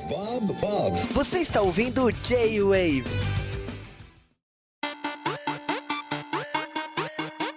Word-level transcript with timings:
Bob, 0.00 0.52
Bob. 0.54 0.98
Você 1.12 1.40
está 1.40 1.60
ouvindo 1.60 2.10
J-Wave. 2.10 3.04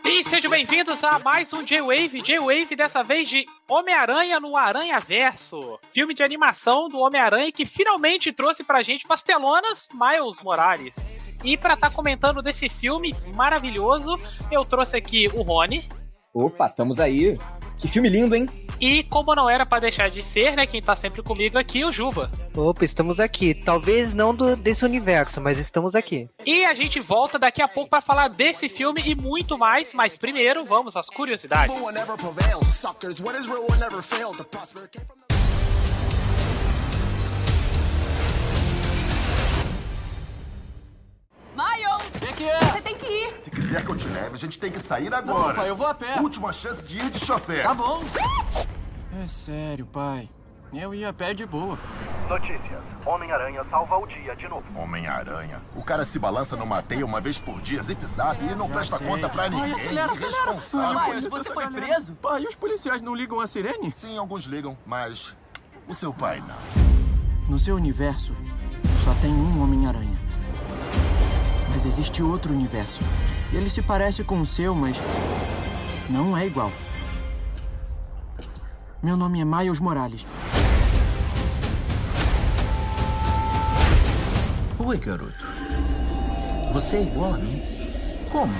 E 0.03 0.23
sejam 0.23 0.49
bem-vindos 0.49 1.03
a 1.03 1.19
mais 1.19 1.51
um 1.53 1.63
J-Wave, 1.63 2.21
J-Wave 2.21 2.75
dessa 2.75 3.03
vez 3.03 3.27
de 3.29 3.45
Homem-Aranha 3.67 4.39
no 4.39 4.55
Aranha 4.55 4.97
Verso, 4.99 5.79
filme 5.91 6.13
de 6.13 6.23
animação 6.23 6.87
do 6.87 6.99
Homem-Aranha 6.99 7.51
que 7.51 7.65
finalmente 7.65 8.31
trouxe 8.31 8.63
pra 8.63 8.81
gente 8.81 9.07
pastelonas 9.07 9.87
Miles 9.93 10.41
Morales. 10.41 10.95
E 11.43 11.57
pra 11.57 11.75
estar 11.75 11.89
tá 11.89 11.95
comentando 11.95 12.41
desse 12.41 12.69
filme 12.69 13.13
maravilhoso, 13.35 14.15
eu 14.51 14.65
trouxe 14.65 14.97
aqui 14.97 15.27
o 15.33 15.41
Rony. 15.41 15.87
Opa, 16.33 16.67
estamos 16.67 16.99
aí. 16.99 17.37
Que 17.77 17.87
filme 17.87 18.09
lindo, 18.09 18.35
hein? 18.35 18.47
E 18.79 19.03
como 19.03 19.33
não 19.33 19.49
era 19.49 19.65
para 19.65 19.79
deixar 19.79 20.09
de 20.09 20.21
ser, 20.21 20.55
né, 20.55 20.65
quem 20.65 20.81
tá 20.81 20.95
sempre 20.95 21.21
comigo 21.21 21.57
aqui, 21.57 21.83
o 21.83 21.91
Juba. 21.91 22.29
Opa, 22.55 22.85
estamos 22.85 23.19
aqui. 23.19 23.53
Talvez 23.53 24.13
não 24.13 24.33
do, 24.33 24.55
desse 24.55 24.85
universo, 24.85 25.41
mas 25.41 25.57
estamos 25.57 25.95
aqui. 25.95 26.29
E 26.45 26.65
a 26.65 26.73
gente 26.73 26.99
volta 26.99 27.39
daqui 27.39 27.61
a 27.61 27.67
pouco 27.67 27.89
para 27.89 28.01
falar 28.01 28.29
desse 28.29 28.69
filme 28.69 29.01
e 29.05 29.15
muito 29.15 29.57
mais, 29.57 29.93
mas 29.93 30.17
primeiro 30.17 30.65
vamos 30.65 30.95
às 30.95 31.07
curiosidades. 31.07 31.75
Miles! 41.55 42.15
O 42.15 42.19
que, 42.19 42.33
que 42.33 42.49
é? 42.49 42.59
Você 42.59 42.81
tem 42.81 42.95
que 42.97 43.05
ir. 43.05 43.39
Se 43.43 43.49
quiser 43.51 43.83
que 43.85 43.89
eu 43.91 43.97
te 43.97 44.07
leve, 44.07 44.35
a 44.35 44.37
gente 44.37 44.59
tem 44.59 44.71
que 44.71 44.79
sair 44.79 45.13
agora. 45.13 45.47
Não, 45.47 45.55
pai, 45.55 45.69
eu 45.69 45.75
vou 45.75 45.87
a 45.87 45.93
pé. 45.93 46.19
Última 46.19 46.51
chance 46.51 46.81
de 46.83 46.97
ir 46.97 47.09
de 47.09 47.19
chofer. 47.19 47.63
Tá 47.63 47.73
bom. 47.73 48.03
É 49.23 49.27
sério, 49.27 49.85
pai. 49.85 50.29
Eu 50.73 50.93
ia 50.93 51.09
a 51.09 51.13
pé 51.13 51.33
de 51.33 51.45
boa. 51.45 51.79
Notícias. 52.27 52.83
Homem-Aranha 53.05 53.63
salva 53.69 53.97
o 53.97 54.05
dia 54.05 54.35
de 54.35 54.47
novo. 54.49 54.63
Homem-Aranha. 54.77 55.61
O 55.73 55.81
cara 55.83 56.03
se 56.03 56.19
balança 56.19 56.57
numa 56.57 56.81
teia 56.81 57.05
uma 57.05 57.21
vez 57.21 57.39
por 57.39 57.61
dia, 57.61 57.81
zip 57.81 58.03
zap, 58.05 58.43
e 58.43 58.53
não 58.55 58.67
Já 58.67 58.73
presta 58.73 58.97
sei. 58.97 59.07
conta 59.07 59.29
pra 59.29 59.47
ninguém. 59.47 59.71
Pai, 59.71 59.81
acelera, 59.85 60.11
acelera. 60.11 61.07
Miles, 61.07 61.25
você 61.27 61.53
foi 61.53 61.69
preso? 61.69 62.13
Pai, 62.15 62.43
os 62.43 62.55
policiais 62.55 63.01
não 63.01 63.15
ligam 63.15 63.39
a 63.39 63.47
sirene? 63.47 63.91
Sim, 63.95 64.17
alguns 64.17 64.43
ligam, 64.45 64.77
mas 64.85 65.33
o 65.87 65.93
seu 65.93 66.11
pai 66.11 66.41
não. 66.45 66.55
No 67.47 67.57
seu 67.59 67.75
universo, 67.75 68.35
só 69.05 69.13
tem 69.21 69.31
um 69.31 69.61
Homem-Aranha. 69.63 70.14
Mas 71.75 71.85
existe 71.85 72.23
outro 72.23 72.53
universo. 72.53 73.01
Ele 73.51 73.69
se 73.69 73.81
parece 73.81 74.23
com 74.23 74.39
o 74.39 74.45
seu, 74.45 74.73
mas 74.73 74.95
não 76.09 76.35
é 76.37 76.47
igual. 76.47 76.71
Meu 79.03 79.17
nome 79.17 79.41
é 79.41 79.45
Miles 79.45 79.81
Morales. 79.81 80.25
Oi, 84.79 84.97
garoto. 84.97 85.45
Você 86.71 86.95
é 86.95 87.01
igual 87.01 87.33
a 87.33 87.37
mim. 87.39 87.61
Como? 88.31 88.53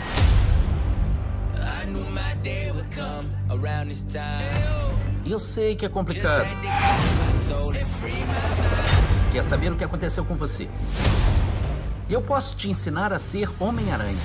Eu 5.26 5.40
sei 5.40 5.74
que 5.78 5.86
é 5.86 5.90
complicado. 5.90 6.50
Quer 9.32 9.42
saber 9.42 9.72
o 9.72 9.78
que 9.78 9.86
aconteceu 9.86 10.26
com 10.26 10.36
você? 10.36 10.68
Eu 12.08 12.22
posso 12.22 12.56
te 12.56 12.70
ensinar 12.70 13.12
a 13.12 13.18
ser 13.18 13.50
Homem-Aranha. 13.60 14.22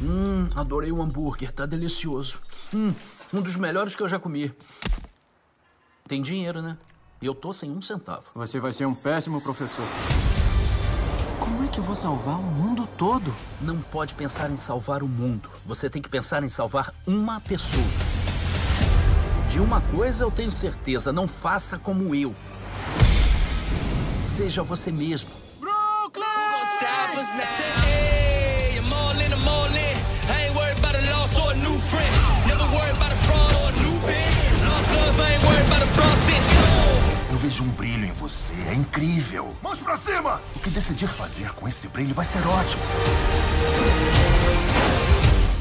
Hum, 0.00 0.48
adorei 0.56 0.90
o 0.90 1.02
hambúrguer, 1.02 1.52
tá 1.52 1.66
delicioso. 1.66 2.38
Hum, 2.72 2.94
um 3.32 3.42
dos 3.42 3.56
melhores 3.56 3.94
que 3.94 4.02
eu 4.02 4.08
já 4.08 4.18
comi. 4.18 4.50
Tem 6.08 6.22
dinheiro, 6.22 6.62
né? 6.62 6.78
Eu 7.20 7.34
tô 7.34 7.52
sem 7.52 7.70
um 7.70 7.82
centavo. 7.82 8.24
Você 8.34 8.58
vai 8.58 8.72
ser 8.72 8.86
um 8.86 8.94
péssimo 8.94 9.38
professor. 9.38 9.84
Como 11.38 11.62
é 11.62 11.68
que 11.68 11.78
eu 11.78 11.84
vou 11.84 11.94
salvar 11.94 12.38
o 12.38 12.42
mundo 12.42 12.88
todo? 12.96 13.34
Não 13.60 13.78
pode 13.78 14.14
pensar 14.14 14.50
em 14.50 14.56
salvar 14.56 15.02
o 15.02 15.08
mundo. 15.08 15.50
Você 15.66 15.90
tem 15.90 16.00
que 16.00 16.08
pensar 16.08 16.42
em 16.42 16.48
salvar 16.48 16.94
uma 17.06 17.38
pessoa. 17.42 17.84
De 19.50 19.60
uma 19.60 19.82
coisa 19.82 20.24
eu 20.24 20.30
tenho 20.30 20.50
certeza: 20.50 21.12
não 21.12 21.28
faça 21.28 21.78
como 21.78 22.14
eu. 22.14 22.34
Seja 24.26 24.62
você 24.62 24.90
mesmo. 24.90 25.43
Eu 37.30 37.38
vejo 37.38 37.64
um 37.64 37.68
brilho 37.68 38.04
em 38.04 38.12
você, 38.12 38.52
é 38.68 38.74
incrível. 38.74 39.56
Mãos 39.62 39.80
pra 39.80 39.96
cima! 39.96 40.42
O 40.54 40.58
que 40.58 40.68
decidir 40.68 41.08
fazer 41.08 41.50
com 41.52 41.66
esse 41.66 41.88
brilho 41.88 42.14
vai 42.14 42.26
ser 42.26 42.46
ótimo. 42.46 42.82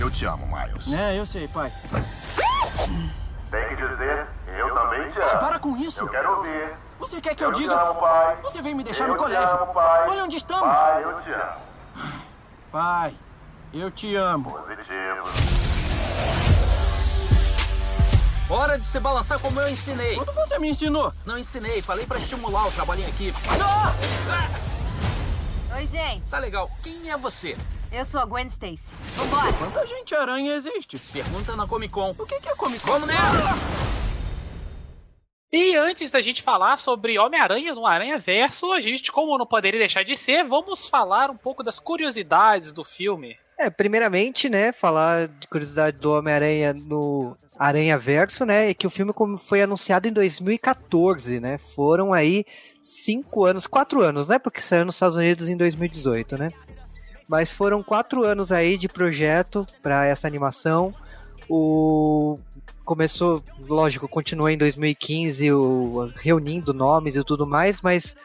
Eu 0.02 0.12
te 0.12 0.26
amo, 0.26 0.46
Miles. 0.46 0.92
É, 0.92 1.18
eu 1.18 1.26
sei, 1.26 1.48
pai. 1.48 1.72
Tem 3.50 3.70
que 3.70 3.76
dizer, 3.76 4.28
eu 4.58 4.74
também 4.74 5.10
te 5.12 5.20
amo. 5.20 5.40
para 5.40 5.60
com 5.60 5.78
isso. 5.78 6.02
Eu 6.02 6.10
quero 6.10 6.40
ouvir. 6.40 6.74
Você 7.04 7.20
quer 7.20 7.36
que 7.36 7.44
eu, 7.44 7.50
Eu 7.50 7.54
diga? 7.54 7.74
amo, 7.74 7.96
pai. 8.00 8.38
Você 8.44 8.62
veio 8.62 8.76
me 8.78 8.84
deixar 8.84 9.04
Eu 9.04 9.10
no 9.10 9.16
colégio. 9.18 9.56
amo, 9.62 9.74
pai. 9.74 10.10
Olha 10.10 10.24
onde 10.24 10.38
estamos. 10.38 10.74
Pai, 10.74 11.04
eu 11.04 11.22
te 11.22 11.32
amo. 11.34 11.62
Pai, 12.72 13.16
eu 13.74 13.92
te 13.92 14.16
amo. 14.16 14.52
Positivo. 14.52 15.54
Hora 18.50 18.78
de 18.80 18.86
se 18.88 19.00
balançar 19.02 19.38
como 19.40 19.60
eu 19.60 19.70
ensinei. 19.70 20.16
Quando 20.16 20.34
você 20.34 20.58
me 20.60 20.70
ensinou? 20.70 21.12
Não 21.26 21.38
ensinei, 21.38 21.82
falei 21.82 22.06
pra 22.06 22.18
estimular 22.20 22.68
o 22.68 22.72
trabalho 22.72 23.02
em 23.02 23.10
equipe. 23.10 23.38
Oi, 25.76 25.86
gente. 25.86 26.30
Tá 26.30 26.40
legal. 26.40 26.72
Quem 26.82 27.12
é 27.12 27.18
você? 27.18 27.58
Eu 27.92 28.06
sou 28.06 28.22
a 28.22 28.26
Gwen 28.26 28.48
Stacy. 28.48 28.94
Vambora. 29.18 29.52
Quanta 29.54 29.86
gente 29.88 30.16
aranha 30.16 30.54
existe? 30.56 30.98
Pergunta 31.12 31.54
na 31.58 31.68
Comic 31.68 31.94
Con. 31.94 32.16
O 32.18 32.26
que 32.26 32.36
é 32.36 32.56
Comic 32.56 32.80
Con? 32.82 32.94
Vamos 32.94 33.08
nela! 33.08 33.56
E 35.54 35.76
antes 35.76 36.10
da 36.10 36.20
gente 36.20 36.42
falar 36.42 36.78
sobre 36.78 37.20
Homem-Aranha 37.20 37.76
no 37.76 37.86
Aranha 37.86 38.18
Verso, 38.18 38.72
a 38.72 38.82
gente, 38.82 39.12
como 39.12 39.38
não 39.38 39.46
poderia 39.46 39.80
deixar 39.80 40.02
de 40.02 40.18
ser, 40.18 40.44
vamos 40.44 40.88
falar 40.88 41.30
um 41.30 41.38
pouco 41.38 41.62
das 41.62 41.80
curiosidades 41.80 42.74
do 42.74 42.84
filme. 42.84 43.38
É, 43.60 43.70
primeiramente, 43.70 44.50
né, 44.50 44.72
falar 44.72 45.28
de 45.28 45.46
curiosidade 45.46 46.00
do 46.00 46.12
Homem-Aranha 46.12 46.74
no 46.74 47.38
Aranha 47.56 48.00
Verso, 48.00 48.48
né, 48.48 48.72
é 48.72 48.74
que 48.74 48.88
o 48.88 48.90
filme 48.90 49.14
foi 49.46 49.62
anunciado 49.62 50.08
em 50.08 50.12
2014, 50.12 51.40
né, 51.40 51.60
foram 51.76 52.12
aí 52.12 52.46
cinco 52.82 53.46
anos, 53.46 53.68
quatro 53.68 54.02
anos, 54.02 54.28
né, 54.28 54.40
porque 54.40 54.60
saiu 54.60 54.86
nos 54.86 54.96
Estados 54.96 55.18
Unidos 55.18 55.50
em 55.50 55.56
2018, 55.56 56.36
né, 56.36 56.52
mas 57.28 57.54
foram 57.54 57.84
quatro 57.84 58.24
anos 58.24 58.52
aí 58.52 58.76
de 58.76 58.90
projeto 58.90 59.68
para 59.84 60.04
essa 60.08 60.26
animação, 60.26 60.92
o 61.48 62.40
começou, 62.84 63.44
lógico, 63.68 64.08
continuou 64.08 64.50
em 64.50 64.58
2015 64.58 65.52
o, 65.52 66.12
reunindo 66.16 66.74
nomes 66.74 67.16
e 67.16 67.24
tudo 67.24 67.46
mais, 67.48 67.82
mas 67.82 68.16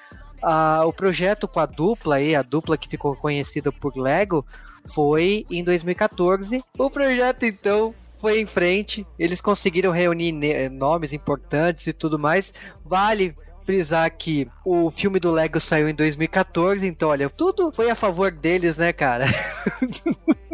ah, 0.43 0.83
o 0.85 0.93
projeto 0.93 1.49
com 1.49 1.61
a 1.61 1.67
dupla 1.67 2.17
aí, 2.17 2.35
a 2.35 2.43
dupla 2.43 2.77
que 2.77 2.89
ficou 2.89 3.17
conhecida 3.17 3.73
por 3.73 3.97
Lego, 3.97 4.45
foi 4.89 5.45
em 5.51 5.63
2014. 5.63 6.63
O 6.79 6.91
projeto 6.91 7.45
então 7.45 7.95
foi 8.21 8.41
em 8.41 8.47
frente, 8.47 9.07
eles 9.19 9.41
conseguiram 9.41 9.93
reunir 9.93 10.33
ne- 10.33 10.69
nomes 10.69 11.13
importantes 11.13 11.87
e 11.87 11.93
tudo 11.93 12.19
mais. 12.19 12.53
Vale 12.85 13.35
frisar 13.65 14.11
que 14.17 14.49
o 14.65 14.91
filme 14.91 15.21
do 15.21 15.31
Lego 15.31 15.61
saiu 15.61 15.89
em 15.91 15.95
2014, 15.95 16.87
então 16.87 17.11
olha, 17.11 17.29
tudo 17.29 17.71
foi 17.71 17.91
a 17.91 17.95
favor 17.95 18.31
deles, 18.31 18.77
né, 18.77 18.95
cara? 18.95 19.27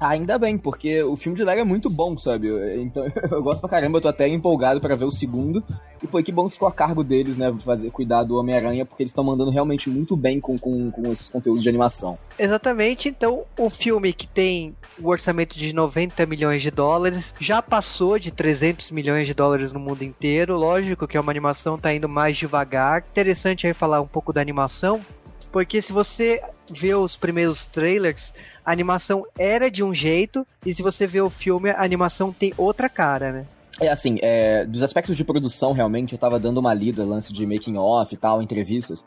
Ah, 0.00 0.08
ainda 0.08 0.38
bem, 0.38 0.56
porque 0.56 1.02
o 1.02 1.14
filme 1.14 1.36
de 1.36 1.44
Lego 1.44 1.60
é 1.60 1.64
muito 1.64 1.90
bom, 1.90 2.16
sabe? 2.16 2.48
Então 2.80 3.04
eu 3.30 3.42
gosto 3.42 3.60
pra 3.60 3.68
caramba, 3.68 3.98
eu 3.98 4.02
tô 4.02 4.08
até 4.08 4.26
empolgado 4.26 4.80
pra 4.80 4.96
ver 4.96 5.04
o 5.04 5.10
segundo. 5.10 5.62
E 6.02 6.06
pô, 6.06 6.22
que 6.22 6.32
bom 6.32 6.46
que 6.46 6.54
ficou 6.54 6.66
a 6.68 6.72
cargo 6.72 7.04
deles, 7.04 7.36
né? 7.36 7.54
Fazer, 7.62 7.90
cuidar 7.90 8.22
do 8.22 8.38
Homem-Aranha, 8.38 8.86
porque 8.86 9.02
eles 9.02 9.10
estão 9.10 9.22
mandando 9.22 9.50
realmente 9.50 9.90
muito 9.90 10.16
bem 10.16 10.40
com, 10.40 10.58
com, 10.58 10.90
com 10.90 11.12
esses 11.12 11.28
conteúdos 11.28 11.62
de 11.62 11.68
animação. 11.68 12.16
Exatamente, 12.38 13.10
então 13.10 13.44
o 13.58 13.68
filme 13.68 14.14
que 14.14 14.26
tem 14.26 14.74
o 14.98 15.08
orçamento 15.08 15.58
de 15.58 15.74
90 15.74 16.24
milhões 16.24 16.62
de 16.62 16.70
dólares 16.70 17.34
já 17.38 17.60
passou 17.60 18.18
de 18.18 18.30
300 18.30 18.90
milhões 18.92 19.26
de 19.26 19.34
dólares 19.34 19.70
no 19.70 19.78
mundo 19.78 20.02
inteiro. 20.02 20.56
Lógico 20.56 21.06
que 21.06 21.18
é 21.18 21.20
uma 21.20 21.30
animação 21.30 21.78
tá 21.78 21.92
indo 21.92 22.08
mais 22.08 22.38
devagar. 22.38 23.04
Interessante 23.10 23.66
aí 23.66 23.74
falar 23.74 24.00
um 24.00 24.06
pouco 24.06 24.32
da 24.32 24.40
animação, 24.40 25.04
porque 25.52 25.82
se 25.82 25.92
você 25.92 26.40
vê 26.70 26.94
os 26.94 27.16
primeiros 27.16 27.66
trailers, 27.66 28.32
a 28.64 28.72
animação 28.72 29.26
era 29.38 29.70
de 29.70 29.82
um 29.82 29.94
jeito, 29.94 30.46
e 30.64 30.72
se 30.72 30.82
você 30.82 31.06
vê 31.06 31.20
o 31.20 31.30
filme, 31.30 31.70
a 31.70 31.82
animação 31.82 32.32
tem 32.32 32.52
outra 32.56 32.88
cara, 32.88 33.32
né? 33.32 33.46
É 33.80 33.88
assim, 33.88 34.18
é, 34.20 34.64
dos 34.66 34.82
aspectos 34.82 35.16
de 35.16 35.24
produção, 35.24 35.72
realmente, 35.72 36.12
eu 36.12 36.18
tava 36.18 36.38
dando 36.38 36.58
uma 36.58 36.74
lida, 36.74 37.04
lance 37.04 37.32
de 37.32 37.46
making 37.46 37.76
off 37.76 38.14
e 38.14 38.16
tal, 38.16 38.42
entrevistas. 38.42 39.04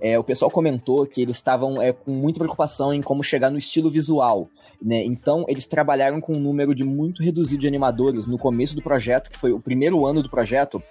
É, 0.00 0.18
o 0.18 0.24
pessoal 0.24 0.50
comentou 0.50 1.06
que 1.06 1.20
eles 1.20 1.36
estavam 1.36 1.80
é, 1.80 1.92
com 1.92 2.10
muita 2.10 2.38
preocupação 2.38 2.92
em 2.92 3.02
como 3.02 3.22
chegar 3.22 3.50
no 3.50 3.58
estilo 3.58 3.90
visual, 3.90 4.48
né? 4.80 5.04
Então, 5.04 5.44
eles 5.46 5.66
trabalharam 5.66 6.20
com 6.20 6.34
um 6.34 6.40
número 6.40 6.74
de 6.74 6.84
muito 6.84 7.22
reduzido 7.22 7.60
de 7.60 7.68
animadores 7.68 8.26
no 8.26 8.38
começo 8.38 8.74
do 8.74 8.82
projeto, 8.82 9.30
que 9.30 9.38
foi 9.38 9.52
o 9.52 9.60
primeiro 9.60 10.06
ano 10.06 10.22
do 10.22 10.30
projeto. 10.30 10.82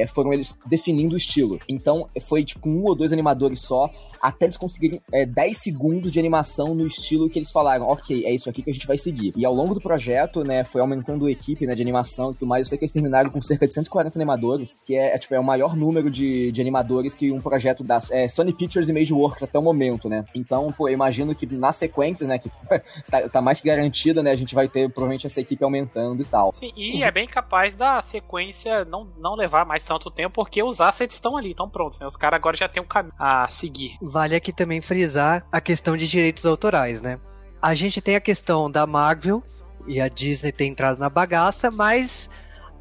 É, 0.00 0.06
foram 0.06 0.32
eles 0.32 0.56
definindo 0.66 1.14
o 1.14 1.18
estilo. 1.18 1.58
Então 1.68 2.06
foi 2.22 2.44
tipo 2.44 2.68
um 2.68 2.84
ou 2.84 2.94
dois 2.94 3.12
animadores 3.12 3.60
só, 3.60 3.90
até 4.20 4.46
eles 4.46 4.56
conseguirem 4.56 5.00
é, 5.12 5.24
10 5.24 5.58
segundos 5.58 6.12
de 6.12 6.18
animação 6.18 6.74
no 6.74 6.86
estilo 6.86 7.28
que 7.28 7.38
eles 7.38 7.50
falaram, 7.50 7.86
ok, 7.86 8.24
é 8.24 8.32
isso 8.32 8.48
aqui 8.48 8.62
que 8.62 8.70
a 8.70 8.72
gente 8.72 8.86
vai 8.86 8.98
seguir. 8.98 9.32
E 9.36 9.44
ao 9.44 9.54
longo 9.54 9.74
do 9.74 9.80
projeto, 9.80 10.44
né, 10.44 10.64
foi 10.64 10.80
aumentando 10.80 11.26
a 11.26 11.30
equipe 11.30 11.66
né, 11.66 11.74
de 11.74 11.82
animação 11.82 12.30
e 12.30 12.34
tudo 12.34 12.46
mais. 12.46 12.66
Eu 12.66 12.68
sei 12.70 12.78
que 12.78 12.84
eles 12.84 12.92
terminaram 12.92 13.30
com 13.30 13.40
cerca 13.40 13.66
de 13.66 13.74
140 13.74 14.18
animadores, 14.18 14.76
que 14.84 14.94
é, 14.94 15.14
é 15.14 15.18
tipo, 15.18 15.34
é 15.34 15.40
o 15.40 15.44
maior 15.44 15.76
número 15.76 16.10
de, 16.10 16.52
de 16.52 16.60
animadores 16.60 17.14
que 17.14 17.30
um 17.30 17.40
projeto 17.40 17.82
da 17.84 17.98
é, 18.10 18.28
Sony 18.28 18.52
Pictures 18.52 18.88
e 18.88 18.92
Mageworks 18.92 19.42
até 19.42 19.58
o 19.58 19.62
momento, 19.62 20.08
né? 20.08 20.24
Então, 20.34 20.72
pô, 20.72 20.88
eu 20.88 20.94
imagino 20.94 21.34
que 21.34 21.46
nas 21.46 21.76
sequências, 21.76 22.28
né, 22.28 22.38
que 22.38 22.50
tá, 23.10 23.28
tá, 23.28 23.40
mais 23.40 23.60
que 23.60 23.68
garantida, 23.68 24.22
né, 24.22 24.30
a 24.30 24.36
gente 24.36 24.54
vai 24.54 24.68
ter 24.68 24.88
provavelmente 24.90 25.26
essa 25.26 25.40
equipe 25.40 25.62
aumentando 25.62 26.22
e 26.22 26.24
tal. 26.24 26.52
Sim, 26.52 26.72
e 26.76 27.02
é 27.02 27.10
bem 27.10 27.26
capaz 27.26 27.74
da 27.74 28.00
sequência 28.02 28.84
não, 28.84 29.08
não 29.18 29.34
levar 29.34 29.64
mais 29.64 29.82
tanto 29.88 30.10
tempo, 30.10 30.34
porque 30.34 30.62
os 30.62 30.80
assets 30.80 31.16
estão 31.16 31.36
ali, 31.36 31.50
estão 31.50 31.68
prontos, 31.68 31.98
né? 31.98 32.06
Os 32.06 32.16
caras 32.16 32.36
agora 32.36 32.56
já 32.56 32.68
tem 32.68 32.82
um 32.82 32.86
caminho 32.86 33.14
a 33.18 33.48
seguir. 33.48 33.96
Vale 34.00 34.36
aqui 34.36 34.52
também 34.52 34.80
frisar 34.80 35.46
a 35.50 35.60
questão 35.60 35.96
de 35.96 36.06
direitos 36.06 36.44
autorais, 36.44 37.00
né? 37.00 37.18
A 37.60 37.74
gente 37.74 38.00
tem 38.00 38.14
a 38.14 38.20
questão 38.20 38.70
da 38.70 38.86
Marvel 38.86 39.42
e 39.86 40.00
a 40.00 40.08
Disney 40.08 40.52
tem 40.52 40.70
entrado 40.70 40.98
na 40.98 41.08
bagaça, 41.08 41.70
mas 41.70 42.28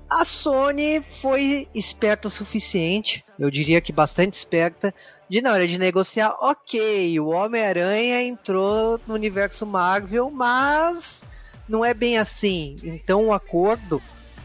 a 0.09 0.23
Sony 0.23 1.01
foi 1.21 1.67
esperta 1.73 2.27
o 2.27 2.31
suficiente, 2.31 3.23
eu 3.39 3.49
diria 3.49 3.81
que 3.81 3.91
bastante 3.91 4.33
esperta, 4.33 4.93
de 5.29 5.41
na 5.41 5.51
hora 5.51 5.67
de 5.67 5.77
negociar, 5.77 6.35
ok, 6.39 7.19
o 7.19 7.27
Homem-Aranha 7.27 8.21
entrou 8.21 8.99
no 9.07 9.13
universo 9.13 9.65
Marvel, 9.65 10.29
mas 10.29 11.23
não 11.67 11.83
é 11.83 11.93
bem 11.93 12.17
assim. 12.17 12.75
Então 12.83 13.27
o 13.27 13.33
acordo 13.33 14.01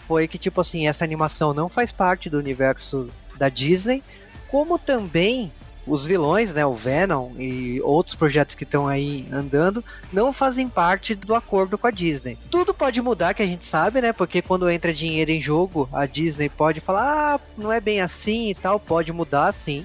foi 0.07 0.29
que, 0.29 0.39
tipo 0.39 0.61
assim, 0.61 0.87
essa 0.87 1.05
animação 1.05 1.55
não 1.55 1.69
faz 1.69 1.93
parte 1.93 2.29
do 2.29 2.39
universo 2.39 3.09
da 3.37 3.49
Disney, 3.49 4.03
como 4.49 4.79
também 4.79 5.53
os 5.87 6.05
vilões, 6.05 6.53
né, 6.53 6.65
o 6.65 6.75
Venom 6.75 7.33
e 7.39 7.81
outros 7.83 8.15
projetos 8.15 8.55
que 8.55 8.65
estão 8.65 8.87
aí 8.87 9.27
andando, 9.33 9.85
não 10.13 10.33
fazem 10.33 10.69
parte 10.69 11.15
do 11.15 11.35
acordo 11.35 11.77
com 11.77 11.87
a 11.87 11.91
Disney. 11.91 12.39
Tudo 12.51 12.73
pode 12.73 13.01
mudar, 13.03 13.35
que 13.35 13.43
a 13.43 13.47
gente 13.47 13.67
sabe, 13.67 14.01
né? 14.01 14.13
Porque 14.13 14.41
quando 14.41 14.71
entra 14.71 14.95
dinheiro 14.95 15.31
em 15.31 15.41
jogo, 15.41 15.89
a 15.93 16.07
Disney 16.07 16.49
pode 16.49 16.81
falar, 16.81 17.35
ah, 17.35 17.41
não 17.59 17.73
é 17.73 17.81
bem 17.81 18.01
assim 18.01 18.51
e 18.51 18.55
tal, 18.55 18.79
pode 18.79 19.13
mudar 19.13 19.53
sim. 19.53 19.85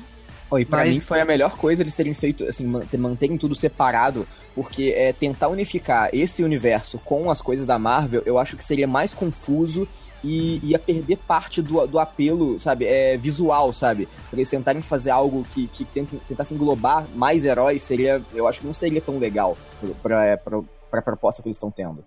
Oh, 0.49 0.57
e 0.57 0.65
pra 0.65 0.79
Mas... 0.79 0.93
mim 0.93 0.99
foi 1.01 1.19
a 1.19 1.25
melhor 1.25 1.57
coisa 1.57 1.83
eles 1.83 1.93
terem 1.93 2.13
feito, 2.13 2.45
assim, 2.45 2.65
manterem 2.97 3.37
tudo 3.37 3.53
separado, 3.53 4.25
porque 4.55 4.93
é, 4.95 5.11
tentar 5.11 5.49
unificar 5.49 6.09
esse 6.13 6.43
universo 6.43 6.97
com 6.99 7.29
as 7.29 7.41
coisas 7.41 7.65
da 7.65 7.77
Marvel, 7.77 8.23
eu 8.25 8.37
acho 8.37 8.55
que 8.55 8.63
seria 8.63 8.87
mais 8.87 9.13
confuso 9.13 9.87
e 10.27 10.59
ia 10.71 10.77
perder 10.77 11.17
parte 11.19 11.61
do, 11.61 11.87
do 11.87 11.97
apelo, 11.97 12.59
sabe, 12.59 12.85
é, 12.85 13.15
visual, 13.15 13.71
sabe? 13.71 14.07
Pra 14.29 14.37
eles 14.37 14.49
tentarem 14.49 14.81
fazer 14.81 15.09
algo 15.09 15.45
que, 15.53 15.67
que 15.67 15.85
tentasse 15.85 16.53
englobar 16.53 17.07
mais 17.15 17.45
heróis, 17.45 17.81
seria, 17.81 18.21
eu 18.33 18.45
acho 18.45 18.59
que 18.59 18.67
não 18.67 18.73
seria 18.73 18.99
tão 18.99 19.17
legal 19.17 19.57
pra, 20.01 20.37
pra, 20.37 20.61
pra 20.91 21.01
proposta 21.01 21.41
que 21.41 21.47
eles 21.47 21.55
estão 21.55 21.71
tendo. 21.71 22.03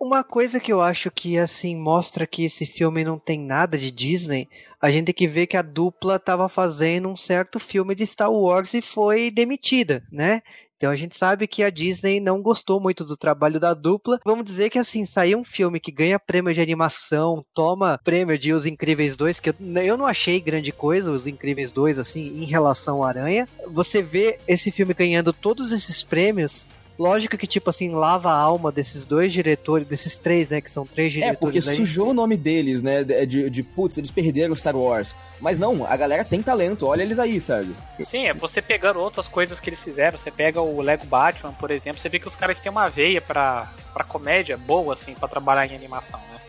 Uma 0.00 0.24
coisa 0.24 0.58
que 0.58 0.72
eu 0.72 0.80
acho 0.80 1.10
que 1.10 1.38
assim 1.38 1.76
mostra 1.76 2.26
que 2.26 2.44
esse 2.44 2.66
filme 2.66 3.04
não 3.04 3.18
tem 3.18 3.38
nada 3.38 3.78
de 3.78 3.90
Disney, 3.90 4.48
a 4.80 4.90
gente 4.90 5.06
tem 5.06 5.14
que 5.14 5.28
ver 5.28 5.46
que 5.46 5.56
a 5.56 5.62
dupla 5.62 6.16
estava 6.16 6.48
fazendo 6.48 7.08
um 7.08 7.16
certo 7.16 7.58
filme 7.58 7.94
de 7.94 8.06
Star 8.06 8.30
Wars 8.30 8.74
e 8.74 8.82
foi 8.82 9.30
demitida, 9.30 10.02
né? 10.10 10.42
Então 10.76 10.90
a 10.90 10.96
gente 10.96 11.16
sabe 11.16 11.46
que 11.46 11.62
a 11.62 11.70
Disney 11.70 12.20
não 12.20 12.42
gostou 12.42 12.80
muito 12.80 13.04
do 13.04 13.16
trabalho 13.16 13.60
da 13.60 13.74
dupla. 13.74 14.20
Vamos 14.24 14.44
dizer 14.44 14.70
que 14.70 14.78
assim, 14.78 15.06
saiu 15.06 15.38
um 15.38 15.44
filme 15.44 15.80
que 15.80 15.92
ganha 15.92 16.18
prêmio 16.18 16.52
de 16.52 16.60
animação, 16.60 17.44
toma 17.54 17.98
prêmio 18.02 18.38
de 18.38 18.52
Os 18.52 18.66
Incríveis 18.66 19.16
2, 19.16 19.40
que 19.40 19.50
eu, 19.50 19.54
eu 19.82 19.96
não 19.96 20.06
achei 20.06 20.40
grande 20.40 20.72
coisa, 20.72 21.10
Os 21.10 21.26
Incríveis 21.26 21.70
2, 21.70 21.98
assim, 21.98 22.42
em 22.42 22.44
relação 22.44 22.96
ao 22.96 23.04
Aranha. 23.04 23.46
Você 23.68 24.02
vê 24.02 24.38
esse 24.46 24.70
filme 24.70 24.94
ganhando 24.94 25.32
todos 25.32 25.72
esses 25.72 26.02
prêmios, 26.02 26.66
Lógico 26.96 27.36
que, 27.36 27.46
tipo 27.46 27.70
assim, 27.70 27.90
lava 27.90 28.30
a 28.30 28.36
alma 28.36 28.70
desses 28.70 29.04
dois 29.04 29.32
diretores, 29.32 29.86
desses 29.86 30.16
três, 30.16 30.48
né? 30.48 30.60
Que 30.60 30.70
são 30.70 30.84
três 30.84 31.12
diretores. 31.12 31.36
É, 31.36 31.40
porque 31.40 31.58
aí. 31.58 31.76
sujou 31.76 32.10
o 32.10 32.14
nome 32.14 32.36
deles, 32.36 32.82
né? 32.82 33.02
De, 33.02 33.50
de, 33.50 33.62
putz, 33.62 33.98
eles 33.98 34.12
perderam 34.12 34.54
Star 34.54 34.76
Wars. 34.76 35.16
Mas 35.40 35.58
não, 35.58 35.84
a 35.84 35.96
galera 35.96 36.24
tem 36.24 36.40
talento, 36.40 36.86
olha 36.86 37.02
eles 37.02 37.18
aí, 37.18 37.40
sabe? 37.40 37.74
Sim, 38.00 38.26
é 38.26 38.34
você 38.34 38.62
pegando 38.62 39.00
outras 39.00 39.26
coisas 39.26 39.58
que 39.58 39.68
eles 39.68 39.82
fizeram. 39.82 40.16
Você 40.16 40.30
pega 40.30 40.60
o 40.60 40.80
Lego 40.80 41.04
Batman, 41.04 41.52
por 41.52 41.72
exemplo, 41.72 41.98
você 41.98 42.08
vê 42.08 42.20
que 42.20 42.28
os 42.28 42.36
caras 42.36 42.60
têm 42.60 42.70
uma 42.70 42.88
veia 42.88 43.20
pra, 43.20 43.72
pra 43.92 44.04
comédia 44.04 44.56
boa, 44.56 44.94
assim, 44.94 45.14
pra 45.14 45.26
trabalhar 45.26 45.66
em 45.66 45.74
animação, 45.74 46.20
né? 46.30 46.40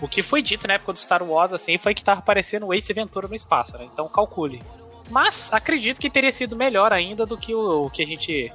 O 0.00 0.08
que 0.08 0.22
foi 0.22 0.42
dito 0.42 0.66
na 0.66 0.74
época 0.74 0.94
do 0.94 0.98
Star 0.98 1.22
Wars, 1.22 1.52
assim, 1.52 1.78
foi 1.78 1.94
que 1.94 2.02
tava 2.02 2.18
aparecendo 2.18 2.66
o 2.66 2.74
Ace 2.74 2.92
Ventura 2.92 3.28
no 3.28 3.34
espaço, 3.34 3.76
né? 3.76 3.86
Então 3.92 4.08
calcule. 4.08 4.60
Mas 5.12 5.52
acredito 5.52 6.00
que 6.00 6.08
teria 6.08 6.32
sido 6.32 6.56
melhor 6.56 6.90
ainda 6.90 7.26
do 7.26 7.36
que 7.36 7.54
o, 7.54 7.84
o 7.84 7.90
que 7.90 8.02
a 8.02 8.06
gente 8.06 8.50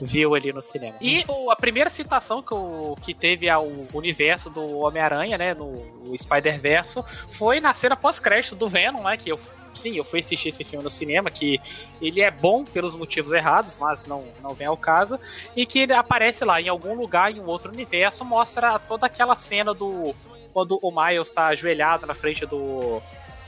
viu 0.00 0.34
ali 0.34 0.52
no 0.52 0.60
cinema. 0.60 0.96
E 1.00 1.24
o, 1.28 1.52
a 1.52 1.56
primeira 1.56 1.88
citação 1.88 2.42
que, 2.42 2.52
o, 2.52 2.96
que 3.00 3.14
teve 3.14 3.48
ao 3.48 3.68
universo 3.94 4.50
do 4.50 4.78
Homem-Aranha, 4.78 5.38
né, 5.38 5.54
no 5.54 6.12
Spider-Verso, 6.18 7.04
foi 7.30 7.60
na 7.60 7.72
cena 7.72 7.94
pós-crédito 7.94 8.56
do 8.56 8.68
Venom, 8.68 9.04
né, 9.04 9.16
que 9.16 9.30
eu 9.30 9.38
sim, 9.72 9.96
eu 9.96 10.02
fui 10.02 10.18
assistir 10.18 10.48
esse 10.48 10.64
filme 10.64 10.82
no 10.82 10.90
cinema, 10.90 11.30
que 11.30 11.60
ele 12.02 12.20
é 12.20 12.28
bom 12.28 12.64
pelos 12.64 12.92
motivos 12.92 13.32
errados, 13.32 13.78
mas 13.78 14.04
não, 14.04 14.26
não 14.42 14.52
vem 14.52 14.66
ao 14.66 14.76
caso, 14.76 15.16
e 15.54 15.64
que 15.64 15.78
ele 15.78 15.92
aparece 15.92 16.44
lá 16.44 16.60
em 16.60 16.68
algum 16.68 16.92
lugar, 16.94 17.30
em 17.30 17.38
um 17.38 17.46
outro 17.46 17.72
universo, 17.72 18.24
mostra 18.24 18.80
toda 18.80 19.06
aquela 19.06 19.36
cena 19.36 19.72
do. 19.72 20.12
Quando 20.52 20.76
o 20.82 20.90
Miles 20.90 21.28
está 21.28 21.46
ajoelhado 21.46 22.04
na 22.04 22.14
frente 22.14 22.44
do, 22.44 23.00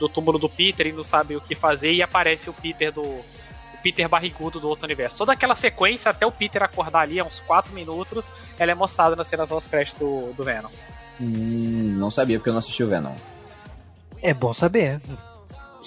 do 0.03 0.09
túmulo 0.09 0.37
do 0.37 0.49
Peter 0.49 0.87
e 0.87 0.91
não 0.91 1.03
sabe 1.03 1.35
o 1.35 1.41
que 1.41 1.55
fazer, 1.55 1.93
e 1.93 2.01
aparece 2.01 2.49
o 2.49 2.53
Peter 2.53 2.91
do, 2.91 3.21
Peter 3.81 4.07
barrigudo 4.09 4.59
do 4.59 4.67
outro 4.67 4.85
universo. 4.85 5.17
Toda 5.17 5.31
aquela 5.31 5.55
sequência, 5.55 6.11
até 6.11 6.25
o 6.25 6.31
Peter 6.31 6.61
acordar 6.61 7.01
ali, 7.01 7.19
há 7.19 7.25
uns 7.25 7.39
4 7.41 7.73
minutos, 7.73 8.27
ela 8.59 8.71
é 8.71 8.75
mostrada 8.75 9.15
na 9.15 9.23
cena 9.23 9.47
pós-crédito 9.47 9.99
do, 9.99 10.33
do 10.33 10.43
Venom. 10.43 10.69
Hum, 11.21 11.95
não 11.97 12.11
sabia, 12.11 12.37
porque 12.37 12.49
eu 12.49 12.53
não 12.53 12.59
assisti 12.59 12.83
o 12.83 12.87
Venom. 12.87 13.15
É 14.21 14.33
bom 14.33 14.51
saber. 14.51 15.01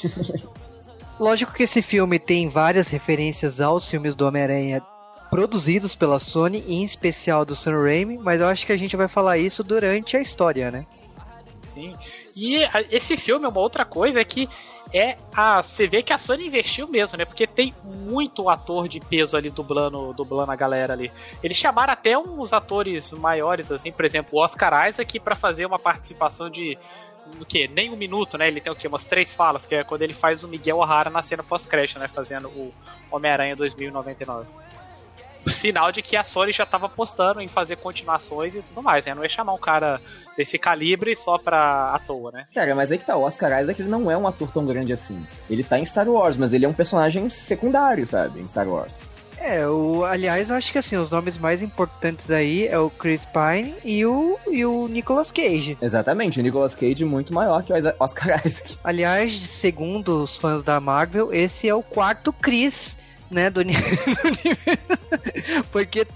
Lógico 1.21 1.53
que 1.53 1.63
esse 1.63 1.83
filme 1.83 2.19
tem 2.19 2.49
várias 2.49 2.89
referências 2.89 3.61
aos 3.61 3.89
filmes 3.89 4.15
do 4.15 4.27
Homem-Aranha 4.27 4.83
produzidos 5.31 5.97
pela 5.97 6.19
Sony, 6.19 6.65
em 6.69 6.85
especial 6.85 7.45
do 7.45 7.57
Sam 7.57 7.83
Raimi, 7.83 8.17
mas 8.17 8.41
eu 8.41 8.47
acho 8.47 8.65
que 8.65 8.73
a 8.73 8.77
gente 8.77 8.97
vai 8.97 9.09
falar 9.09 9.39
isso 9.39 9.65
durante 9.65 10.17
a 10.17 10.21
história, 10.21 10.71
né? 10.71 10.87
Sim. 11.77 11.95
E 12.35 12.57
esse 12.91 13.19
filme, 13.19 13.47
uma 13.47 13.61
outra 13.61 13.85
coisa 13.85 14.19
é 14.19 14.25
que 14.25 14.49
é 14.95 15.17
a. 15.35 15.63
Você 15.63 15.87
vê 15.87 16.03
que 16.03 16.13
a 16.13 16.17
Sony 16.17 16.47
investiu 16.47 16.89
mesmo, 16.89 17.19
né? 17.19 17.27
Porque 17.27 17.47
tem 17.47 17.75
muito 17.85 18.49
ator 18.49 18.89
de 18.89 18.99
peso 18.99 19.37
ali 19.37 19.51
dublando, 19.51 20.15
dublando 20.15 20.51
a 20.51 20.57
galera 20.57 20.95
ali. 20.95 21.13
Eles 21.43 21.57
chamaram 21.57 21.93
até 21.93 22.17
uns 22.17 22.55
atores 22.55 23.13
maiores, 23.13 23.71
assim, 23.71 23.93
por 23.93 24.07
exemplo, 24.07 24.39
o 24.39 24.43
Oscar 24.43 24.89
Isaac, 24.89 25.21
para 25.21 25.37
fazer 25.37 25.67
uma 25.67 25.79
participação 25.79 26.49
de. 26.49 26.79
O 27.41 27.45
que? 27.45 27.69
Nem 27.69 27.91
um 27.91 27.97
minuto, 27.97 28.39
né? 28.39 28.49
Ele 28.49 28.61
tem 28.61 28.73
o 28.73 28.77
quê? 28.77 28.87
Umas 28.89 29.05
três 29.05 29.35
falas, 29.35 29.67
que 29.67 29.75
é 29.75 29.85
quando 29.85 30.03
ele 30.03 30.15
faz 30.15 30.43
o 30.45 30.49
Miguel 30.49 30.79
O'Hara 30.79 31.11
na 31.11 31.23
cena 31.23 31.43
pós-crédito, 31.43 31.99
né? 31.99 32.09
Fazendo 32.09 32.49
o 32.49 32.73
Homem-Aranha 33.11 33.55
2099 33.55 34.66
sinal 35.51 35.93
de 35.93 36.03
que 36.03 36.17
a 36.17 36.25
Sony 36.25 36.53
já 36.53 36.65
estava 36.65 36.87
apostando 36.87 37.41
em 37.41 37.49
fazer 37.49 37.77
continuações 37.77 38.55
e 38.55 38.63
tudo 38.63 38.83
mais, 38.83 39.07
né? 39.07 39.15
Não 39.15 39.23
ia 39.23 39.29
chamar 39.29 39.55
um 39.55 39.59
cara 39.59 40.01
desse 40.37 40.59
calibre 40.59 41.15
só 41.15 41.39
pra 41.39 41.93
à 41.95 41.99
toa, 41.99 42.33
né? 42.33 42.47
Cara, 42.55 42.75
mas 42.75 42.91
aí 42.91 42.99
que 42.99 43.07
tá, 43.07 43.17
o 43.17 43.23
Oscar 43.23 43.61
Isaac 43.61 43.81
ele 43.81 43.89
não 43.89 44.11
é 44.11 44.17
um 44.17 44.27
ator 44.27 44.51
tão 44.51 44.67
grande 44.67 44.93
assim. 44.93 45.27
Ele 45.49 45.63
tá 45.63 45.79
em 45.79 45.85
Star 45.85 46.09
Wars, 46.09 46.37
mas 46.37 46.53
ele 46.53 46.65
é 46.65 46.69
um 46.69 46.75
personagem 46.75 47.29
secundário, 47.29 48.07
sabe? 48.07 48.41
Em 48.41 48.49
Star 48.49 48.69
Wars. 48.69 48.99
É, 49.39 49.67
o, 49.69 50.05
aliás, 50.05 50.51
eu 50.51 50.57
acho 50.57 50.73
que 50.73 50.79
assim, 50.79 50.97
os 50.97 51.11
nomes 51.11 51.39
mais 51.39 51.63
importantes 51.63 52.31
aí 52.31 52.67
é 52.67 52.79
o 52.79 52.91
Chris 52.91 53.27
Pine 53.27 53.75
e 53.85 54.05
o, 54.05 54.39
e 54.51 54.65
o 54.65 54.89
Nicolas 54.89 55.31
Cage. 55.31 55.77
Exatamente, 55.81 56.41
o 56.41 56.43
Nicolas 56.43 56.75
Cage 56.75 57.05
muito 57.05 57.33
maior 57.33 57.63
que 57.63 57.73
o 57.73 57.77
Oscar 58.01 58.43
Isaac. 58.45 58.79
Aliás, 58.83 59.33
segundo 59.33 60.23
os 60.23 60.37
fãs 60.37 60.63
da 60.63 60.81
Marvel, 60.81 61.33
esse 61.33 61.69
é 61.69 61.75
o 61.75 61.83
quarto 61.83 62.33
Chris 62.33 62.97
né, 63.31 63.51
do, 63.51 63.61
Porque 65.73 66.07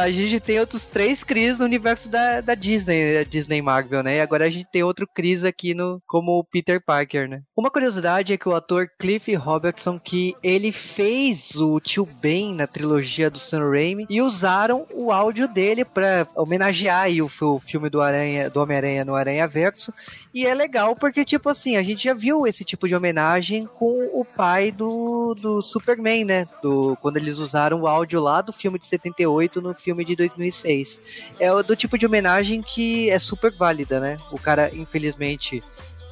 a 0.00 0.10
gente 0.10 0.40
tem 0.40 0.60
outros 0.60 0.86
três 0.86 1.24
Chris 1.24 1.58
no 1.58 1.64
universo 1.64 2.08
da, 2.08 2.40
da 2.40 2.54
Disney, 2.54 3.14
da 3.14 3.22
Disney 3.22 3.60
Marvel, 3.62 4.02
né? 4.02 4.18
E 4.18 4.20
agora 4.20 4.46
a 4.46 4.50
gente 4.50 4.68
tem 4.70 4.82
outro 4.82 5.06
Chris 5.06 5.44
aqui 5.44 5.74
no, 5.74 6.02
como 6.06 6.38
o 6.38 6.44
Peter 6.44 6.82
Parker, 6.84 7.28
né? 7.28 7.42
Uma 7.56 7.70
curiosidade 7.70 8.32
é 8.32 8.36
que 8.36 8.48
o 8.48 8.54
ator 8.54 8.88
Cliff 8.98 9.34
Robertson, 9.34 9.98
que 9.98 10.34
ele 10.42 10.72
fez 10.72 11.54
o 11.56 11.80
Tio 11.80 12.06
Ben 12.20 12.54
na 12.54 12.66
trilogia 12.66 13.30
do 13.30 13.38
Sam 13.38 13.70
Raimi, 13.70 14.06
e 14.08 14.20
usaram 14.20 14.86
o 14.92 15.10
áudio 15.10 15.48
dele 15.48 15.84
para 15.84 16.26
homenagear 16.34 17.08
o, 17.10 17.46
o, 17.46 17.60
filme 17.60 17.88
do 17.88 18.00
Aranha, 18.00 18.50
do 18.50 18.60
Homem-Aranha 18.60 19.04
no 19.04 19.14
Aranha 19.14 19.46
Verso. 19.46 19.92
E 20.32 20.46
é 20.46 20.54
legal 20.54 20.96
porque, 20.96 21.24
tipo 21.24 21.48
assim, 21.48 21.76
a 21.76 21.82
gente 21.82 22.04
já 22.04 22.14
viu 22.14 22.46
esse 22.46 22.64
tipo 22.64 22.88
de 22.88 22.94
homenagem 22.94 23.66
com 23.66 24.10
o 24.12 24.24
pai 24.24 24.70
do, 24.70 25.34
do 25.34 25.62
Superman, 25.62 26.24
né? 26.24 26.46
Do, 26.62 26.96
quando 27.00 27.16
eles 27.16 27.38
usaram 27.38 27.82
o 27.82 27.86
áudio 27.86 28.20
lá 28.20 28.40
do 28.40 28.52
filme 28.52 28.78
de 28.78 28.86
78 28.86 29.23
2008 29.24 29.60
no 29.60 29.74
filme 29.74 30.04
de 30.04 30.14
2006. 30.16 31.00
É 31.38 31.62
do 31.62 31.76
tipo 31.76 31.98
de 31.98 32.06
homenagem 32.06 32.62
que 32.62 33.10
é 33.10 33.18
super 33.18 33.50
válida, 33.52 34.00
né? 34.00 34.18
O 34.30 34.38
cara, 34.38 34.70
infelizmente, 34.74 35.62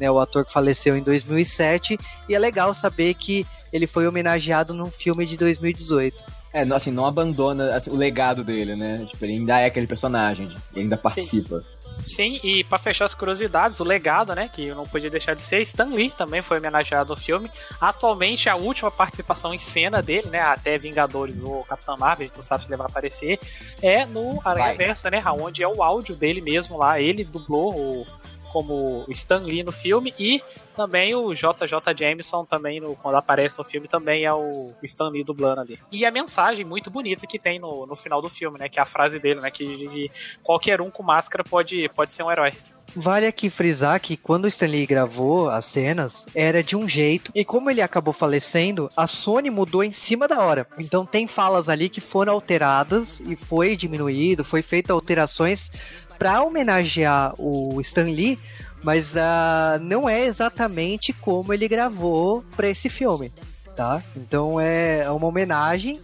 né, 0.00 0.10
o 0.10 0.18
ator 0.18 0.44
que 0.44 0.52
faleceu 0.52 0.96
em 0.96 1.02
2007, 1.02 1.98
e 2.28 2.34
é 2.34 2.38
legal 2.38 2.74
saber 2.74 3.14
que 3.14 3.46
ele 3.72 3.86
foi 3.86 4.06
homenageado 4.06 4.74
num 4.74 4.90
filme 4.90 5.24
de 5.26 5.36
2018. 5.36 6.16
É, 6.52 6.62
assim, 6.74 6.90
não 6.90 7.06
abandona 7.06 7.74
assim, 7.74 7.90
o 7.90 7.96
legado 7.96 8.44
dele, 8.44 8.76
né? 8.76 9.06
Tipo, 9.06 9.24
ele 9.24 9.34
ainda 9.34 9.60
é 9.60 9.66
aquele 9.66 9.86
personagem, 9.86 10.46
ele 10.72 10.82
ainda 10.82 10.96
participa. 10.98 11.60
Sim. 11.60 11.81
Sim, 12.04 12.40
e 12.42 12.64
para 12.64 12.78
fechar 12.78 13.04
as 13.04 13.14
curiosidades, 13.14 13.80
o 13.80 13.84
legado, 13.84 14.34
né, 14.34 14.50
que 14.52 14.68
não 14.74 14.86
podia 14.86 15.08
deixar 15.08 15.34
de 15.34 15.42
ser, 15.42 15.60
Stan 15.62 15.86
Lee 15.86 16.10
também 16.10 16.42
foi 16.42 16.58
homenageado 16.58 17.14
no 17.14 17.20
filme. 17.20 17.50
Atualmente, 17.80 18.48
a 18.48 18.56
última 18.56 18.90
participação 18.90 19.54
em 19.54 19.58
cena 19.58 20.02
dele, 20.02 20.28
né, 20.28 20.40
até 20.40 20.76
Vingadores 20.78 21.42
ou 21.42 21.64
Capitão 21.64 21.96
Marvel, 21.96 22.30
não 22.34 22.42
sabe 22.42 22.64
se 22.64 22.68
ele 22.68 22.76
vai 22.76 22.86
aparecer, 22.86 23.38
é 23.80 24.04
no 24.04 24.40
Aranha 24.44 24.74
Versa, 24.74 25.10
né, 25.10 25.22
onde 25.26 25.62
é 25.62 25.68
o 25.68 25.82
áudio 25.82 26.16
dele 26.16 26.40
mesmo 26.40 26.76
lá, 26.76 27.00
ele 27.00 27.24
dublou 27.24 27.74
o 27.74 28.06
como 28.52 29.04
Stan 29.08 29.38
Lee 29.38 29.62
no 29.62 29.72
filme 29.72 30.12
e 30.18 30.42
também 30.76 31.14
o 31.14 31.32
JJ 31.34 31.94
Jameson 31.96 32.44
também 32.44 32.80
no, 32.80 32.94
quando 32.96 33.16
aparece 33.16 33.58
no 33.58 33.64
filme 33.64 33.88
também 33.88 34.24
é 34.24 34.32
o 34.32 34.72
Stan 34.82 35.08
Lee 35.08 35.24
dublando 35.24 35.62
ali. 35.62 35.78
E 35.90 36.04
a 36.04 36.10
mensagem 36.10 36.64
muito 36.64 36.90
bonita 36.90 37.26
que 37.26 37.38
tem 37.38 37.58
no, 37.58 37.86
no 37.86 37.96
final 37.96 38.20
do 38.20 38.28
filme, 38.28 38.58
né, 38.58 38.68
que 38.68 38.78
é 38.78 38.82
a 38.82 38.86
frase 38.86 39.18
dele, 39.18 39.40
né, 39.40 39.50
que 39.50 40.10
qualquer 40.42 40.80
um 40.80 40.90
com 40.90 41.02
máscara 41.02 41.42
pode, 41.42 41.88
pode 41.90 42.12
ser 42.12 42.22
um 42.22 42.30
herói. 42.30 42.52
Vale 42.94 43.26
aqui 43.26 43.48
frisar 43.48 43.98
que 44.00 44.18
quando 44.18 44.44
o 44.44 44.48
Stanley 44.48 44.84
gravou 44.84 45.48
as 45.48 45.64
cenas, 45.64 46.26
era 46.34 46.62
de 46.62 46.76
um 46.76 46.86
jeito, 46.86 47.32
e 47.34 47.42
como 47.42 47.70
ele 47.70 47.80
acabou 47.80 48.12
falecendo, 48.12 48.90
a 48.94 49.06
Sony 49.06 49.48
mudou 49.48 49.82
em 49.82 49.92
cima 49.92 50.28
da 50.28 50.40
hora. 50.40 50.66
Então 50.78 51.06
tem 51.06 51.26
falas 51.26 51.70
ali 51.70 51.88
que 51.88 52.02
foram 52.02 52.34
alteradas 52.34 53.18
e 53.20 53.34
foi 53.34 53.76
diminuído, 53.76 54.44
foi 54.44 54.60
feita 54.60 54.92
alterações 54.92 55.70
para 56.18 56.42
homenagear 56.42 57.34
o 57.38 57.80
Stan 57.80 58.04
Lee, 58.04 58.38
mas 58.82 59.12
uh, 59.12 59.78
não 59.80 60.08
é 60.08 60.24
exatamente 60.24 61.12
como 61.12 61.52
ele 61.52 61.68
gravou 61.68 62.44
para 62.56 62.68
esse 62.68 62.88
filme, 62.88 63.32
tá? 63.76 64.02
Então 64.16 64.60
é 64.60 65.08
uma 65.10 65.26
homenagem. 65.26 66.00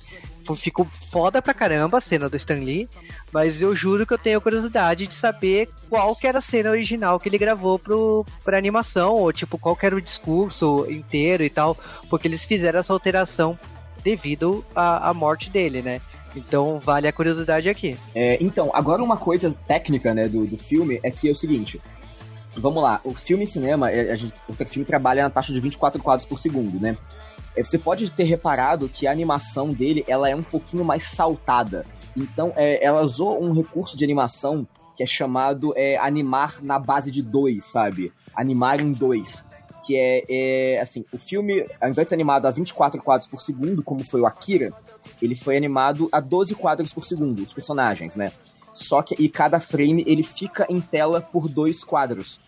Ficou 0.57 0.87
foda 1.11 1.43
pra 1.43 1.53
caramba 1.53 1.99
a 1.99 2.01
cena 2.01 2.27
do 2.27 2.37
Stan 2.37 2.55
Lee, 2.55 2.89
mas 3.31 3.61
eu 3.61 3.77
juro 3.77 4.07
que 4.07 4.15
eu 4.15 4.19
tenho 4.19 4.41
curiosidade 4.41 5.07
de 5.07 5.15
saber 5.15 5.69
qual 5.91 6.17
que 6.17 6.27
era 6.27 6.39
a 6.39 6.43
cena 6.43 6.71
original 6.71 7.21
que 7.21 7.29
ele 7.29 7.37
gravou 7.37 7.79
pro, 7.79 8.25
pra 8.43 8.57
animação, 8.57 9.13
ou 9.13 9.31
tipo, 9.31 9.59
qual 9.59 9.77
que 9.77 9.85
era 9.85 9.95
o 9.95 10.01
discurso 10.01 10.87
inteiro 10.89 11.45
e 11.45 11.51
tal, 11.51 11.77
porque 12.09 12.27
eles 12.27 12.47
fizeram 12.47 12.81
essa 12.81 12.95
alteração 12.95 13.59
devido 14.03 14.65
à, 14.75 15.11
à 15.11 15.13
morte 15.13 15.51
dele, 15.51 15.83
né? 15.83 16.01
Então 16.39 16.79
vale 16.79 17.09
a 17.09 17.13
curiosidade 17.13 17.69
aqui. 17.69 17.99
É, 18.15 18.39
então, 18.41 18.71
agora 18.73 19.03
uma 19.03 19.17
coisa 19.17 19.53
técnica 19.67 20.15
né, 20.15 20.29
do, 20.29 20.47
do 20.47 20.57
filme 20.57 21.01
é 21.03 21.11
que 21.11 21.29
é 21.29 21.33
o 21.33 21.35
seguinte. 21.35 21.81
Vamos 22.57 22.83
lá, 22.83 23.01
o 23.05 23.15
filme 23.15 23.45
em 23.45 23.47
cinema, 23.47 23.91
é, 23.91 24.11
a 24.11 24.17
gente, 24.17 24.35
o 24.49 24.55
filme 24.67 24.85
trabalha 24.85 25.23
na 25.23 25.31
taxa 25.31 25.53
de 25.53 25.61
24 25.61 26.03
quadros 26.03 26.27
por 26.27 26.39
segundo, 26.39 26.81
né? 26.81 26.97
É, 27.55 27.63
você 27.63 27.79
pode 27.79 28.11
ter 28.11 28.25
reparado 28.25 28.89
que 28.89 29.07
a 29.07 29.13
animação 29.13 29.69
dele 29.69 30.05
ela 30.07 30.29
é 30.29 30.35
um 30.35 30.43
pouquinho 30.43 30.85
mais 30.85 31.05
saltada. 31.05 31.85
Então, 32.17 32.53
é, 32.57 32.85
ela 32.85 33.03
usou 33.03 33.43
um 33.43 33.53
recurso 33.53 33.97
de 33.97 34.05
animação 34.05 34.67
que 34.97 35.03
é 35.03 35.07
chamado 35.07 35.73
é, 35.77 35.97
animar 35.99 36.61
na 36.63 36.79
base 36.79 37.13
de 37.13 37.23
dois, 37.23 37.65
sabe? 37.65 38.13
Animar 38.35 38.81
em 38.81 38.93
dois. 38.93 39.45
Que 39.87 39.97
é, 39.97 40.25
é, 40.29 40.81
assim, 40.81 41.05
o 41.13 41.19
filme, 41.19 41.65
ao 41.81 41.89
invés 41.89 42.07
de 42.07 42.09
ser 42.09 42.15
animado 42.17 42.47
a 42.47 42.51
24 42.51 43.01
quadros 43.01 43.29
por 43.29 43.41
segundo, 43.41 43.83
como 43.83 44.05
foi 44.05 44.21
o 44.21 44.27
Akira, 44.27 44.73
ele 45.21 45.35
foi 45.35 45.57
animado 45.57 46.09
a 46.13 46.21
12 46.21 46.55
quadros 46.55 46.93
por 46.93 47.05
segundo, 47.05 47.43
os 47.43 47.53
personagens, 47.53 48.17
né? 48.17 48.33
Só 48.75 49.03
que 49.03 49.17
e 49.19 49.29
cada 49.29 49.59
frame 49.59 50.05
ele 50.07 50.23
fica 50.23 50.67
em 50.69 50.81
tela 50.81 51.21
por 51.21 51.49
dois 51.49 51.83
quadros, 51.83 52.39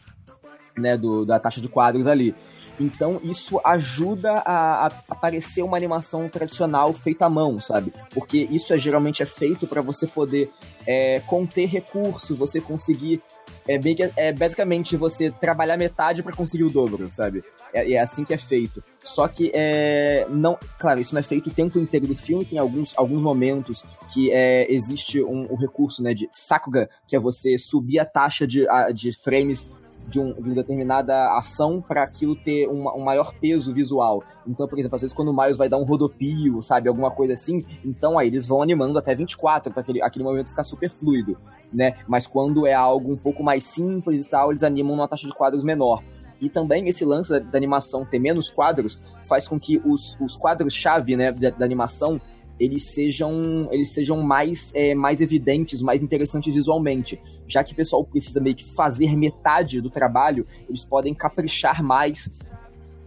né, 0.77 0.97
do, 0.97 1.25
da 1.25 1.41
taxa 1.41 1.61
de 1.61 1.69
quadros 1.69 2.07
ali. 2.07 2.35
Então 2.79 3.21
isso 3.23 3.61
ajuda 3.65 4.39
a, 4.39 4.87
a 4.87 4.93
aparecer 5.09 5.63
uma 5.63 5.77
animação 5.77 6.29
tradicional 6.29 6.95
feita 6.95 7.27
à 7.27 7.31
mão, 7.31 7.61
sabe? 7.61 7.93
Porque 8.15 8.49
isso 8.51 8.73
é, 8.73 8.79
geralmente 8.79 9.23
é 9.23 9.27
feito 9.27 9.67
para 9.67 9.83
você 9.83 10.07
poder 10.07 10.51
é, 10.87 11.21
conter 11.27 11.67
recurso, 11.67 12.35
você 12.35 12.61
conseguir 12.61 13.21
é 13.67 13.79
bem 13.79 13.97
é 14.17 14.33
basicamente 14.33 14.97
você 14.97 15.31
trabalhar 15.31 15.77
metade 15.77 16.23
para 16.23 16.33
conseguir 16.35 16.65
o 16.65 16.71
dobro, 16.71 17.11
sabe? 17.11 17.45
É, 17.73 17.93
é, 17.93 18.01
assim 18.01 18.25
que 18.25 18.35
é 18.35 18.39
feito. 18.39 18.83
Só 19.03 19.29
que 19.29 19.51
é 19.55 20.27
não, 20.29 20.59
claro, 20.79 21.01
isso 21.01 21.15
não 21.15 21.21
é 21.21 21.23
feito 21.23 21.49
o 21.49 21.53
tempo 21.53 21.79
inteiro 21.79 22.07
do 22.07 22.17
filme. 22.17 22.45
Tem 22.45 22.59
alguns, 22.59 22.97
alguns 22.97 23.23
momentos 23.23 23.85
que 24.13 24.31
é, 24.31 24.71
existe 24.73 25.23
um, 25.23 25.53
um 25.53 25.57
recurso, 25.57 26.03
né, 26.03 26.15
de 26.15 26.29
sakuga, 26.33 26.89
que 27.07 27.15
é 27.15 27.19
você 27.19 27.59
subir 27.59 27.99
a 27.99 28.05
taxa 28.05 28.47
de, 28.47 28.69
a, 28.69 28.91
de 28.91 29.13
frames 29.13 29.67
de, 30.11 30.19
um, 30.19 30.35
de 30.35 30.51
uma 30.51 30.57
determinada 30.57 31.37
ação 31.37 31.81
para 31.81 32.03
aquilo 32.03 32.35
ter 32.35 32.69
um, 32.69 32.89
um, 32.89 33.05
maior 33.05 33.33
peso 33.41 33.73
visual. 33.73 34.23
Então, 34.47 34.67
por 34.67 34.79
exemplo, 34.79 34.97
às 34.97 35.01
vezes 35.01 35.15
quando 35.15 35.29
o 35.29 35.37
Miles 35.37 35.57
vai 35.57 35.69
dar 35.69 35.79
um 35.79 35.85
rodopio, 35.85 36.61
sabe, 36.61 36.89
alguma 36.89 37.11
coisa 37.11 37.33
assim, 37.33 37.65
então 37.85 38.19
aí 38.19 38.27
eles 38.27 38.47
vão 38.47 38.61
animando 38.61 38.99
até 38.99 39.15
24 39.15 39.73
para 39.73 39.81
aquele, 39.81 40.03
aquele 40.03 40.25
momento 40.25 40.51
ficar 40.51 40.65
super 40.65 40.91
fluido, 40.91 41.39
né? 41.73 41.95
Mas 42.09 42.27
quando 42.27 42.67
é 42.67 42.75
algo 42.75 43.13
um 43.13 43.17
pouco 43.17 43.43
mais 43.43 43.65
simples 43.65 44.27
e 44.27 44.29
tal, 44.29 44.51
eles 44.51 44.65
animam 44.65 44.97
numa 44.97 45.09
taxa 45.09 45.27
de 45.27 45.33
quadros 45.33 45.63
menor. 45.63 46.03
E 46.41 46.49
também 46.49 46.89
esse 46.89 47.05
lance 47.05 47.31
da, 47.31 47.39
da 47.39 47.57
animação 47.59 48.05
ter 48.05 48.19
menos 48.19 48.49
quadros 48.49 48.99
faz 49.23 49.47
com 49.47 49.61
que 49.61 49.81
os, 49.85 50.17
os 50.21 50.37
quadros-chave 50.37 51.17
né, 51.17 51.31
da, 51.31 51.51
da 51.51 51.65
animação 51.65 52.21
eles 52.61 52.93
sejam, 52.93 53.69
eles 53.73 53.95
sejam 53.95 54.23
mais, 54.23 54.71
é, 54.75 54.95
mais 54.95 55.23
evidentes, 55.23 55.81
mais 55.81 56.03
interessantes 56.03 56.55
visualmente. 56.55 57.19
Já 57.49 57.65
que 57.65 57.73
o 57.73 57.77
pessoal 57.77 58.05
precisa 58.05 58.39
meio 58.39 58.55
que 58.55 58.69
fazer 58.75 59.17
metade 59.17 59.81
do 59.81 59.89
trabalho, 59.89 60.47
eles 60.69 60.85
podem 60.85 61.15
caprichar 61.15 61.83
mais 61.83 62.31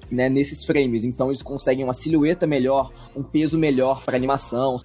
né, 0.09 0.27
nesses 0.27 0.65
frames. 0.65 1.03
Então 1.03 1.27
eles 1.29 1.43
conseguem 1.43 1.83
uma 1.83 1.93
silhueta 1.93 2.47
melhor, 2.47 2.91
um 3.15 3.21
peso 3.21 3.57
melhor 3.57 4.03
para 4.03 4.17
animação. 4.17 4.77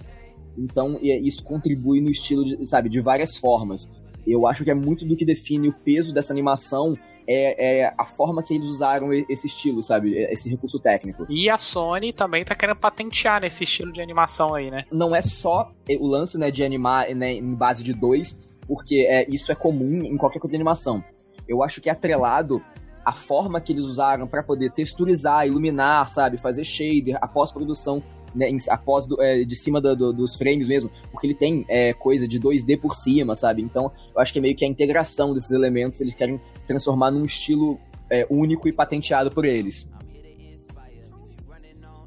Então 0.56 0.98
isso 1.02 1.42
contribui 1.42 2.02
no 2.02 2.10
estilo, 2.10 2.44
de, 2.44 2.66
sabe, 2.66 2.90
de 2.90 3.00
várias 3.00 3.38
formas. 3.38 3.88
Eu 4.28 4.46
acho 4.46 4.64
que 4.64 4.70
é 4.70 4.74
muito 4.74 5.04
do 5.04 5.16
que 5.16 5.24
define 5.24 5.68
o 5.68 5.72
peso 5.72 6.12
dessa 6.12 6.32
animação 6.32 6.94
é, 7.30 7.82
é, 7.82 7.94
a 7.98 8.06
forma 8.06 8.42
que 8.42 8.54
eles 8.54 8.66
usaram 8.66 9.12
esse 9.12 9.46
estilo, 9.46 9.82
sabe? 9.82 10.14
Esse 10.30 10.48
recurso 10.48 10.78
técnico. 10.78 11.26
E 11.28 11.50
a 11.50 11.58
Sony 11.58 12.10
também 12.10 12.42
tá 12.42 12.54
querendo 12.54 12.78
patentear 12.78 13.42
nesse 13.42 13.64
estilo 13.64 13.92
de 13.92 14.00
animação 14.00 14.54
aí, 14.54 14.70
né? 14.70 14.84
Não 14.90 15.14
é 15.14 15.20
só 15.20 15.70
o 16.00 16.06
lance, 16.06 16.38
né, 16.38 16.50
de 16.50 16.64
animar 16.64 17.14
né, 17.14 17.34
em 17.34 17.54
base 17.54 17.84
de 17.84 17.92
dois, 17.92 18.38
porque 18.66 19.06
é, 19.08 19.26
isso 19.28 19.52
é 19.52 19.54
comum 19.54 19.98
em 19.98 20.16
qualquer 20.16 20.38
coisa 20.38 20.52
de 20.52 20.56
animação. 20.56 21.04
Eu 21.46 21.62
acho 21.62 21.82
que 21.82 21.90
é 21.90 21.92
atrelado 21.92 22.62
a 23.04 23.12
forma 23.12 23.60
que 23.60 23.72
eles 23.72 23.84
usaram 23.84 24.26
para 24.26 24.42
poder 24.42 24.70
texturizar, 24.72 25.46
iluminar, 25.46 26.08
sabe? 26.08 26.38
Fazer 26.38 26.64
shader, 26.64 27.18
a 27.20 27.28
pós-produção 27.28 28.02
né, 28.34 28.48
em, 28.48 28.58
após 28.68 29.06
do, 29.06 29.20
é, 29.22 29.44
de 29.44 29.56
cima 29.56 29.80
do, 29.80 29.94
do, 29.96 30.12
dos 30.12 30.36
frames 30.36 30.68
mesmo, 30.68 30.90
porque 31.10 31.26
ele 31.26 31.34
tem 31.34 31.64
é, 31.68 31.92
coisa 31.92 32.26
de 32.26 32.38
2D 32.38 32.80
por 32.80 32.94
cima, 32.94 33.34
sabe? 33.34 33.62
Então 33.62 33.90
eu 34.14 34.20
acho 34.20 34.32
que 34.32 34.38
é 34.38 34.42
meio 34.42 34.56
que 34.56 34.64
a 34.64 34.68
integração 34.68 35.34
desses 35.34 35.50
elementos, 35.50 36.00
eles 36.00 36.14
querem 36.14 36.40
transformar 36.66 37.10
num 37.10 37.24
estilo 37.24 37.78
é, 38.10 38.26
único 38.30 38.68
e 38.68 38.72
patenteado 38.72 39.30
por 39.30 39.44
eles. 39.44 39.88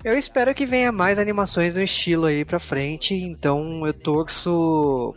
Eu 0.04 0.18
espero 0.18 0.56
que 0.56 0.66
venha 0.66 0.92
mais 0.92 1.20
animações 1.20 1.76
no 1.76 1.82
estilo 1.82 2.26
aí 2.26 2.44
pra 2.44 2.60
frente, 2.60 3.14
então 3.14 3.86
eu 3.86 3.94
torço 3.94 5.14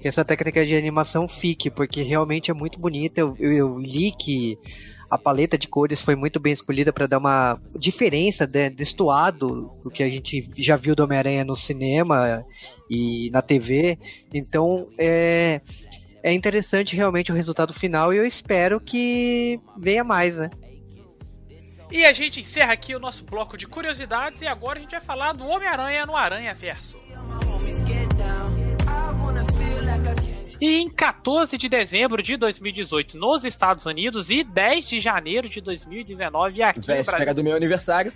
que 0.00 0.08
essa 0.08 0.24
técnica 0.24 0.64
de 0.64 0.74
animação 0.74 1.28
fique, 1.28 1.70
porque 1.70 2.02
realmente 2.02 2.50
é 2.50 2.54
muito 2.54 2.78
bonita. 2.78 3.20
Eu, 3.20 3.36
eu, 3.38 3.52
eu 3.52 3.78
li 3.78 4.10
que 4.10 4.58
a 5.12 5.18
paleta 5.18 5.58
de 5.58 5.68
cores 5.68 6.00
foi 6.00 6.16
muito 6.16 6.40
bem 6.40 6.54
escolhida 6.54 6.90
para 6.90 7.06
dar 7.06 7.18
uma 7.18 7.60
diferença 7.78 8.46
de, 8.46 8.70
destoado 8.70 9.70
do 9.84 9.90
que 9.90 10.02
a 10.02 10.08
gente 10.08 10.48
já 10.56 10.74
viu 10.74 10.96
do 10.96 11.04
Homem-Aranha 11.04 11.44
no 11.44 11.54
cinema 11.54 12.42
e 12.88 13.28
na 13.30 13.42
TV. 13.42 13.98
Então 14.32 14.88
é, 14.96 15.60
é 16.22 16.32
interessante 16.32 16.96
realmente 16.96 17.30
o 17.30 17.34
resultado 17.34 17.74
final 17.74 18.14
e 18.14 18.16
eu 18.16 18.24
espero 18.24 18.80
que 18.80 19.60
venha 19.76 20.02
mais, 20.02 20.34
né? 20.34 20.48
E 21.90 22.06
a 22.06 22.12
gente 22.14 22.40
encerra 22.40 22.72
aqui 22.72 22.94
o 22.94 22.98
nosso 22.98 23.22
bloco 23.22 23.58
de 23.58 23.66
curiosidades 23.66 24.40
e 24.40 24.46
agora 24.46 24.78
a 24.78 24.80
gente 24.80 24.92
vai 24.92 25.00
falar 25.02 25.34
do 25.34 25.46
Homem-Aranha 25.46 26.06
no 26.06 26.16
Aranha 26.16 26.54
Verso. 26.54 26.96
E 30.62 30.80
em 30.80 30.88
14 30.88 31.58
de 31.58 31.68
dezembro 31.68 32.22
de 32.22 32.36
2018 32.36 33.18
nos 33.18 33.44
Estados 33.44 33.84
Unidos 33.84 34.30
e 34.30 34.44
10 34.44 34.86
de 34.86 35.00
janeiro 35.00 35.48
de 35.48 35.60
2019 35.60 36.62
aqui 36.62 36.78
Véspera 36.78 37.18
no 37.18 37.24
Brasil. 37.24 37.34
do 37.34 37.42
meu 37.42 37.56
aniversário. 37.56 38.12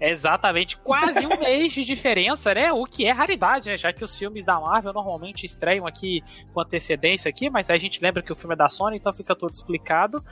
Exatamente, 0.00 0.78
quase 0.78 1.26
um 1.26 1.36
mês 1.38 1.74
de 1.74 1.84
diferença, 1.84 2.54
né? 2.54 2.72
O 2.72 2.86
que 2.86 3.04
é 3.04 3.12
raridade, 3.12 3.68
né? 3.68 3.76
Já 3.76 3.92
que 3.92 4.02
os 4.02 4.18
filmes 4.18 4.46
da 4.46 4.58
Marvel 4.58 4.94
normalmente 4.94 5.44
estreiam 5.44 5.86
aqui 5.86 6.24
com 6.54 6.62
antecedência 6.62 7.28
aqui, 7.28 7.50
mas 7.50 7.68
a 7.68 7.76
gente 7.76 8.02
lembra 8.02 8.22
que 8.22 8.32
o 8.32 8.34
filme 8.34 8.54
é 8.54 8.56
da 8.56 8.70
Sony, 8.70 8.96
então 8.96 9.12
fica 9.12 9.36
tudo 9.36 9.52
explicado. 9.52 10.24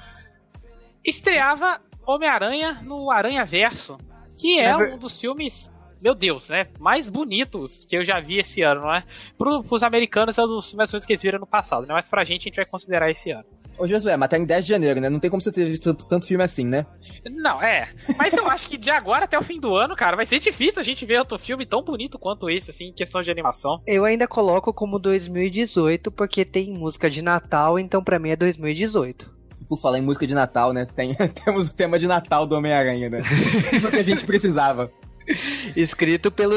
Estreava 1.04 1.82
Homem-Aranha 2.06 2.78
no 2.82 3.10
Aranha 3.10 3.44
Verso, 3.44 3.98
que 4.38 4.58
é 4.58 4.74
um 4.74 4.96
dos 4.96 5.20
filmes 5.20 5.70
meu 6.00 6.14
Deus, 6.14 6.48
né? 6.48 6.68
Mais 6.78 7.08
bonitos 7.08 7.84
que 7.84 7.96
eu 7.96 8.04
já 8.04 8.20
vi 8.20 8.38
esse 8.38 8.62
ano, 8.62 8.82
não 8.82 8.94
é? 8.94 9.04
Pro, 9.36 9.62
pros 9.62 9.82
americanos 9.82 10.38
é 10.38 10.42
um 10.42 10.46
dos 10.46 10.70
filmes 10.70 11.04
que 11.04 11.12
eles 11.12 11.22
viram 11.22 11.38
no 11.38 11.46
passado, 11.46 11.86
né? 11.86 11.94
Mas 11.94 12.08
pra 12.08 12.24
gente 12.24 12.42
a 12.42 12.44
gente 12.44 12.56
vai 12.56 12.66
considerar 12.66 13.10
esse 13.10 13.30
ano. 13.30 13.44
Ô, 13.78 13.86
Josué, 13.86 14.16
mas 14.16 14.28
tá 14.28 14.36
em 14.36 14.44
10 14.44 14.64
de 14.64 14.70
janeiro, 14.70 15.00
né? 15.00 15.08
Não 15.08 15.20
tem 15.20 15.30
como 15.30 15.40
você 15.40 15.52
ter 15.52 15.64
visto 15.64 15.94
tanto, 15.94 16.26
filme 16.26 16.42
assim, 16.42 16.64
né? 16.64 16.84
Não, 17.30 17.62
é. 17.62 17.88
Mas 18.16 18.34
eu 18.34 18.46
acho 18.50 18.68
que 18.68 18.76
de 18.76 18.90
agora 18.90 19.24
até 19.24 19.38
o 19.38 19.42
fim 19.42 19.60
do 19.60 19.76
ano, 19.76 19.94
cara, 19.94 20.16
vai 20.16 20.26
ser 20.26 20.40
difícil 20.40 20.80
a 20.80 20.82
gente 20.82 21.06
ver 21.06 21.20
outro 21.20 21.38
filme 21.38 21.64
tão 21.64 21.82
bonito 21.82 22.18
quanto 22.18 22.50
esse, 22.50 22.70
assim, 22.70 22.86
em 22.86 22.92
questão 22.92 23.22
de 23.22 23.30
animação. 23.30 23.80
Eu 23.86 24.04
ainda 24.04 24.26
coloco 24.26 24.72
como 24.72 24.98
2018 24.98 26.10
porque 26.10 26.44
tem 26.44 26.72
música 26.72 27.08
de 27.08 27.22
Natal, 27.22 27.78
então 27.78 28.02
pra 28.02 28.18
mim 28.18 28.30
é 28.30 28.36
2018. 28.36 29.38
Por 29.68 29.78
falar 29.78 29.98
em 29.98 30.02
música 30.02 30.26
de 30.26 30.34
Natal, 30.34 30.72
né? 30.72 30.84
Tem, 30.84 31.14
temos 31.44 31.68
o 31.68 31.76
tema 31.76 32.00
de 32.00 32.08
Natal 32.08 32.48
do 32.48 32.56
Homem-Aranha, 32.56 33.08
né? 33.08 33.20
Isso 33.72 33.90
que 33.90 33.96
a 33.96 34.02
gente 34.02 34.26
precisava. 34.26 34.90
Escrito 35.76 36.30
pelo 36.30 36.56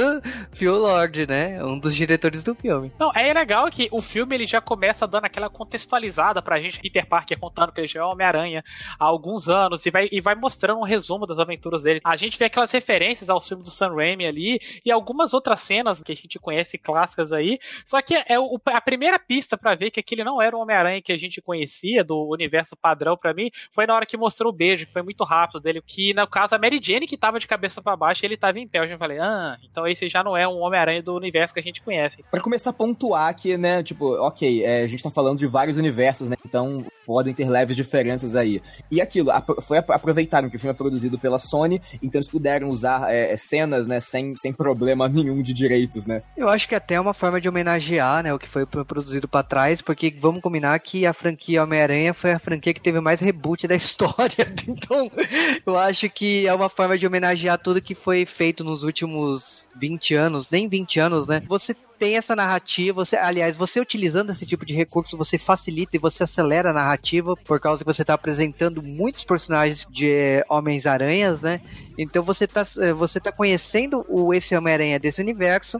Phil 0.53 0.77
Lord, 0.77 1.27
né? 1.27 1.63
Um 1.63 1.77
dos 1.77 1.95
diretores 1.95 2.43
do 2.43 2.55
filme. 2.55 2.91
Não, 2.99 3.11
é 3.13 3.33
legal 3.33 3.69
que 3.69 3.87
o 3.91 4.01
filme 4.01 4.35
ele 4.35 4.45
já 4.45 4.61
começa 4.61 5.07
dando 5.07 5.25
aquela 5.25 5.49
contextualizada 5.49 6.41
pra 6.41 6.59
gente, 6.59 6.79
Peter 6.79 7.05
Parker 7.05 7.39
contando 7.39 7.71
que 7.71 7.81
ele 7.81 7.87
já 7.87 8.01
é 8.01 8.03
Homem-Aranha 8.03 8.63
há 8.99 9.05
alguns 9.05 9.49
anos 9.49 9.85
e 9.85 9.91
vai, 9.91 10.07
e 10.11 10.21
vai 10.21 10.35
mostrando 10.35 10.79
um 10.79 10.83
resumo 10.83 11.25
das 11.25 11.39
aventuras 11.39 11.83
dele. 11.83 12.01
A 12.03 12.15
gente 12.15 12.37
vê 12.37 12.45
aquelas 12.45 12.71
referências 12.71 13.29
ao 13.29 13.41
filme 13.41 13.63
do 13.63 13.69
Sam 13.69 13.95
Raimi 13.95 14.25
ali 14.25 14.59
e 14.85 14.91
algumas 14.91 15.33
outras 15.33 15.59
cenas 15.61 16.01
que 16.01 16.11
a 16.11 16.15
gente 16.15 16.39
conhece 16.39 16.77
clássicas 16.77 17.31
aí. 17.31 17.59
Só 17.85 18.01
que 18.01 18.15
é 18.27 18.39
o, 18.39 18.59
a 18.65 18.81
primeira 18.81 19.19
pista 19.19 19.57
para 19.57 19.75
ver 19.75 19.91
que 19.91 19.99
aquele 19.99 20.23
não 20.23 20.41
era 20.41 20.55
o 20.55 20.59
Homem-Aranha 20.59 21.01
que 21.01 21.11
a 21.11 21.17
gente 21.17 21.41
conhecia 21.41 22.03
do 22.03 22.29
universo 22.29 22.75
padrão 22.75 23.17
para 23.17 23.33
mim 23.33 23.51
foi 23.71 23.85
na 23.85 23.95
hora 23.95 24.05
que 24.05 24.17
mostrou 24.17 24.51
o 24.51 24.55
beijo, 24.55 24.85
que 24.85 24.93
foi 24.93 25.01
muito 25.01 25.23
rápido 25.23 25.59
dele, 25.59 25.81
que 25.85 26.13
no 26.13 26.27
caso 26.27 26.55
a 26.55 26.59
Mary 26.59 26.79
Jane 26.81 27.07
que 27.07 27.17
tava 27.17 27.39
de 27.39 27.47
cabeça 27.47 27.81
para 27.81 27.95
baixo 27.95 28.25
ele 28.25 28.37
tava 28.37 28.59
em 28.61 28.67
pé. 28.67 28.79
Eu 28.79 28.87
já 28.87 28.97
falei, 28.97 29.19
ah, 29.19 29.57
então 29.69 29.87
esse 29.87 30.07
já 30.07 30.23
não 30.23 30.35
é 30.35 30.47
um 30.47 30.59
Homem-Aranha 30.59 31.01
do 31.01 31.15
universo 31.15 31.53
que 31.53 31.59
a 31.59 31.63
gente 31.63 31.81
conhece. 31.81 32.23
Para 32.29 32.41
começar 32.41 32.69
a 32.69 32.73
pontuar 32.73 33.35
que, 33.35 33.57
né, 33.57 33.83
tipo, 33.83 34.13
ok, 34.15 34.63
é, 34.63 34.83
a 34.83 34.87
gente 34.87 35.03
tá 35.03 35.11
falando 35.11 35.39
de 35.39 35.47
vários 35.47 35.77
universos, 35.77 36.29
né, 36.29 36.35
então 36.45 36.85
podem 37.05 37.33
ter 37.33 37.49
leves 37.49 37.75
diferenças 37.75 38.35
aí. 38.35 38.61
E 38.89 39.01
aquilo, 39.01 39.31
foi 39.61 39.77
aproveitaram 39.79 40.49
que 40.49 40.55
o 40.55 40.59
filme 40.59 40.73
é 40.73 40.77
produzido 40.77 41.17
pela 41.19 41.39
Sony, 41.39 41.81
então 42.01 42.19
eles 42.19 42.29
puderam 42.29 42.69
usar 42.69 43.11
é, 43.11 43.33
é, 43.33 43.37
cenas, 43.37 43.87
né, 43.87 43.99
sem, 43.99 44.35
sem 44.35 44.53
problema 44.53 45.07
nenhum 45.09 45.41
de 45.41 45.53
direitos, 45.53 46.05
né. 46.05 46.21
Eu 46.37 46.49
acho 46.49 46.67
que 46.67 46.75
até 46.75 46.95
é 46.95 46.99
uma 46.99 47.13
forma 47.13 47.41
de 47.41 47.49
homenagear, 47.49 48.23
né, 48.23 48.33
o 48.33 48.39
que 48.39 48.47
foi 48.47 48.65
produzido 48.65 49.27
para 49.27 49.43
trás, 49.43 49.81
porque 49.81 50.13
vamos 50.19 50.41
combinar 50.41 50.79
que 50.79 51.05
a 51.05 51.13
franquia 51.13 51.63
Homem-Aranha 51.63 52.13
foi 52.13 52.31
a 52.31 52.39
franquia 52.39 52.73
que 52.73 52.81
teve 52.81 52.99
mais 52.99 53.19
reboot 53.19 53.67
da 53.67 53.75
história, 53.75 54.45
então 54.67 55.11
eu 55.65 55.77
acho 55.77 56.09
que 56.09 56.47
é 56.47 56.53
uma 56.53 56.69
forma 56.69 56.97
de 56.97 57.05
homenagear 57.05 57.57
tudo 57.57 57.81
que 57.81 57.95
foi 57.95 58.25
feito 58.25 58.50
nos 58.59 58.83
últimos 58.83 59.65
20 59.77 60.15
anos, 60.15 60.49
nem 60.49 60.67
20 60.67 60.99
anos, 60.99 61.25
né? 61.25 61.41
Você 61.47 61.73
tem 61.97 62.17
essa 62.17 62.35
narrativa, 62.35 63.05
você, 63.05 63.15
aliás, 63.15 63.55
você 63.55 63.79
utilizando 63.79 64.31
esse 64.31 64.45
tipo 64.45 64.65
de 64.65 64.73
recurso, 64.73 65.15
você 65.15 65.37
facilita 65.37 65.95
e 65.95 65.99
você 65.99 66.23
acelera 66.23 66.71
a 66.71 66.73
narrativa, 66.73 67.35
por 67.35 67.59
causa 67.59 67.83
que 67.83 67.93
você 67.93 68.01
está 68.01 68.15
apresentando 68.15 68.81
muitos 68.81 69.23
personagens 69.23 69.87
de 69.89 70.09
eh, 70.09 70.43
Homens-Aranhas, 70.49 71.39
né? 71.41 71.61
Então 71.97 72.23
você 72.23 72.45
está 72.45 72.65
eh, 72.79 72.91
você 72.91 73.19
tá 73.19 73.31
conhecendo 73.31 74.05
o 74.09 74.33
esse 74.33 74.55
Homem-Aranha 74.55 74.99
desse 74.99 75.21
universo, 75.21 75.79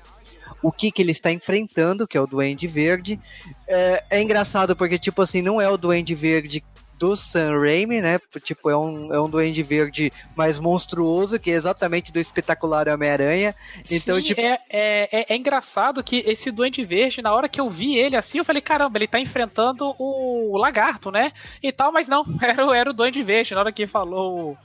o 0.62 0.72
que 0.72 0.92
que 0.92 1.02
ele 1.02 1.12
está 1.12 1.32
enfrentando, 1.32 2.08
que 2.08 2.18
é 2.18 2.22
o 2.22 2.28
Duende 2.28 2.68
Verde. 2.68 3.20
É, 3.68 4.04
é 4.10 4.22
engraçado 4.22 4.76
porque, 4.76 5.00
tipo 5.00 5.22
assim, 5.22 5.42
não 5.42 5.60
é 5.60 5.68
o 5.68 5.78
Duende 5.78 6.14
Verde 6.14 6.64
do 7.02 7.16
Sam 7.16 7.60
Raimi, 7.60 8.00
né? 8.00 8.20
Tipo, 8.44 8.70
é 8.70 8.78
um, 8.78 9.12
é 9.12 9.20
um 9.20 9.28
Duende 9.28 9.64
Verde 9.64 10.14
mais 10.36 10.60
monstruoso, 10.60 11.40
que 11.40 11.50
é 11.50 11.56
exatamente 11.56 12.12
do 12.12 12.20
espetacular 12.20 12.88
Homem-Aranha. 12.88 13.56
Então, 13.90 14.18
Sim, 14.18 14.22
tipo. 14.22 14.40
É, 14.40 14.60
é, 14.70 15.10
é, 15.12 15.26
é, 15.34 15.36
engraçado 15.36 16.04
que 16.04 16.24
esse 16.28 16.52
Duende 16.52 16.84
Verde, 16.84 17.24
na 17.24 17.34
hora 17.34 17.50
que 17.50 17.60
eu 17.60 17.68
vi 17.68 17.98
ele 17.98 18.16
assim, 18.16 18.38
eu 18.38 18.46
falei, 18.46 18.62
caramba, 18.62 19.00
ele 19.00 19.08
tá 19.08 19.20
enfrentando 19.20 19.96
o, 19.98 20.54
o 20.54 20.58
lagarto, 20.58 21.10
né? 21.10 21.32
E 21.64 21.72
tal, 21.72 21.92
mas 21.92 22.08
não, 22.08 22.24
era, 22.40 22.78
era 22.78 22.92
o 22.92 22.94
Duende 22.94 23.24
Verde. 23.24 23.56
Na 23.56 23.62
hora 23.62 23.72
que 23.72 23.88
falou. 23.88 24.56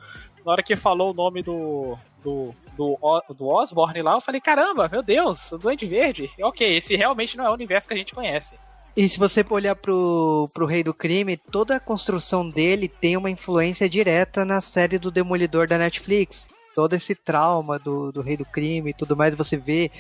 Na 0.45 0.53
hora 0.53 0.63
que 0.63 0.77
falou 0.77 1.13
o 1.13 1.15
nome 1.15 1.43
do, 1.43 1.97
do, 2.23 2.55
do, 2.77 2.99
do 3.35 3.49
Osborne 3.49 4.03
lá, 4.03 4.13
eu 4.13 4.21
falei, 4.21 4.43
caramba, 4.43 4.89
meu 4.93 5.03
Deus, 5.03 5.51
o 5.53 5.59
Duende 5.59 5.87
Verde. 5.87 6.31
Ok, 6.43 6.77
esse 6.77 6.95
realmente 6.97 7.35
não 7.35 7.47
é 7.47 7.51
o 7.51 7.55
universo 7.55 7.89
que 7.89 7.95
a 7.95 7.97
gente 7.97 8.15
conhece. 8.15 8.55
E 8.97 9.07
se 9.11 9.19
você 9.19 9.45
olhar 9.51 9.77
pro, 9.77 10.49
pro 10.55 10.65
Rei 10.65 10.83
do 10.83 10.95
Crime, 10.95 11.37
toda 11.37 11.77
a 11.77 11.81
construção 11.81 12.49
dele 12.49 12.89
tem 12.89 13.15
uma 13.15 13.29
influência 13.29 13.89
direta 13.91 14.43
na 14.43 14.63
série 14.63 14.99
do 14.99 15.11
Demolidor 15.11 15.69
da 15.69 15.77
Netflix. 15.77 16.49
Todo 16.75 16.95
esse 16.95 17.15
trauma 17.15 17.79
do, 17.79 18.11
do 18.11 18.23
Rei 18.23 18.39
do 18.39 18.45
Crime 18.47 18.91
e 18.91 18.95
tudo 18.95 19.15
mais, 19.15 19.35
você 19.35 19.57
vê 19.59 19.91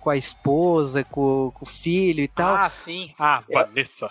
com 0.00 0.10
a 0.10 0.16
esposa, 0.18 1.02
com, 1.02 1.50
com 1.54 1.64
o 1.64 1.68
filho 1.68 2.22
e 2.22 2.28
tal. 2.28 2.56
Ah, 2.56 2.68
sim. 2.68 3.14
Ah, 3.18 3.42
Vanessa. 3.50 4.10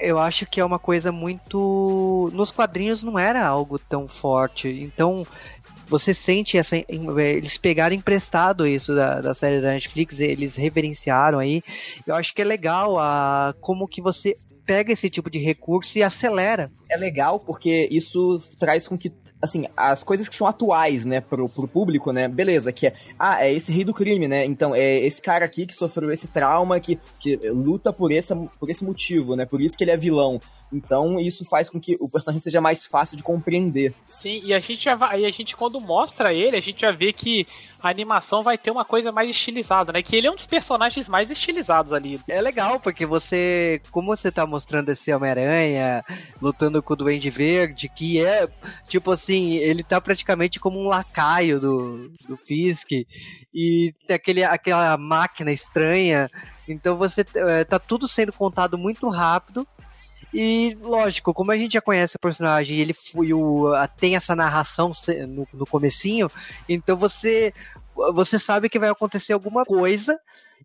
Eu 0.00 0.20
acho 0.20 0.46
que 0.46 0.60
é 0.60 0.64
uma 0.64 0.78
coisa 0.78 1.10
muito. 1.10 2.30
Nos 2.32 2.52
quadrinhos 2.52 3.02
não 3.02 3.18
era 3.18 3.44
algo 3.44 3.78
tão 3.78 4.06
forte. 4.06 4.68
Então, 4.68 5.26
você 5.92 6.14
sente 6.14 6.56
essa. 6.56 6.76
Eles 6.88 7.58
pegaram 7.58 7.94
emprestado 7.94 8.66
isso 8.66 8.94
da, 8.94 9.20
da 9.20 9.34
série 9.34 9.60
da 9.60 9.72
Netflix, 9.72 10.18
eles 10.18 10.56
reverenciaram 10.56 11.38
aí. 11.38 11.62
Eu 12.06 12.14
acho 12.14 12.34
que 12.34 12.40
é 12.40 12.44
legal 12.44 12.98
a, 12.98 13.54
como 13.60 13.86
que 13.86 14.00
você 14.00 14.34
pega 14.64 14.92
esse 14.92 15.10
tipo 15.10 15.28
de 15.28 15.38
recurso 15.38 15.98
e 15.98 16.02
acelera. 16.02 16.70
É 16.90 16.96
legal 16.96 17.38
porque 17.38 17.88
isso 17.90 18.40
traz 18.58 18.88
com 18.88 18.96
que 18.96 19.12
assim, 19.42 19.66
as 19.76 20.04
coisas 20.04 20.28
que 20.28 20.36
são 20.36 20.46
atuais, 20.46 21.04
né, 21.04 21.20
pro, 21.20 21.48
pro 21.48 21.66
público, 21.66 22.12
né, 22.12 22.28
beleza, 22.28 22.72
que 22.72 22.86
é, 22.86 22.94
ah, 23.18 23.44
é 23.44 23.52
esse 23.52 23.72
rei 23.72 23.82
do 23.82 23.92
crime, 23.92 24.28
né, 24.28 24.44
então 24.44 24.72
é 24.72 25.00
esse 25.00 25.20
cara 25.20 25.44
aqui 25.44 25.66
que 25.66 25.74
sofreu 25.74 26.12
esse 26.12 26.28
trauma, 26.28 26.78
que, 26.78 26.96
que 27.18 27.34
luta 27.50 27.92
por 27.92 28.12
esse, 28.12 28.32
por 28.60 28.70
esse 28.70 28.84
motivo, 28.84 29.34
né, 29.34 29.44
por 29.44 29.60
isso 29.60 29.76
que 29.76 29.82
ele 29.82 29.90
é 29.90 29.96
vilão. 29.96 30.40
Então, 30.72 31.20
isso 31.20 31.44
faz 31.44 31.68
com 31.68 31.78
que 31.78 31.96
o 32.00 32.08
personagem 32.08 32.40
seja 32.40 32.60
mais 32.60 32.86
fácil 32.86 33.16
de 33.16 33.22
compreender. 33.22 33.94
Sim, 34.06 34.40
e 34.42 34.54
a 34.54 34.60
gente 34.60 34.82
já 34.82 34.94
vai, 34.94 35.20
e 35.20 35.26
a 35.26 35.30
gente 35.30 35.54
quando 35.54 35.80
mostra 35.80 36.32
ele, 36.32 36.56
a 36.56 36.60
gente 36.60 36.80
já 36.80 36.90
vê 36.90 37.12
que 37.12 37.46
a 37.80 37.90
animação 37.90 38.42
vai 38.42 38.56
ter 38.56 38.70
uma 38.70 38.84
coisa 38.84 39.12
mais 39.12 39.28
estilizada, 39.28 39.92
né? 39.92 40.02
Que 40.02 40.16
ele 40.16 40.28
é 40.28 40.30
um 40.30 40.36
dos 40.36 40.46
personagens 40.46 41.08
mais 41.08 41.30
estilizados 41.30 41.92
ali. 41.92 42.20
É 42.28 42.40
legal, 42.40 42.80
porque 42.80 43.04
você, 43.04 43.82
como 43.90 44.16
você 44.16 44.30
tá 44.30 44.46
mostrando 44.46 44.88
esse 44.88 45.12
Homem-Aranha 45.12 46.04
lutando 46.40 46.82
com 46.82 46.94
o 46.94 46.96
Duende 46.96 47.28
Verde, 47.28 47.88
que 47.88 48.20
é, 48.24 48.48
tipo 48.88 49.10
assim, 49.10 49.54
ele 49.54 49.82
tá 49.82 50.00
praticamente 50.00 50.60
como 50.60 50.80
um 50.80 50.86
lacaio 50.88 51.60
do, 51.60 52.08
do 52.26 52.36
Fisk, 52.36 52.92
e 53.52 53.94
tem 54.06 54.16
aquele, 54.16 54.44
aquela 54.44 54.96
máquina 54.96 55.52
estranha, 55.52 56.30
então 56.68 56.96
você 56.96 57.24
é, 57.34 57.64
tá 57.64 57.78
tudo 57.78 58.06
sendo 58.06 58.32
contado 58.32 58.78
muito 58.78 59.08
rápido, 59.08 59.66
e, 60.32 60.76
lógico, 60.80 61.34
como 61.34 61.52
a 61.52 61.56
gente 61.56 61.72
já 61.74 61.80
conhece 61.80 62.16
o 62.16 62.20
personagem 62.20 62.78
ele 62.78 62.94
foi 62.94 63.32
o, 63.32 63.70
tem 63.98 64.16
essa 64.16 64.34
narração 64.34 64.92
no, 65.28 65.46
no 65.52 65.66
comecinho, 65.66 66.30
então 66.68 66.96
você 66.96 67.52
você 68.14 68.38
sabe 68.38 68.70
que 68.70 68.78
vai 68.78 68.88
acontecer 68.88 69.32
alguma 69.32 69.64
coisa 69.64 70.18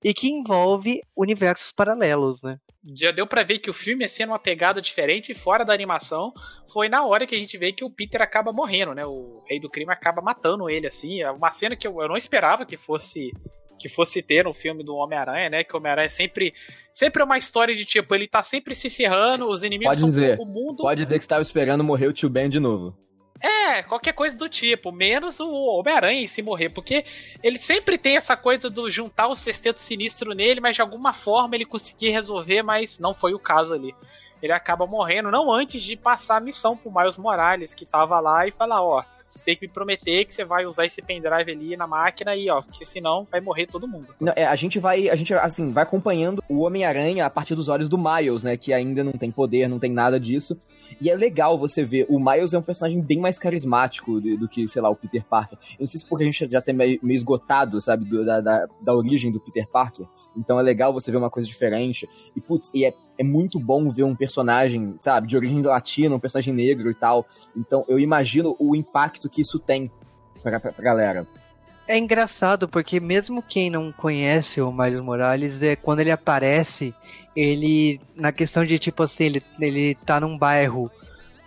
e 0.03 0.13
que 0.13 0.29
envolve 0.29 1.01
universos 1.15 1.71
paralelos, 1.71 2.41
né? 2.41 2.59
Já 2.95 3.11
deu 3.11 3.27
para 3.27 3.43
ver 3.43 3.59
que 3.59 3.69
o 3.69 3.73
filme 3.73 4.05
é 4.05 4.07
sendo 4.07 4.29
uma 4.29 4.39
pegada 4.39 4.81
diferente 4.81 5.33
fora 5.33 5.65
da 5.65 5.73
animação. 5.73 6.31
Foi 6.71 6.87
na 6.87 7.03
hora 7.03 7.27
que 7.27 7.35
a 7.35 7.37
gente 7.37 7.57
vê 7.57 7.73
que 7.73 7.83
o 7.83 7.89
Peter 7.89 8.21
acaba 8.21 8.53
morrendo, 8.53 8.93
né? 8.93 9.05
O 9.05 9.43
rei 9.45 9.59
do 9.59 9.69
crime 9.69 9.91
acaba 9.91 10.21
matando 10.21 10.69
ele, 10.69 10.87
assim. 10.87 11.21
É 11.21 11.29
uma 11.29 11.51
cena 11.51 11.75
que 11.75 11.85
eu, 11.85 12.01
eu 12.01 12.07
não 12.07 12.15
esperava 12.15 12.65
que 12.65 12.77
fosse 12.77 13.33
que 13.77 13.87
fosse 13.87 14.21
ter 14.21 14.43
no 14.43 14.53
filme 14.53 14.83
do 14.83 14.95
Homem-Aranha, 14.95 15.49
né? 15.49 15.63
Que 15.63 15.73
o 15.73 15.77
Homem-Aranha 15.77 16.09
sempre 16.09 16.53
sempre 16.91 17.21
é 17.21 17.25
uma 17.25 17.37
história 17.37 17.75
de 17.75 17.85
tipo, 17.85 18.13
ele 18.15 18.27
tá 18.27 18.41
sempre 18.41 18.73
se 18.73 18.89
ferrando, 18.89 19.47
os 19.47 19.63
inimigos 19.63 19.95
pode 19.95 20.05
dizer, 20.05 20.39
o 20.39 20.45
mundo. 20.45 20.83
Pode 20.83 21.01
dizer 21.01 21.17
que 21.17 21.23
estava 21.23 21.41
esperando 21.41 21.83
morrer 21.83 22.07
o 22.07 22.13
tio 22.13 22.29
Ben 22.29 22.49
de 22.49 22.59
novo. 22.59 22.95
É, 23.39 23.83
qualquer 23.83 24.13
coisa 24.13 24.35
do 24.35 24.49
tipo, 24.49 24.91
menos 24.91 25.39
o 25.39 25.51
Homem-Aranha 25.51 26.21
em 26.21 26.27
se 26.27 26.41
morrer, 26.41 26.69
porque 26.69 27.05
ele 27.43 27.57
sempre 27.57 27.97
tem 27.97 28.17
essa 28.17 28.35
coisa 28.35 28.69
do 28.69 28.89
juntar 28.89 29.27
o 29.27 29.35
sexteto 29.35 29.79
sinistro 29.79 30.33
nele, 30.33 30.59
mas 30.59 30.75
de 30.75 30.81
alguma 30.81 31.13
forma 31.13 31.55
ele 31.55 31.65
conseguir 31.65 32.09
resolver, 32.09 32.63
mas 32.63 32.97
não 32.97 33.13
foi 33.13 33.33
o 33.33 33.39
caso 33.39 33.73
ali. 33.73 33.93
Ele 34.41 34.51
acaba 34.51 34.87
morrendo, 34.87 35.31
não 35.31 35.51
antes 35.51 35.81
de 35.81 35.95
passar 35.95 36.37
a 36.37 36.41
missão 36.41 36.75
pro 36.75 36.91
Miles 36.91 37.17
Morales, 37.17 37.73
que 37.73 37.85
tava 37.85 38.19
lá 38.19 38.47
e 38.47 38.51
falar, 38.51 38.83
ó, 38.83 39.03
você 39.37 39.43
tem 39.43 39.55
que 39.55 39.67
me 39.67 39.71
prometer 39.71 40.25
que 40.25 40.33
você 40.33 40.43
vai 40.43 40.65
usar 40.65 40.85
esse 40.85 41.01
pendrive 41.01 41.51
ali 41.51 41.77
na 41.77 41.87
máquina 41.87 42.35
e, 42.35 42.49
ó, 42.49 42.61
porque 42.61 42.83
senão 42.83 43.27
vai 43.29 43.39
morrer 43.39 43.67
todo 43.67 43.87
mundo. 43.87 44.07
Não, 44.19 44.33
é, 44.35 44.45
a 44.45 44.55
gente 44.55 44.79
vai, 44.79 45.09
a 45.09 45.15
gente, 45.15 45.33
assim, 45.33 45.71
vai 45.71 45.83
acompanhando 45.83 46.43
o 46.49 46.61
Homem-Aranha 46.61 47.25
a 47.25 47.29
partir 47.29 47.55
dos 47.55 47.69
olhos 47.69 47.87
do 47.87 47.97
Miles, 47.97 48.43
né? 48.43 48.57
Que 48.57 48.73
ainda 48.73 49.03
não 49.03 49.13
tem 49.13 49.31
poder, 49.31 49.67
não 49.67 49.79
tem 49.79 49.91
nada 49.91 50.19
disso. 50.19 50.57
E 50.99 51.09
é 51.09 51.15
legal 51.15 51.57
você 51.57 51.83
ver, 51.83 52.05
o 52.09 52.19
Miles 52.19 52.53
é 52.53 52.57
um 52.57 52.61
personagem 52.61 53.01
bem 53.01 53.19
mais 53.19 53.37
carismático 53.37 54.19
do, 54.19 54.37
do 54.37 54.47
que, 54.47 54.67
sei 54.67 54.81
lá, 54.81 54.89
o 54.89 54.95
Peter 54.95 55.23
Parker. 55.25 55.57
Eu 55.71 55.81
não 55.81 55.87
sei 55.87 55.99
se 55.99 56.05
porque 56.05 56.23
a 56.23 56.27
gente 56.27 56.49
já 56.49 56.61
tem 56.61 56.75
meio, 56.75 56.99
meio 57.01 57.17
esgotado, 57.17 57.79
sabe, 57.81 58.05
do, 58.05 58.25
da, 58.25 58.41
da, 58.41 58.67
da 58.81 58.93
origem 58.93 59.31
do 59.31 59.39
Peter 59.39 59.67
Parker. 59.67 60.05
Então 60.35 60.59
é 60.59 60.63
legal 60.63 60.93
você 60.93 61.11
ver 61.11 61.17
uma 61.17 61.29
coisa 61.29 61.47
diferente. 61.47 62.07
E, 62.35 62.41
putz, 62.41 62.71
e 62.73 62.85
é 62.85 62.93
é 63.17 63.23
muito 63.23 63.59
bom 63.59 63.89
ver 63.89 64.03
um 64.03 64.15
personagem, 64.15 64.95
sabe, 64.99 65.27
de 65.27 65.35
origem 65.35 65.61
latina, 65.61 66.15
um 66.15 66.19
personagem 66.19 66.53
negro 66.53 66.89
e 66.89 66.93
tal. 66.93 67.25
Então 67.55 67.83
eu 67.87 67.99
imagino 67.99 68.55
o 68.59 68.75
impacto 68.75 69.29
que 69.29 69.41
isso 69.41 69.57
tem 69.59 69.91
pra, 70.41 70.59
pra, 70.59 70.71
pra 70.71 70.83
galera. 70.83 71.27
É 71.87 71.97
engraçado 71.97 72.67
porque 72.67 72.99
mesmo 72.99 73.41
quem 73.41 73.69
não 73.69 73.91
conhece 73.93 74.59
o 74.61 74.71
Miles 74.71 74.99
Morales, 74.99 75.61
é 75.61 75.75
quando 75.75 76.01
ele 76.01 76.11
aparece, 76.11 76.93
ele 77.35 78.01
na 78.15 78.31
questão 78.31 78.65
de 78.65 78.77
tipo 78.77 79.03
assim, 79.03 79.23
ele, 79.25 79.41
ele 79.59 79.95
tá 79.95 80.19
num 80.19 80.37
bairro 80.37 80.91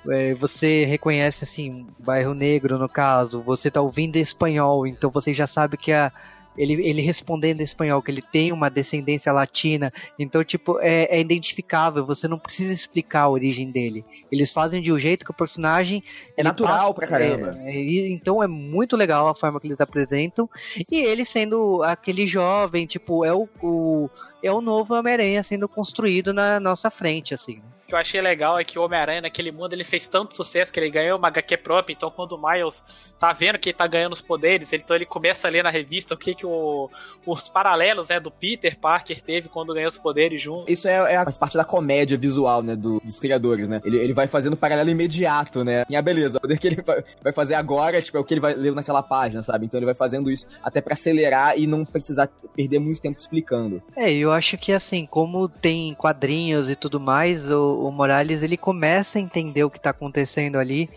é, 0.08 0.34
você 0.34 0.84
reconhece 0.84 1.44
assim, 1.44 1.86
bairro 1.98 2.32
negro 2.34 2.78
no 2.78 2.88
caso, 2.88 3.42
você 3.42 3.70
tá 3.70 3.80
ouvindo 3.80 4.16
espanhol, 4.16 4.86
então 4.86 5.10
você 5.10 5.34
já 5.34 5.46
sabe 5.46 5.76
que 5.76 5.92
a 5.92 6.10
ele, 6.56 6.74
ele 6.86 7.00
respondendo 7.00 7.60
em 7.60 7.64
espanhol, 7.64 8.02
que 8.02 8.10
ele 8.10 8.22
tem 8.22 8.52
uma 8.52 8.68
descendência 8.68 9.32
latina. 9.32 9.92
Então, 10.18 10.42
tipo, 10.44 10.78
é, 10.80 11.04
é, 11.04 11.20
identificável, 11.20 12.04
você 12.04 12.26
não 12.26 12.38
precisa 12.38 12.72
explicar 12.72 13.22
a 13.22 13.28
origem 13.28 13.70
dele. 13.70 14.04
Eles 14.30 14.52
fazem 14.52 14.82
de 14.82 14.92
um 14.92 14.98
jeito 14.98 15.24
que 15.24 15.30
o 15.30 15.34
personagem. 15.34 16.02
É 16.36 16.42
natural 16.42 16.92
passa, 16.92 16.94
pra 16.94 17.06
caramba. 17.06 17.58
É, 17.64 17.76
é, 17.76 18.08
então 18.10 18.42
é 18.42 18.46
muito 18.46 18.96
legal 18.96 19.28
a 19.28 19.34
forma 19.34 19.60
que 19.60 19.66
eles 19.66 19.80
apresentam. 19.80 20.48
E 20.90 20.98
ele 20.98 21.24
sendo 21.24 21.82
aquele 21.82 22.26
jovem, 22.26 22.86
tipo, 22.86 23.24
é 23.24 23.32
o, 23.32 23.48
o 23.62 24.10
é 24.42 24.50
o 24.50 24.60
novo 24.60 24.94
Homem-Aranha 24.94 25.42
sendo 25.42 25.68
construído 25.68 26.32
na 26.32 26.58
nossa 26.58 26.90
frente, 26.90 27.34
assim 27.34 27.60
que 27.90 27.94
eu 27.94 27.98
achei 27.98 28.20
legal 28.20 28.58
é 28.58 28.64
que 28.64 28.78
o 28.78 28.82
Homem-Aranha 28.82 29.22
naquele 29.22 29.50
mundo 29.50 29.72
ele 29.72 29.82
fez 29.82 30.06
tanto 30.06 30.36
sucesso 30.36 30.72
que 30.72 30.78
ele 30.78 30.90
ganhou 30.90 31.18
uma 31.18 31.28
HQ 31.28 31.56
própria. 31.58 31.92
Então, 31.92 32.10
quando 32.10 32.32
o 32.32 32.38
Miles 32.40 32.82
tá 33.18 33.32
vendo 33.32 33.58
que 33.58 33.70
ele 33.70 33.76
tá 33.76 33.86
ganhando 33.86 34.12
os 34.12 34.20
poderes, 34.20 34.72
então 34.72 34.94
ele 34.94 35.04
começa 35.04 35.48
a 35.48 35.50
ler 35.50 35.64
na 35.64 35.70
revista 35.70 36.14
o 36.14 36.16
que, 36.16 36.34
que 36.34 36.46
o, 36.46 36.88
os 37.26 37.48
paralelos 37.48 38.08
né, 38.08 38.20
do 38.20 38.30
Peter 38.30 38.78
Parker 38.78 39.20
teve 39.20 39.48
quando 39.48 39.74
ganhou 39.74 39.88
os 39.88 39.98
poderes 39.98 40.40
junto. 40.40 40.70
Isso 40.70 40.86
é, 40.86 41.14
é 41.14 41.24
parte 41.38 41.56
da 41.56 41.64
comédia 41.64 42.16
visual, 42.16 42.62
né, 42.62 42.76
do, 42.76 43.00
dos 43.00 43.18
criadores, 43.18 43.68
né? 43.68 43.80
Ele, 43.84 43.98
ele 43.98 44.12
vai 44.12 44.28
fazendo 44.28 44.56
paralelo 44.56 44.88
imediato, 44.88 45.64
né? 45.64 45.84
E 45.90 45.96
a 45.96 46.02
beleza, 46.02 46.38
o 46.38 46.40
poder 46.40 46.58
que 46.58 46.68
ele 46.68 46.82
vai 47.22 47.32
fazer 47.32 47.54
agora 47.54 48.00
tipo, 48.00 48.16
é 48.16 48.20
o 48.20 48.24
que 48.24 48.34
ele 48.34 48.40
vai 48.40 48.54
ler 48.54 48.72
naquela 48.72 49.02
página, 49.02 49.42
sabe? 49.42 49.66
Então 49.66 49.78
ele 49.78 49.86
vai 49.86 49.94
fazendo 49.94 50.30
isso 50.30 50.46
até 50.62 50.80
para 50.80 50.94
acelerar 50.94 51.58
e 51.58 51.66
não 51.66 51.84
precisar 51.84 52.28
perder 52.54 52.78
muito 52.78 53.00
tempo 53.00 53.18
explicando. 53.18 53.82
É, 53.96 54.12
eu 54.12 54.30
acho 54.30 54.56
que 54.56 54.72
assim, 54.72 55.06
como 55.06 55.48
tem 55.48 55.94
quadrinhos 55.94 56.68
e 56.68 56.76
tudo 56.76 57.00
mais, 57.00 57.50
o, 57.50 57.79
o 57.86 57.90
Morales 57.90 58.42
ele 58.42 58.56
começa 58.56 59.18
a 59.18 59.22
entender 59.22 59.64
o 59.64 59.70
que 59.70 59.78
está 59.78 59.90
acontecendo 59.90 60.56
ali. 60.56 60.88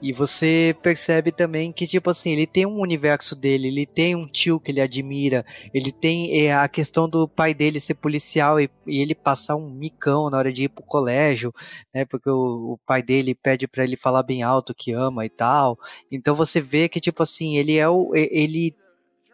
E 0.00 0.12
você 0.12 0.76
percebe 0.80 1.32
também 1.32 1.72
que, 1.72 1.86
tipo 1.86 2.08
assim, 2.08 2.30
ele 2.30 2.46
tem 2.46 2.64
um 2.64 2.78
universo 2.80 3.34
dele, 3.34 3.66
ele 3.66 3.84
tem 3.84 4.14
um 4.14 4.28
tio 4.28 4.60
que 4.60 4.70
ele 4.70 4.80
admira, 4.80 5.44
ele 5.74 5.90
tem 5.90 6.46
é, 6.46 6.54
a 6.54 6.68
questão 6.68 7.08
do 7.08 7.26
pai 7.26 7.52
dele 7.52 7.80
ser 7.80 7.94
policial 7.94 8.60
e, 8.60 8.70
e, 8.86 9.00
ele 9.00 9.14
passar 9.14 9.56
um 9.56 9.68
micão 9.68 10.30
na 10.30 10.38
hora 10.38 10.52
de 10.52 10.64
ir 10.64 10.68
pro 10.68 10.84
colégio, 10.84 11.52
né? 11.92 12.04
Porque 12.04 12.30
o, 12.30 12.74
o 12.74 12.78
pai 12.86 13.02
dele 13.02 13.34
pede 13.34 13.66
para 13.66 13.82
ele 13.82 13.96
falar 13.96 14.22
bem 14.22 14.42
alto 14.42 14.72
que 14.72 14.92
ama 14.92 15.26
e 15.26 15.28
tal. 15.28 15.76
Então 16.12 16.34
você 16.34 16.60
vê 16.60 16.88
que, 16.88 17.00
tipo 17.00 17.22
assim, 17.22 17.56
ele 17.56 17.76
é 17.76 17.88
o. 17.88 18.12
ele 18.14 18.76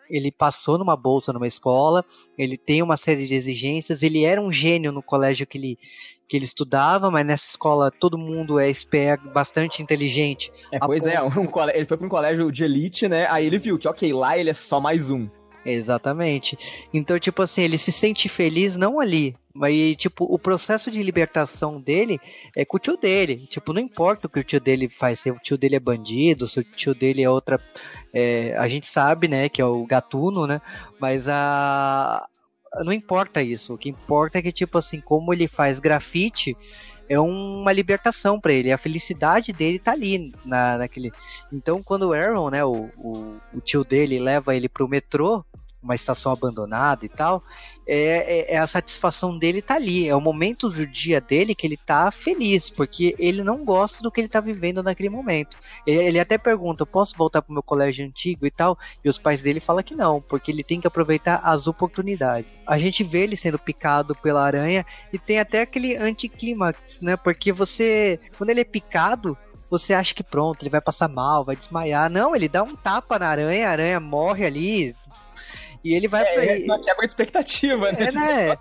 ele 0.08 0.30
passou 0.30 0.78
numa 0.78 0.96
bolsa 0.96 1.32
numa 1.32 1.46
escola, 1.46 2.04
ele 2.36 2.56
tem 2.56 2.82
uma 2.82 2.96
série 2.96 3.26
de 3.26 3.34
exigências, 3.34 4.02
ele 4.02 4.24
era 4.24 4.40
um 4.40 4.52
gênio 4.52 4.92
no 4.92 5.02
colégio 5.02 5.46
que 5.46 5.58
ele, 5.58 5.78
que 6.28 6.36
ele 6.36 6.44
estudava, 6.44 7.10
mas 7.10 7.26
nessa 7.26 7.46
escola 7.46 7.90
todo 7.90 8.18
mundo 8.18 8.58
é 8.58 8.70
esperto, 8.70 9.28
bastante 9.28 9.82
inteligente. 9.82 10.52
É, 10.72 10.78
pois 10.78 11.06
é, 11.06 11.20
um, 11.22 11.48
ele 11.72 11.86
foi 11.86 11.96
para 11.96 12.06
um 12.06 12.10
colégio 12.10 12.50
de 12.50 12.64
elite, 12.64 13.08
né? 13.08 13.26
Aí 13.30 13.46
ele 13.46 13.58
viu 13.58 13.78
que, 13.78 13.88
ok, 13.88 14.12
lá 14.12 14.38
ele 14.38 14.50
é 14.50 14.54
só 14.54 14.80
mais 14.80 15.10
um. 15.10 15.28
Exatamente. 15.64 16.58
Então, 16.92 17.18
tipo 17.18 17.42
assim, 17.42 17.62
ele 17.62 17.78
se 17.78 17.90
sente 17.90 18.28
feliz 18.28 18.76
não 18.76 19.00
ali, 19.00 19.34
mas, 19.54 19.94
tipo, 19.96 20.24
o 20.24 20.36
processo 20.36 20.90
de 20.90 21.00
libertação 21.00 21.80
dele 21.80 22.20
é 22.56 22.64
com 22.64 22.76
o 22.76 22.80
tio 22.80 22.96
dele. 22.96 23.36
Tipo, 23.36 23.72
não 23.72 23.80
importa 23.80 24.26
o 24.26 24.30
que 24.30 24.40
o 24.40 24.44
tio 24.44 24.60
dele 24.60 24.88
faz, 24.88 25.20
se 25.20 25.30
o 25.30 25.38
tio 25.38 25.56
dele 25.56 25.76
é 25.76 25.80
bandido, 25.80 26.48
se 26.48 26.58
o 26.58 26.64
tio 26.64 26.92
dele 26.92 27.22
é 27.22 27.30
outra. 27.30 27.60
É, 28.12 28.56
a 28.56 28.66
gente 28.66 28.88
sabe, 28.88 29.28
né, 29.28 29.48
que 29.48 29.62
é 29.62 29.64
o 29.64 29.86
gatuno, 29.86 30.44
né? 30.44 30.60
Mas 30.98 31.28
a. 31.28 32.26
Não 32.84 32.92
importa 32.92 33.40
isso. 33.40 33.74
O 33.74 33.78
que 33.78 33.88
importa 33.88 34.38
é 34.38 34.42
que, 34.42 34.50
tipo 34.50 34.76
assim, 34.76 35.00
como 35.00 35.32
ele 35.32 35.46
faz 35.46 35.78
grafite 35.78 36.56
é 37.08 37.20
uma 37.20 37.72
libertação 37.72 38.40
para 38.40 38.52
ele. 38.52 38.72
A 38.72 38.78
felicidade 38.78 39.52
dele 39.52 39.78
tá 39.78 39.92
ali 39.92 40.32
na, 40.44 40.78
naquele. 40.78 41.12
Então, 41.52 41.80
quando 41.80 42.08
o 42.08 42.12
Aaron, 42.12 42.50
né, 42.50 42.64
o, 42.64 42.90
o, 42.98 43.32
o 43.54 43.60
tio 43.60 43.84
dele 43.84 44.18
leva 44.18 44.56
ele 44.56 44.68
pro 44.68 44.88
metrô, 44.88 45.44
uma 45.84 45.94
estação 45.94 46.32
abandonada 46.32 47.04
e 47.04 47.08
tal, 47.08 47.42
é, 47.86 47.96
é, 47.96 48.54
é, 48.54 48.58
a 48.58 48.66
satisfação 48.66 49.38
dele 49.38 49.60
tá 49.60 49.74
ali. 49.74 50.08
É 50.08 50.14
o 50.14 50.20
momento 50.20 50.70
do 50.70 50.86
dia 50.86 51.20
dele 51.20 51.54
que 51.54 51.66
ele 51.66 51.76
tá 51.76 52.10
feliz, 52.10 52.70
porque 52.70 53.14
ele 53.18 53.42
não 53.42 53.64
gosta 53.64 54.02
do 54.02 54.10
que 54.10 54.20
ele 54.20 54.28
tá 54.28 54.40
vivendo 54.40 54.82
naquele 54.82 55.08
momento. 55.08 55.58
Ele, 55.86 55.98
ele 55.98 56.20
até 56.20 56.38
pergunta: 56.38 56.86
posso 56.86 57.16
voltar 57.16 57.42
pro 57.42 57.52
meu 57.52 57.62
colégio 57.62 58.06
antigo 58.06 58.46
e 58.46 58.50
tal? 58.50 58.78
E 59.04 59.08
os 59.08 59.18
pais 59.18 59.40
dele 59.42 59.60
falam 59.60 59.82
que 59.82 59.94
não, 59.94 60.20
porque 60.20 60.50
ele 60.50 60.64
tem 60.64 60.80
que 60.80 60.86
aproveitar 60.86 61.40
as 61.44 61.66
oportunidades. 61.66 62.50
A 62.66 62.78
gente 62.78 63.04
vê 63.04 63.24
ele 63.24 63.36
sendo 63.36 63.58
picado 63.58 64.14
pela 64.14 64.44
aranha 64.44 64.84
e 65.12 65.18
tem 65.18 65.38
até 65.38 65.62
aquele 65.62 65.96
anticlímax, 65.96 67.00
né? 67.00 67.16
Porque 67.16 67.52
você, 67.52 68.18
quando 68.36 68.50
ele 68.50 68.60
é 68.60 68.64
picado, 68.64 69.36
você 69.70 69.92
acha 69.92 70.14
que 70.14 70.22
pronto, 70.22 70.62
ele 70.62 70.70
vai 70.70 70.80
passar 70.80 71.08
mal, 71.08 71.44
vai 71.44 71.56
desmaiar. 71.56 72.10
Não, 72.10 72.34
ele 72.34 72.48
dá 72.48 72.62
um 72.62 72.76
tapa 72.76 73.18
na 73.18 73.28
aranha, 73.28 73.68
a 73.68 73.72
aranha 73.72 74.00
morre 74.00 74.46
ali, 74.46 74.94
e 75.84 75.94
ele 75.94 76.08
vai 76.08 76.22
é, 76.22 76.34
pra. 76.34 76.44
É 76.44 76.58
uma 76.64 76.80
quebra 76.80 77.06
de 77.06 77.12
expectativa, 77.12 77.92
né? 77.92 78.08
É, 78.08 78.12
né? 78.12 78.56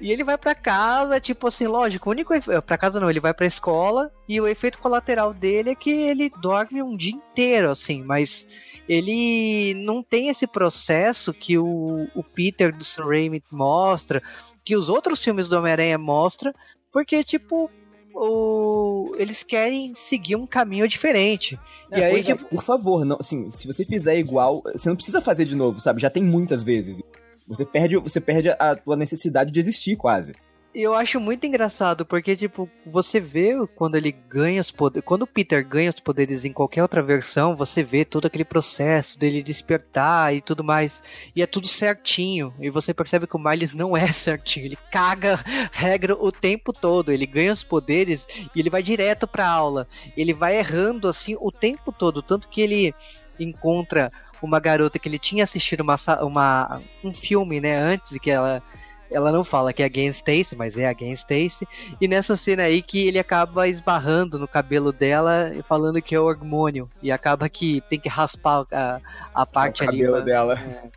E 0.00 0.10
ele 0.10 0.24
vai 0.24 0.36
para 0.36 0.54
casa, 0.54 1.20
tipo 1.20 1.46
assim, 1.46 1.66
lógico, 1.66 2.08
o 2.08 2.12
único 2.12 2.32
para 2.62 2.78
casa 2.78 2.98
não, 2.98 3.08
ele 3.08 3.20
vai 3.20 3.32
para 3.32 3.46
escola 3.46 4.10
e 4.28 4.40
o 4.40 4.46
efeito 4.46 4.78
colateral 4.78 5.32
dele 5.32 5.70
é 5.70 5.74
que 5.74 5.90
ele 5.90 6.32
dorme 6.40 6.82
um 6.82 6.96
dia 6.96 7.12
inteiro, 7.12 7.70
assim, 7.70 8.02
mas 8.02 8.46
ele 8.88 9.72
não 9.74 10.02
tem 10.02 10.28
esse 10.28 10.46
processo 10.46 11.32
que 11.32 11.56
o, 11.56 12.08
o 12.14 12.24
Peter 12.24 12.76
do 12.76 12.84
Sam 12.84 13.06
Raimi 13.06 13.42
mostra, 13.50 14.22
que 14.64 14.76
os 14.76 14.88
outros 14.88 15.22
filmes 15.22 15.48
do 15.48 15.56
Homem-Aranha 15.56 15.96
mostra, 15.96 16.52
porque 16.92 17.22
tipo 17.22 17.70
o, 18.14 19.14
eles 19.18 19.42
querem 19.42 19.94
seguir 19.96 20.36
um 20.36 20.46
caminho 20.46 20.86
diferente. 20.86 21.58
É, 21.90 21.98
e 21.98 22.04
aí, 22.04 22.20
é, 22.20 22.22
tipo... 22.22 22.44
por 22.46 22.62
favor, 22.62 23.04
não, 23.04 23.16
assim, 23.18 23.50
se 23.50 23.66
você 23.66 23.84
fizer 23.84 24.16
igual, 24.16 24.62
você 24.72 24.88
não 24.88 24.96
precisa 24.96 25.20
fazer 25.20 25.44
de 25.44 25.56
novo, 25.56 25.80
sabe? 25.80 26.00
Já 26.00 26.08
tem 26.08 26.22
muitas 26.22 26.62
vezes. 26.62 27.02
Você 27.46 27.66
perde, 27.66 27.96
você 27.98 28.20
perde 28.20 28.48
a 28.50 28.74
tua 28.76 28.96
necessidade 28.96 29.50
de 29.50 29.60
existir, 29.60 29.96
quase 29.96 30.32
eu 30.74 30.92
acho 30.92 31.20
muito 31.20 31.46
engraçado, 31.46 32.04
porque, 32.04 32.34
tipo, 32.34 32.68
você 32.84 33.20
vê 33.20 33.54
quando 33.76 33.94
ele 33.94 34.10
ganha 34.10 34.60
os 34.60 34.72
poderes. 34.72 35.06
Quando 35.06 35.22
o 35.22 35.26
Peter 35.26 35.66
ganha 35.66 35.88
os 35.88 36.00
poderes 36.00 36.44
em 36.44 36.52
qualquer 36.52 36.82
outra 36.82 37.00
versão, 37.00 37.54
você 37.54 37.82
vê 37.82 38.04
todo 38.04 38.26
aquele 38.26 38.44
processo 38.44 39.16
dele 39.16 39.42
despertar 39.42 40.34
e 40.34 40.40
tudo 40.40 40.64
mais. 40.64 41.02
E 41.34 41.42
é 41.42 41.46
tudo 41.46 41.68
certinho. 41.68 42.52
E 42.58 42.70
você 42.70 42.92
percebe 42.92 43.28
que 43.28 43.36
o 43.36 43.38
Miles 43.38 43.72
não 43.72 43.96
é 43.96 44.10
certinho. 44.12 44.66
Ele 44.66 44.78
caga 44.90 45.38
regra 45.70 46.14
o 46.14 46.32
tempo 46.32 46.72
todo. 46.72 47.12
Ele 47.12 47.26
ganha 47.26 47.52
os 47.52 47.62
poderes 47.62 48.26
e 48.54 48.58
ele 48.58 48.70
vai 48.70 48.82
direto 48.82 49.28
pra 49.28 49.48
aula. 49.48 49.86
Ele 50.16 50.34
vai 50.34 50.58
errando 50.58 51.06
assim 51.06 51.36
o 51.38 51.52
tempo 51.52 51.92
todo. 51.92 52.20
Tanto 52.20 52.48
que 52.48 52.60
ele 52.60 52.92
encontra 53.38 54.10
uma 54.42 54.60
garota 54.60 54.98
que 54.98 55.08
ele 55.08 55.18
tinha 55.18 55.44
assistido 55.44 55.80
uma, 55.80 55.96
uma, 56.20 56.82
um 57.02 57.14
filme, 57.14 57.60
né, 57.60 57.76
antes 57.76 58.18
que 58.18 58.30
ela 58.30 58.62
ela 59.10 59.30
não 59.30 59.44
fala 59.44 59.72
que 59.72 59.82
é 59.82 59.86
a 59.86 59.88
Gwen 59.88 60.08
Stacy, 60.08 60.56
mas 60.56 60.76
é 60.78 60.88
a 60.88 60.92
Gwen 60.92 61.12
Stacy. 61.12 61.66
E 62.00 62.08
nessa 62.08 62.36
cena 62.36 62.64
aí 62.64 62.82
que 62.82 63.06
ele 63.06 63.18
acaba 63.18 63.68
esbarrando 63.68 64.38
no 64.38 64.48
cabelo 64.48 64.92
dela 64.92 65.52
e 65.54 65.62
falando 65.62 66.02
que 66.02 66.14
é 66.14 66.20
o 66.20 66.24
hormônio. 66.24 66.88
E 67.02 67.12
acaba 67.12 67.48
que 67.48 67.82
tem 67.88 67.98
que 67.98 68.08
raspar 68.08 68.64
a, 68.72 69.00
a 69.34 69.46
parte 69.46 69.82
o 69.82 69.88
ali. 69.88 69.98
cabelo 69.98 70.16
pra, 70.16 70.24
dela. 70.24 70.54
É, 70.58 70.88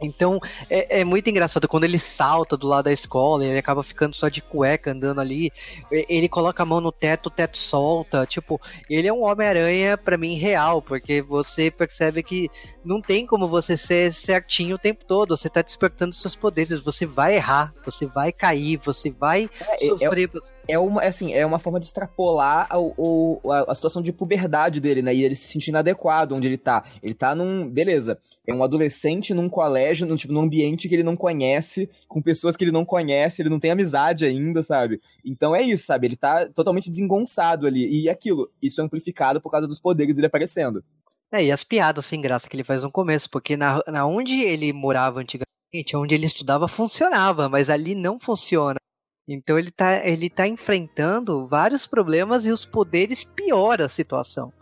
então 0.00 0.40
é, 0.68 1.00
é, 1.00 1.04
muito 1.04 1.28
engraçado 1.30 1.68
quando 1.68 1.84
ele 1.84 1.98
salta 1.98 2.56
do 2.56 2.68
lado 2.68 2.84
da 2.84 2.92
escola, 2.92 3.44
ele 3.44 3.58
acaba 3.58 3.82
ficando 3.82 4.14
só 4.14 4.28
de 4.28 4.42
cueca 4.42 4.92
andando 4.92 5.20
ali. 5.20 5.52
Ele 5.90 6.28
coloca 6.28 6.62
a 6.62 6.66
mão 6.66 6.80
no 6.80 6.92
teto, 6.92 7.26
o 7.26 7.30
teto 7.30 7.58
solta. 7.58 8.26
Tipo, 8.26 8.60
ele 8.88 9.08
é 9.08 9.12
um 9.12 9.22
Homem-Aranha 9.22 9.96
para 9.96 10.16
mim 10.16 10.34
real, 10.36 10.82
porque 10.82 11.22
você 11.22 11.70
percebe 11.70 12.22
que 12.22 12.50
não 12.84 13.00
tem 13.00 13.26
como 13.26 13.48
você 13.48 13.76
ser 13.76 14.12
certinho 14.12 14.76
o 14.76 14.78
tempo 14.78 15.04
todo. 15.04 15.36
Você 15.36 15.48
tá 15.48 15.62
despertando 15.62 16.14
seus 16.14 16.36
poderes, 16.36 16.80
você 16.80 17.06
vai 17.06 17.36
errar, 17.36 17.72
você 17.84 18.06
vai 18.06 18.32
cair, 18.32 18.80
você 18.84 19.10
vai 19.10 19.48
é, 19.60 19.86
sofrer. 19.86 20.30
É, 20.34 20.53
é 20.66 20.78
uma, 20.78 21.02
é 21.02 21.08
assim, 21.08 21.32
é 21.32 21.44
uma 21.44 21.58
forma 21.58 21.78
de 21.78 21.86
extrapolar 21.86 22.66
a, 22.70 22.76
a, 22.76 23.72
a, 23.72 23.74
situação 23.74 24.02
de 24.02 24.12
puberdade 24.12 24.80
dele, 24.80 25.02
né? 25.02 25.14
E 25.14 25.22
ele 25.22 25.36
se 25.36 25.48
sentir 25.48 25.70
inadequado 25.70 26.34
onde 26.34 26.46
ele 26.46 26.58
tá. 26.58 26.84
Ele 27.02 27.14
tá 27.14 27.34
num. 27.34 27.68
Beleza. 27.68 28.18
É 28.46 28.54
um 28.54 28.62
adolescente 28.62 29.32
num 29.32 29.48
colégio, 29.48 30.06
num, 30.06 30.16
tipo, 30.16 30.32
num 30.32 30.40
ambiente 30.40 30.88
que 30.88 30.94
ele 30.94 31.02
não 31.02 31.16
conhece, 31.16 31.88
com 32.08 32.20
pessoas 32.20 32.56
que 32.56 32.64
ele 32.64 32.72
não 32.72 32.84
conhece, 32.84 33.40
ele 33.40 33.48
não 33.48 33.58
tem 33.58 33.70
amizade 33.70 34.24
ainda, 34.24 34.62
sabe? 34.62 35.00
Então 35.24 35.54
é 35.54 35.62
isso, 35.62 35.86
sabe? 35.86 36.06
Ele 36.06 36.16
tá 36.16 36.46
totalmente 36.46 36.90
desengonçado 36.90 37.66
ali. 37.66 38.02
E 38.02 38.08
aquilo, 38.08 38.50
isso 38.60 38.80
é 38.80 38.84
amplificado 38.84 39.40
por 39.40 39.50
causa 39.50 39.66
dos 39.66 39.80
poderes 39.80 40.14
dele 40.14 40.26
aparecendo. 40.26 40.84
É, 41.32 41.44
e 41.44 41.50
as 41.50 41.64
piadas 41.64 42.06
sem 42.06 42.20
graça 42.20 42.48
que 42.48 42.54
ele 42.54 42.64
faz 42.64 42.82
no 42.82 42.92
começo, 42.92 43.28
porque 43.28 43.56
na, 43.56 43.82
na 43.88 44.06
onde 44.06 44.40
ele 44.40 44.72
morava 44.72 45.20
antigamente, 45.20 45.96
onde 45.96 46.14
ele 46.14 46.26
estudava, 46.26 46.68
funcionava, 46.68 47.48
mas 47.48 47.68
ali 47.68 47.94
não 47.94 48.20
funciona. 48.20 48.76
Então 49.26 49.58
ele 49.58 49.70
tá, 49.70 50.06
ele 50.06 50.28
tá 50.28 50.46
enfrentando 50.46 51.46
vários 51.46 51.86
problemas 51.86 52.44
e 52.44 52.50
os 52.50 52.64
poderes 52.64 53.24
pioram 53.24 53.86
a 53.86 53.88
situação. 53.88 54.52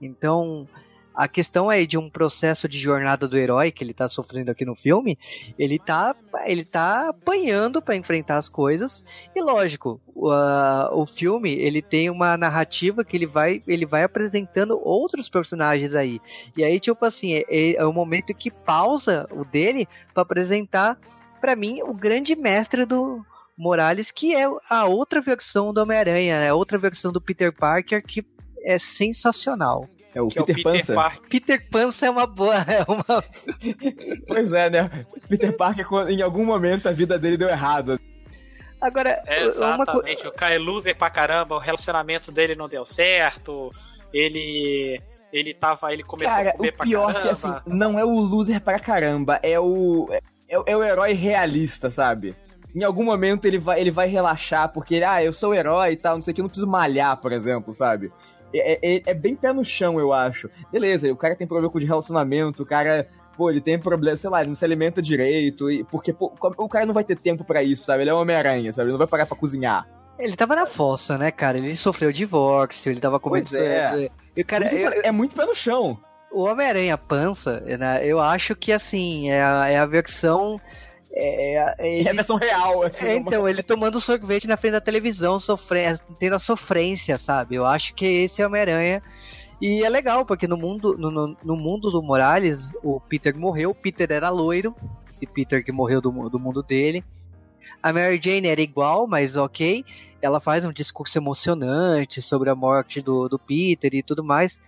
Então, 0.00 0.68
a 1.14 1.28
questão 1.28 1.70
aí 1.70 1.86
de 1.86 1.96
um 1.96 2.10
processo 2.10 2.68
de 2.68 2.78
jornada 2.78 3.28
do 3.28 3.38
herói 3.38 3.70
que 3.70 3.84
ele 3.84 3.94
tá 3.94 4.08
sofrendo 4.08 4.50
aqui 4.50 4.64
no 4.64 4.74
filme, 4.74 5.16
ele 5.56 5.78
tá, 5.78 6.14
ele 6.44 6.64
tá 6.64 7.10
apanhando 7.10 7.80
para 7.80 7.94
enfrentar 7.94 8.36
as 8.36 8.48
coisas. 8.48 9.04
E 9.34 9.40
lógico, 9.40 10.00
o, 10.12 10.30
uh, 10.30 10.92
o 10.92 11.06
filme 11.06 11.52
ele 11.52 11.80
tem 11.80 12.10
uma 12.10 12.36
narrativa 12.36 13.04
que 13.04 13.16
ele 13.16 13.26
vai, 13.26 13.62
ele 13.66 13.86
vai 13.86 14.02
apresentando 14.02 14.78
outros 14.82 15.28
personagens 15.28 15.94
aí. 15.94 16.20
E 16.56 16.64
aí, 16.64 16.80
tipo 16.80 17.04
assim, 17.04 17.34
é, 17.34 17.76
é 17.76 17.84
o 17.84 17.92
momento 17.92 18.34
que 18.34 18.50
pausa 18.50 19.28
o 19.30 19.44
dele 19.44 19.88
para 20.12 20.24
apresentar, 20.24 20.98
para 21.40 21.54
mim, 21.54 21.80
o 21.82 21.94
grande 21.94 22.34
mestre 22.34 22.84
do, 22.84 23.24
Morales, 23.56 24.10
que 24.10 24.34
é 24.34 24.46
a 24.68 24.84
outra 24.86 25.20
versão 25.20 25.72
do 25.72 25.80
Homem-Aranha, 25.82 26.40
né? 26.40 26.48
a 26.50 26.54
outra 26.54 26.76
versão 26.78 27.12
do 27.12 27.20
Peter 27.20 27.52
Parker 27.52 28.02
que 28.04 28.24
é 28.62 28.78
sensacional. 28.78 29.88
É 30.14 30.20
o 30.22 30.28
Que 30.28 30.38
é 30.38 30.42
o 30.42 30.44
Peter, 30.44 30.62
Peter 30.64 30.72
Pança. 30.80 30.94
Parker. 30.94 31.28
Peter 31.28 31.68
Pança 31.70 32.06
é 32.06 32.10
uma 32.10 32.26
boa, 32.26 32.56
é 32.56 32.84
uma 32.88 33.24
Pois 34.26 34.52
é, 34.52 34.70
né? 34.70 35.06
Peter 35.28 35.56
Parker, 35.56 35.86
em 36.08 36.22
algum 36.22 36.44
momento 36.44 36.88
a 36.88 36.92
vida 36.92 37.18
dele 37.18 37.36
deu 37.36 37.48
errado. 37.48 37.98
Agora, 38.80 39.22
uma 39.26 39.26
coisa 39.26 39.50
Exatamente, 39.56 40.26
o 40.26 40.32
Kai 40.32 40.56
é 40.56 40.58
loser 40.58 40.96
pra 40.96 41.08
caramba, 41.10 41.54
o 41.54 41.58
relacionamento 41.58 42.30
dele 42.30 42.54
não 42.54 42.68
deu 42.68 42.84
certo, 42.84 43.72
ele. 44.12 45.00
Ele 45.32 45.52
tava. 45.54 45.92
Ele 45.92 46.02
começou 46.04 46.32
Cara, 46.36 46.50
a 46.50 46.52
comer 46.52 46.68
o 46.68 46.72
pra 46.76 46.86
pior 46.86 47.06
caramba. 47.12 47.20
que 47.22 47.28
assim, 47.28 47.54
não 47.66 47.98
é 47.98 48.04
o 48.04 48.10
loser 48.20 48.60
pra 48.60 48.78
caramba, 48.78 49.40
é 49.42 49.58
o. 49.58 50.08
É, 50.48 50.58
o- 50.58 50.64
é 50.66 50.76
o 50.76 50.84
herói 50.84 51.12
realista, 51.14 51.90
sabe? 51.90 52.36
Em 52.74 52.82
algum 52.82 53.04
momento 53.04 53.44
ele 53.46 53.58
vai, 53.58 53.80
ele 53.80 53.90
vai 53.90 54.08
relaxar, 54.08 54.68
porque 54.72 54.96
ele, 54.96 55.04
ah, 55.04 55.22
eu 55.22 55.32
sou 55.32 55.50
o 55.50 55.54
herói 55.54 55.92
e 55.92 55.96
tal, 55.96 56.14
não 56.16 56.22
sei 56.22 56.32
o 56.32 56.34
que, 56.34 56.40
eu 56.40 56.44
não 56.44 56.48
preciso 56.48 56.66
malhar, 56.66 57.16
por 57.18 57.32
exemplo, 57.32 57.72
sabe? 57.72 58.12
É, 58.52 58.96
é- 58.96 59.02
é 59.06 59.14
bem 59.14 59.34
pé 59.36 59.52
no 59.52 59.64
chão, 59.64 59.98
eu 59.98 60.12
acho. 60.12 60.48
Beleza, 60.72 61.10
o 61.12 61.16
cara 61.16 61.34
tem 61.36 61.46
problema 61.46 61.70
com 61.72 61.78
de 61.78 61.86
relacionamento, 61.86 62.62
o 62.62 62.66
cara, 62.66 63.08
pô, 63.36 63.50
ele 63.50 63.60
tem 63.60 63.78
problema, 63.78 64.16
sei 64.16 64.30
lá, 64.30 64.40
ele 64.40 64.48
não 64.48 64.54
se 64.56 64.64
alimenta 64.64 65.00
direito, 65.02 65.70
e, 65.70 65.84
porque 65.84 66.12
pô, 66.12 66.32
o 66.58 66.68
cara 66.68 66.86
não 66.86 66.94
vai 66.94 67.04
ter 67.04 67.16
tempo 67.16 67.44
pra 67.44 67.62
isso, 67.62 67.84
sabe? 67.84 68.02
Ele 68.02 68.10
é 68.10 68.14
um 68.14 68.18
Homem-Aranha, 68.18 68.72
sabe? 68.72 68.86
Ele 68.86 68.92
não 68.92 68.98
vai 68.98 69.06
parar 69.08 69.26
pra 69.26 69.36
cozinhar. 69.36 69.88
Ele 70.18 70.36
tava 70.36 70.54
na 70.54 70.66
fossa, 70.66 71.18
né, 71.18 71.32
cara? 71.32 71.58
Ele 71.58 71.76
sofreu 71.76 72.12
divórcio, 72.12 72.90
ele 72.92 73.00
tava 73.00 73.18
começando. 73.18 73.60
é. 73.62 74.08
E 74.36 74.42
o 74.42 74.44
cara, 74.44 74.64
eu 74.64 74.84
falei, 74.84 75.00
é 75.02 75.10
muito 75.12 75.34
pé 75.34 75.44
no 75.44 75.54
chão. 75.54 75.98
o 76.30 76.42
Homem-Aranha 76.44 76.96
Pança, 76.98 77.60
né, 77.60 78.04
eu 78.06 78.18
acho 78.20 78.54
que 78.56 78.72
assim, 78.72 79.30
é 79.30 79.42
a, 79.42 79.68
é 79.70 79.78
a 79.78 79.86
versão. 79.86 80.60
É, 81.16 81.74
é- 81.78 82.02
É 82.02 82.10
a 82.10 82.12
versão 82.12 82.36
real, 82.36 82.82
assim. 82.82 83.06
É, 83.06 83.14
uma- 83.16 83.20
então, 83.30 83.48
ele 83.48 83.62
tomando 83.62 84.00
sorvete 84.00 84.48
na 84.48 84.56
frente 84.56 84.72
da 84.72 84.80
televisão, 84.80 85.38
sofrendo, 85.38 86.00
tendo 86.18 86.34
a 86.34 86.38
sofrência, 86.38 87.16
sabe? 87.18 87.54
Eu 87.54 87.64
acho 87.64 87.94
que 87.94 88.04
esse 88.04 88.42
é 88.42 88.46
Homem-Aranha. 88.46 89.02
E 89.60 89.84
é 89.84 89.88
legal, 89.88 90.26
porque 90.26 90.48
no 90.48 90.56
mundo, 90.56 90.96
no, 90.98 91.10
no- 91.10 91.36
no 91.42 91.56
mundo 91.56 91.90
do 91.90 92.02
Morales, 92.02 92.72
o 92.82 93.00
Peter 93.00 93.36
morreu, 93.36 93.70
o 93.70 93.74
Peter 93.74 94.10
era 94.10 94.28
loiro, 94.28 94.74
esse 95.08 95.24
Peter 95.26 95.64
que 95.64 95.70
morreu 95.70 96.00
do, 96.00 96.10
do 96.28 96.38
mundo 96.38 96.62
dele. 96.62 97.04
A 97.80 97.92
Mary 97.92 98.18
Jane 98.22 98.48
era 98.48 98.60
igual, 98.60 99.06
mas 99.06 99.36
ok. 99.36 99.84
Ela 100.20 100.40
faz 100.40 100.64
um 100.64 100.72
discurso 100.72 101.18
emocionante 101.18 102.20
sobre 102.22 102.48
a 102.50 102.54
morte 102.54 103.00
do, 103.00 103.28
do 103.28 103.38
Peter 103.38 103.94
e 103.94 104.02
tudo 104.02 104.24
mais. 104.24 104.58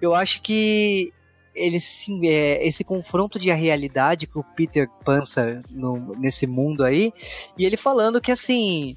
Eu 0.00 0.14
acho 0.14 0.42
que 0.42 1.12
ele 1.56 1.80
sim, 1.80 2.26
é, 2.26 2.66
esse 2.66 2.84
confronto 2.84 3.38
de 3.38 3.50
a 3.50 3.54
realidade 3.54 4.26
que 4.26 4.38
o 4.38 4.44
Peter 4.44 4.88
pança 5.04 5.60
no- 5.70 6.12
nesse 6.18 6.46
mundo 6.46 6.84
aí, 6.84 7.12
e 7.58 7.64
ele 7.64 7.76
falando 7.76 8.20
que 8.20 8.30
assim. 8.30 8.94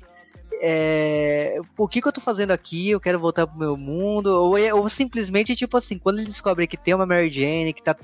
É, 0.61 1.57
o 1.77 1.87
que, 1.87 2.01
que 2.01 2.07
eu 2.07 2.11
tô 2.11 2.19
fazendo 2.19 2.51
aqui? 2.51 2.89
Eu 2.89 2.99
quero 2.99 3.17
voltar 3.17 3.47
pro 3.47 3.57
meu 3.57 3.77
mundo. 3.77 4.27
Ou, 4.27 4.57
é- 4.57 4.73
ou 4.73 4.89
simplesmente, 4.89 5.55
tipo 5.55 5.77
assim, 5.77 5.97
quando 5.97 6.17
ele 6.19 6.27
descobre 6.27 6.67
que 6.67 6.75
tem 6.75 6.93
uma 6.93 7.05
Mary 7.05 7.29
Jane, 7.31 7.71
que 7.71 7.81
tá, 7.81 7.95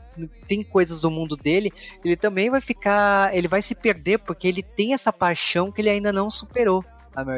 tem 0.47 0.63
coisas 0.63 1.01
do 1.01 1.11
mundo 1.11 1.35
dele, 1.35 1.73
ele 2.03 2.15
também 2.15 2.49
vai 2.49 2.61
ficar. 2.61 3.35
Ele 3.35 3.49
vai 3.49 3.61
se 3.61 3.75
perder 3.75 4.19
porque 4.19 4.47
ele 4.47 4.63
tem 4.63 4.93
essa 4.93 5.11
paixão 5.11 5.69
que 5.69 5.81
ele 5.81 5.89
ainda 5.89 6.13
não 6.13 6.31
superou. 6.31 6.83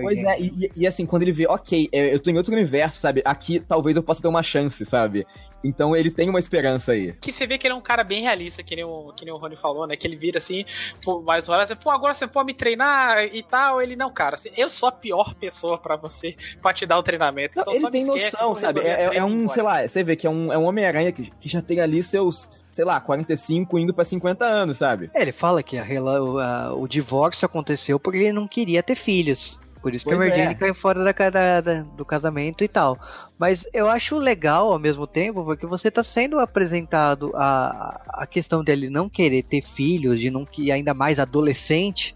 Pois 0.02 0.18
é, 0.18 0.40
e, 0.40 0.46
e- 0.66 0.72
e 0.76 0.88
assim, 0.88 1.06
quando 1.06 1.22
ele 1.22 1.32
vê, 1.32 1.46
ok, 1.48 1.88
é, 1.92 2.14
eu 2.14 2.20
tô 2.20 2.30
em 2.32 2.38
outro 2.38 2.52
universo, 2.54 3.00
sabe? 3.00 3.22
Aqui 3.24 3.60
talvez 3.60 3.96
eu 3.96 4.02
possa 4.04 4.22
ter 4.22 4.28
uma 4.28 4.42
chance, 4.42 4.84
sabe? 4.86 5.26
Então 5.68 5.96
ele 5.96 6.10
tem 6.10 6.30
uma 6.30 6.40
esperança 6.40 6.94
aí. 6.94 7.14
Que 7.22 7.32
você 7.32 7.46
vê 7.46 7.58
que 7.58 7.68
ele 7.68 7.74
é 7.74 7.78
um 7.78 7.82
cara 7.82 8.04
bem 8.04 8.22
realista, 8.22 8.64
que 8.64 8.76
nem 8.76 8.86
o, 8.86 9.12
que 9.16 9.26
nem 9.26 9.34
o 9.34 9.38
Rony 9.38 9.56
falou, 9.56 9.86
né? 9.86 9.96
Que 9.96 10.08
ele 10.08 10.16
vira 10.16 10.38
assim, 10.38 10.64
pô, 11.04 11.22
mais 11.22 11.48
uma 11.48 11.58
hora, 11.58 11.76
pô, 11.76 11.90
agora 11.92 12.14
você 12.14 12.26
pode 12.26 12.46
me 12.48 12.54
treinar 12.54 13.24
e 13.26 13.44
tal. 13.44 13.82
Ele, 13.82 13.96
não, 13.96 14.12
cara, 14.12 14.36
assim, 14.36 14.50
eu 14.56 14.70
sou 14.70 14.88
a 14.90 14.92
pior 14.92 15.34
pessoa 15.36 15.78
pra 15.78 15.96
você, 15.96 16.36
pra 16.62 16.74
te 16.74 16.86
dar 16.86 16.98
o 16.98 17.04
treinamento. 17.04 17.60
Então 17.60 17.74
ele 17.74 17.82
só 17.82 17.88
me 17.88 17.92
tem 17.92 18.02
esquece, 18.04 18.34
noção, 18.36 18.56
sabe? 18.56 18.80
É, 18.82 19.04
é- 19.04 19.18
é 19.18 19.24
um, 19.24 19.42
embora. 19.42 19.50
sei 19.54 19.64
lá, 19.64 19.88
você 19.88 20.04
vê 20.04 20.16
que 20.16 20.26
é 20.26 20.30
um, 20.30 20.52
é 20.54 20.58
um 20.58 20.64
Homem-Aranha 20.66 21.12
que, 21.12 21.32
que 21.40 21.50
já 21.50 21.62
tem 21.62 21.80
ali 21.82 22.02
seus, 22.02 22.50
sei 22.70 22.86
lá, 22.86 23.00
45 23.02 23.78
indo 23.78 23.94
pra 23.94 24.04
50 24.06 24.46
anos, 24.46 24.78
sabe? 24.78 25.10
É, 25.14 25.22
ele 25.22 25.32
fala 25.32 25.62
que 25.62 25.78
a 25.78 25.84
a- 25.84 26.74
o 26.76 26.88
divórcio 26.88 27.46
aconteceu 27.46 28.00
porque 28.00 28.18
ele 28.20 28.32
não 28.34 28.48
queria 28.48 28.82
ter 28.82 28.96
filhos. 28.96 29.60
Por 29.82 29.94
isso 29.94 30.06
que 30.06 30.14
a 30.14 30.18
Pois 30.18 30.30
Mary 30.30 30.42
é. 30.42 30.54
Caiu 30.54 30.76
fora 30.76 31.04
da, 31.04 31.12
da- 31.30 31.62
da- 31.62 31.82
do 31.82 32.04
casamento 32.06 32.64
e 32.64 32.68
tal. 32.68 33.00
Mas 33.38 33.66
eu 33.74 33.88
acho 33.88 34.16
legal 34.16 34.72
ao 34.74 34.80
mesmo 34.80 35.06
tempo, 35.08 35.44
porque 35.44 35.66
você 35.66 35.90
tá 35.92 36.04
sendo 36.04 36.40
apresentado 36.40 37.32
a, 37.36 38.02
a 38.10 38.28
questão 38.28 38.64
dele 38.64 38.90
não 38.90 39.08
querer 39.10 39.44
ter 39.44 39.62
filhos, 39.62 40.20
de 40.20 40.30
não 40.32 40.46
que 40.46 40.72
ainda 40.72 40.94
mais 40.94 41.20
adolescente, 41.20 42.16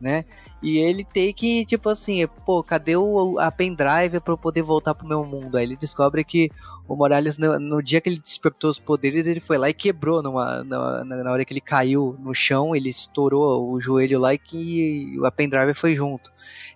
né? 0.00 0.24
E 0.62 0.78
ele 0.78 1.04
tem 1.04 1.32
que, 1.32 1.64
tipo 1.64 1.88
assim, 1.88 2.26
pô, 2.44 2.62
cadê 2.62 2.96
o, 2.96 3.38
a 3.38 3.50
pendrive 3.50 4.20
pra 4.20 4.32
eu 4.32 4.38
poder 4.38 4.62
voltar 4.62 4.94
pro 4.94 5.06
meu 5.06 5.24
mundo? 5.24 5.56
Aí 5.56 5.64
ele 5.64 5.76
descobre 5.76 6.24
que 6.24 6.50
o 6.88 6.94
Morales, 6.94 7.36
no, 7.36 7.58
no 7.58 7.82
dia 7.82 8.00
que 8.00 8.08
ele 8.08 8.18
despertou 8.18 8.70
os 8.70 8.78
poderes, 8.78 9.26
ele 9.26 9.40
foi 9.40 9.58
lá 9.58 9.68
e 9.68 9.74
quebrou 9.74 10.22
numa, 10.22 10.62
na, 10.62 11.04
na 11.04 11.32
hora 11.32 11.44
que 11.44 11.52
ele 11.52 11.60
caiu 11.60 12.16
no 12.20 12.34
chão, 12.34 12.74
ele 12.74 12.88
estourou 12.88 13.70
o 13.70 13.80
joelho 13.80 14.20
lá 14.20 14.34
e 14.34 14.38
que 14.38 15.18
a 15.24 15.30
pendrive 15.30 15.74
foi 15.74 15.94
junto. 15.94 16.30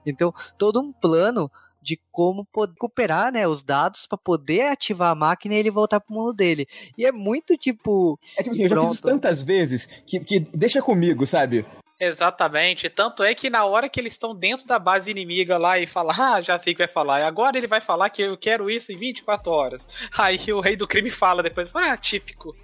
Então, 0.04 0.34
todo 0.58 0.80
um 0.80 0.92
plano 0.92 1.50
de 1.82 1.98
como 2.12 2.44
poder 2.44 2.72
recuperar 2.72 3.32
né, 3.32 3.48
os 3.48 3.64
dados 3.64 4.06
para 4.06 4.18
poder 4.18 4.62
ativar 4.68 5.10
a 5.10 5.14
máquina 5.14 5.54
e 5.54 5.58
ele 5.58 5.70
voltar 5.70 6.00
pro 6.00 6.14
mundo 6.14 6.32
dele. 6.32 6.66
E 6.96 7.06
é 7.06 7.12
muito 7.12 7.56
tipo. 7.56 8.18
É 8.36 8.42
tipo 8.42 8.52
assim, 8.52 8.62
eu 8.64 8.68
já 8.68 8.80
fiz 8.82 8.92
isso 8.92 9.02
tantas 9.02 9.40
vezes 9.40 9.86
que, 10.06 10.20
que 10.20 10.40
deixa 10.40 10.82
comigo, 10.82 11.26
sabe? 11.26 11.64
Exatamente. 12.00 12.88
Tanto 12.88 13.22
é 13.22 13.34
que 13.34 13.50
na 13.50 13.66
hora 13.66 13.86
que 13.86 14.00
eles 14.00 14.14
estão 14.14 14.34
dentro 14.34 14.66
da 14.66 14.78
base 14.78 15.10
inimiga 15.10 15.58
lá 15.58 15.78
e 15.78 15.86
falam, 15.86 16.16
ah, 16.18 16.40
já 16.40 16.58
sei 16.58 16.72
o 16.72 16.76
que 16.76 16.82
vai 16.82 16.92
falar. 16.92 17.22
Agora 17.26 17.58
ele 17.58 17.66
vai 17.66 17.80
falar 17.80 18.08
que 18.08 18.22
eu 18.22 18.38
quero 18.38 18.70
isso 18.70 18.90
em 18.90 18.96
24 18.96 19.52
horas. 19.52 19.86
Aí 20.16 20.40
o 20.50 20.60
rei 20.60 20.76
do 20.76 20.88
crime 20.88 21.10
fala 21.10 21.42
depois, 21.42 21.70
ah, 21.74 21.96
típico. 21.98 22.56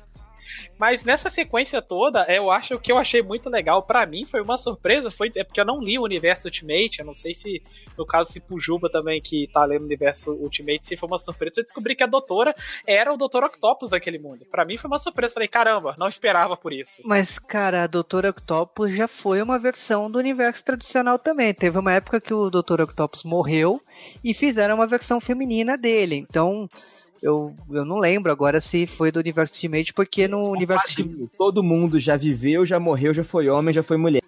Mas 0.79 1.05
nessa 1.05 1.31
sequência 1.31 1.81
toda, 1.81 2.25
eu 2.29 2.51
acho 2.51 2.79
que 2.79 2.93
eu 2.93 2.99
achei 2.99 3.23
muito 3.23 3.49
legal. 3.49 3.83
Pra 3.83 4.07
mim 4.07 4.25
foi 4.25 4.41
uma 4.41 4.59
surpresa, 4.59 5.11
foi 5.11 5.31
é 5.35 5.45
porque 5.45 5.61
eu 5.61 5.65
não 5.65 5.81
li 5.81 5.99
o 5.99 6.03
universo 6.03 6.47
Ultimate. 6.47 6.99
Eu 6.99 7.07
não 7.07 7.15
sei 7.15 7.35
se, 7.35 7.63
no 7.97 8.07
caso, 8.07 8.31
se 8.31 8.41
Pujuba 8.41 8.91
também, 8.91 9.21
que 9.21 9.49
tá 9.53 9.65
lendo 9.65 9.83
o 9.83 9.87
universo 9.87 10.33
Ultimate, 10.33 10.87
se 10.87 10.97
foi 10.97 11.09
uma 11.09 11.19
surpresa. 11.19 11.61
Eu 11.61 11.65
descobri 11.65 11.95
que 11.95 12.05
a 12.05 12.07
doutora 12.07 12.55
era 12.87 13.13
o 13.13 13.17
Dr. 13.17 13.45
Octopus 13.45 13.91
daquele 13.91 14.19
mundo. 14.19 14.47
Pra 14.51 14.65
mim 14.65 14.77
foi 14.77 14.89
uma 14.89 14.99
surpresa. 14.99 15.35
Falei, 15.35 15.49
caramba, 15.49 15.95
não 15.99 16.09
esperava 16.09 16.57
por 16.57 16.73
isso. 16.73 17.01
Mas, 17.05 17.39
cara, 17.39 17.85
a 17.85 17.87
Doutora 17.87 18.31
Octopus 18.31 18.93
já 18.93 19.09
foi 19.09 19.41
uma 19.43 19.59
versão 19.59 20.11
do 20.11 20.19
universo 20.19 20.65
tradicional 20.65 21.19
também. 21.19 21.55
Teve 21.55 21.79
uma 21.79 21.93
época 21.93 22.21
que 22.21 22.35
o 22.35 22.51
Dr. 22.51 22.83
Octopus 22.83 23.23
morreu 23.25 23.81
e 24.23 24.35
fizeram 24.35 24.77
uma 24.77 24.87
versão 24.87 25.21
feminina 25.21 25.77
dele. 25.77 26.17
Então, 26.17 26.69
eu, 27.23 27.55
eu 27.71 27.85
não 27.85 27.99
lembro 27.99 28.31
agora 28.31 28.61
se 28.61 28.87
foi 28.87 29.11
do 29.11 29.19
universo 29.19 29.55
Ultimate, 29.55 29.93
porque 29.93 30.29
no 30.29 30.51
universo 30.51 30.89
Ultimate. 30.89 31.31
Todo 31.37 31.63
mundo 31.63 31.99
já 31.99 32.17
viveu, 32.17 32.65
já 32.65 32.79
morreu, 32.81 33.13
já 33.15 33.25
foi 33.25 33.49
homem, 33.49 33.75
já 33.75 33.83
foi 33.83 33.97
mulher. 33.97 34.23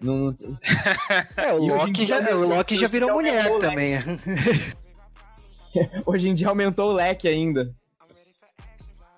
Não, 0.00 0.34
É, 1.36 1.52
o 1.54 1.56
hoje 1.56 1.66
em 1.66 1.70
Loki 1.70 2.06
já, 2.06 2.36
o 2.36 2.48
Loki 2.48 2.76
já 2.78 2.88
virou 2.88 3.12
mulher 3.12 3.50
né? 3.50 3.58
também. 3.58 3.94
Hoje 6.06 6.28
em 6.28 6.34
dia 6.34 6.48
aumentou 6.48 6.90
o 6.90 6.94
leque 6.94 7.28
ainda. 7.28 7.72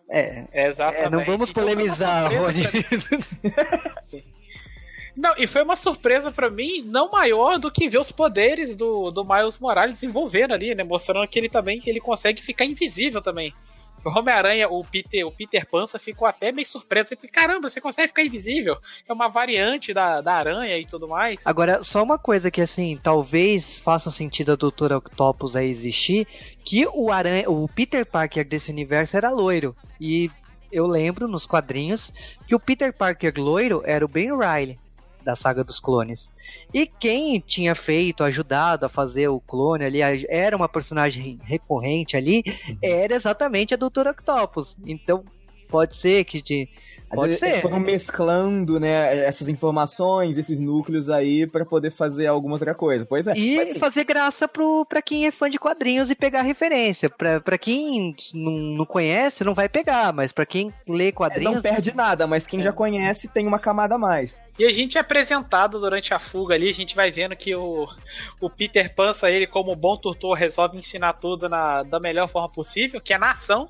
É, 0.09 0.45
Exatamente. 0.69 1.07
é, 1.07 1.11
não 1.11 1.25
vamos 1.25 1.51
Então, 1.51 1.63
polemizar, 1.63 2.31
Rony. 2.33 2.65
Não, 5.17 5.35
e 5.37 5.47
foi 5.47 5.63
uma 5.63 5.77
surpresa 5.77 6.31
pra 6.31 6.51
mim 6.51 6.83
não 6.83 7.11
maior 7.11 7.59
do 7.59 7.71
que 7.71 7.89
ver 7.89 7.99
os 7.99 8.13
poderes 8.13 8.77
do, 8.77 9.11
do 9.11 9.25
Miles 9.25 9.59
Morales 9.59 9.95
desenvolvendo 9.95 10.53
ali, 10.53 10.75
né? 10.75 10.85
Mostrando 10.85 11.27
que 11.29 11.39
ele 11.39 11.49
também 11.49 11.81
ele 11.87 12.01
consegue 12.01 12.43
ficar 12.43 12.65
invisível 12.65 13.21
também. 13.21 13.55
O 14.05 14.19
Homem-Aranha, 14.19 14.67
o 14.69 14.83
Peter, 14.83 15.27
o 15.27 15.31
Peter 15.31 15.67
Pança 15.67 15.99
ficou 15.99 16.27
até 16.27 16.51
meio 16.51 16.67
surpreso. 16.67 17.13
Ele 17.13 17.29
caramba, 17.29 17.69
você 17.69 17.81
consegue 17.81 18.09
ficar 18.09 18.25
invisível? 18.25 18.79
É 19.07 19.13
uma 19.13 19.29
variante 19.29 19.93
da, 19.93 20.21
da 20.21 20.35
aranha 20.35 20.79
e 20.79 20.87
tudo 20.87 21.07
mais. 21.07 21.47
Agora, 21.47 21.85
só 21.85 22.03
uma 22.03 22.19
coisa 22.19 22.51
que 22.51 22.63
assim, 22.63 22.99
talvez 23.03 23.79
faça 23.79 24.11
sentido 24.11 24.53
a 24.53 24.57
Doutora 24.57 24.97
Octopus 24.97 25.55
aí 25.55 25.71
existir, 25.71 26.27
que 26.65 26.87
o 26.87 27.13
aranha, 27.13 27.51
o 27.51 27.69
Peter 27.69 28.07
Parker 28.07 28.47
desse 28.47 28.71
universo 28.71 29.17
era 29.17 29.29
loiro. 29.29 29.77
E 30.01 30.31
eu 30.73 30.87
lembro 30.87 31.29
nos 31.29 31.47
quadrinhos 31.47 32.13
que 32.47 32.55
o 32.55 32.61
Peter 32.61 32.93
Parker 32.93 33.35
loiro 33.37 33.83
era 33.85 34.05
o 34.05 34.09
Ben 34.09 34.31
Riley. 34.31 34.79
Da 35.25 35.37
saga 35.37 35.63
dos 35.63 35.79
clones. 35.79 36.33
E 36.73 36.87
quem 36.87 37.39
tinha 37.41 37.75
feito, 37.75 38.25
ajudado 38.25 38.87
a 38.87 38.89
fazer 38.89 39.29
o 39.29 39.41
clone 39.41 39.85
ali, 39.85 40.01
era 40.29 40.57
uma 40.57 40.69
personagem 40.69 41.39
recorrente 41.43 42.17
ali, 42.17 42.43
era 42.83 43.15
exatamente 43.15 43.75
a 43.75 43.77
Doutora 43.77 44.11
Octopus. 44.11 44.77
Então, 44.87 45.25
pode 45.71 45.97
ser 45.97 46.25
que 46.25 46.43
de 46.43 46.69
Pode 47.15 47.37
ser. 47.39 47.61
Foram 47.61 47.81
mesclando, 47.81 48.79
né, 48.79 49.27
essas 49.27 49.49
informações, 49.49 50.39
esses 50.39 50.61
núcleos 50.61 51.11
aí 51.11 51.47
para 51.47 51.65
poder 51.65 51.91
fazer 51.91 52.27
alguma 52.29 52.55
outra 52.55 52.75
coisa. 52.75 53.05
Pois 53.05 53.27
é. 53.27 53.35
E 53.37 53.57
mas, 53.57 53.71
assim, 53.71 53.79
fazer 53.79 54.05
graça 54.05 54.47
pro, 54.47 54.87
pra 54.87 55.03
quem 55.03 55.27
é 55.27 55.33
fã 55.33 55.51
de 55.51 55.59
quadrinhos 55.59 56.09
e 56.09 56.15
pegar 56.15 56.43
referência. 56.43 57.11
Pra, 57.11 57.41
pra 57.41 57.59
quem 57.59 58.15
não, 58.33 58.53
não 58.53 58.87
conhece, 58.87 59.43
não 59.43 59.55
vai 59.55 59.69
pegar, 59.69 60.13
mas 60.13 60.31
pra 60.31 60.47
quem 60.47 60.73
lê 60.89 61.11
quadrinhos. 61.11 61.55
Não 61.55 61.63
perde 61.63 61.95
nada, 61.95 62.27
mas 62.27 62.47
quem 62.47 62.61
já 62.61 62.73
conhece 62.73 63.29
tem 63.29 63.47
uma 63.47 63.59
camada 63.59 63.97
a 63.97 63.99
mais. 63.99 64.41
E 64.57 64.65
a 64.65 64.73
gente 64.73 64.97
é 64.97 65.01
apresentado 65.01 65.81
durante 65.81 66.15
a 66.15 66.19
fuga 66.19 66.55
ali, 66.55 66.69
a 66.69 66.75
gente 66.75 66.95
vai 66.95 67.11
vendo 67.11 67.35
que 67.35 67.55
o, 67.55 67.89
o 68.41 68.49
Peter 68.49 68.95
Pança, 68.95 69.31
ele, 69.31 69.47
como 69.47 69.75
bom 69.75 69.97
tutor, 69.97 70.37
resolve 70.37 70.79
ensinar 70.79 71.15
tudo 71.15 71.49
na, 71.49 71.83
da 71.83 71.99
melhor 71.99 72.29
forma 72.29 72.49
possível, 72.49 73.01
que 73.01 73.13
é 73.13 73.19
na 73.19 73.33
ação 73.33 73.69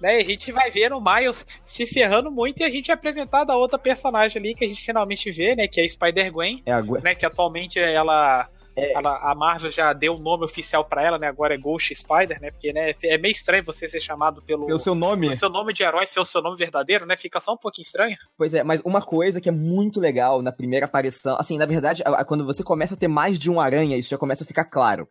né? 0.00 0.18
E 0.18 0.22
a 0.22 0.24
gente 0.24 0.50
vai 0.52 0.70
ver 0.70 0.92
o 0.92 1.00
Miles 1.00 1.46
se 1.64 1.86
ferrando 1.86 2.30
muito 2.30 2.60
e 2.60 2.64
a 2.64 2.70
gente 2.70 2.90
é 2.90 2.94
apresentado 2.94 3.50
a 3.50 3.56
outra 3.56 3.78
personagem 3.78 4.40
ali 4.40 4.54
que 4.54 4.64
a 4.64 4.68
gente 4.68 4.84
finalmente 4.84 5.30
vê, 5.30 5.54
né? 5.54 5.66
Que 5.68 5.80
é 5.80 5.84
a 5.84 5.88
Spider-Gwen, 5.88 6.62
é 6.66 6.72
a 6.72 6.80
Gwen. 6.80 7.02
né? 7.02 7.14
Que 7.14 7.26
atualmente 7.26 7.78
ela 7.78 8.48
é. 8.76 8.92
Ela, 8.94 9.18
a 9.30 9.34
Marvel 9.34 9.70
já 9.70 9.92
deu 9.92 10.14
o 10.14 10.18
nome 10.18 10.44
oficial 10.44 10.84
para 10.84 11.02
ela, 11.02 11.18
né? 11.18 11.28
Agora 11.28 11.54
é 11.54 11.58
Ghost 11.58 11.94
Spider, 11.94 12.40
né? 12.40 12.50
Porque 12.50 12.72
né, 12.72 12.94
é 13.04 13.18
meio 13.18 13.32
estranho 13.32 13.62
você 13.64 13.88
ser 13.88 14.00
chamado 14.00 14.42
pelo, 14.42 14.66
pelo 14.66 14.78
seu 14.78 14.94
nome. 14.94 15.28
Pelo 15.28 15.38
seu 15.38 15.50
nome 15.50 15.72
de 15.72 15.82
herói 15.82 16.06
ser 16.06 16.20
o 16.20 16.24
seu 16.24 16.40
nome 16.40 16.56
verdadeiro, 16.56 17.06
né? 17.06 17.16
Fica 17.16 17.38
só 17.38 17.52
um 17.52 17.56
pouquinho 17.56 17.84
estranho. 17.84 18.16
Pois 18.36 18.54
é, 18.54 18.62
mas 18.62 18.80
uma 18.84 19.02
coisa 19.02 19.40
que 19.40 19.48
é 19.48 19.52
muito 19.52 20.00
legal 20.00 20.40
na 20.42 20.52
primeira 20.52 20.86
aparição, 20.86 21.36
assim, 21.38 21.58
na 21.58 21.66
verdade, 21.66 22.02
quando 22.26 22.46
você 22.46 22.62
começa 22.62 22.94
a 22.94 22.96
ter 22.96 23.08
mais 23.08 23.38
de 23.38 23.50
um 23.50 23.60
aranha, 23.60 23.96
isso 23.96 24.10
já 24.10 24.18
começa 24.18 24.44
a 24.44 24.46
ficar 24.46 24.64
claro. 24.64 25.06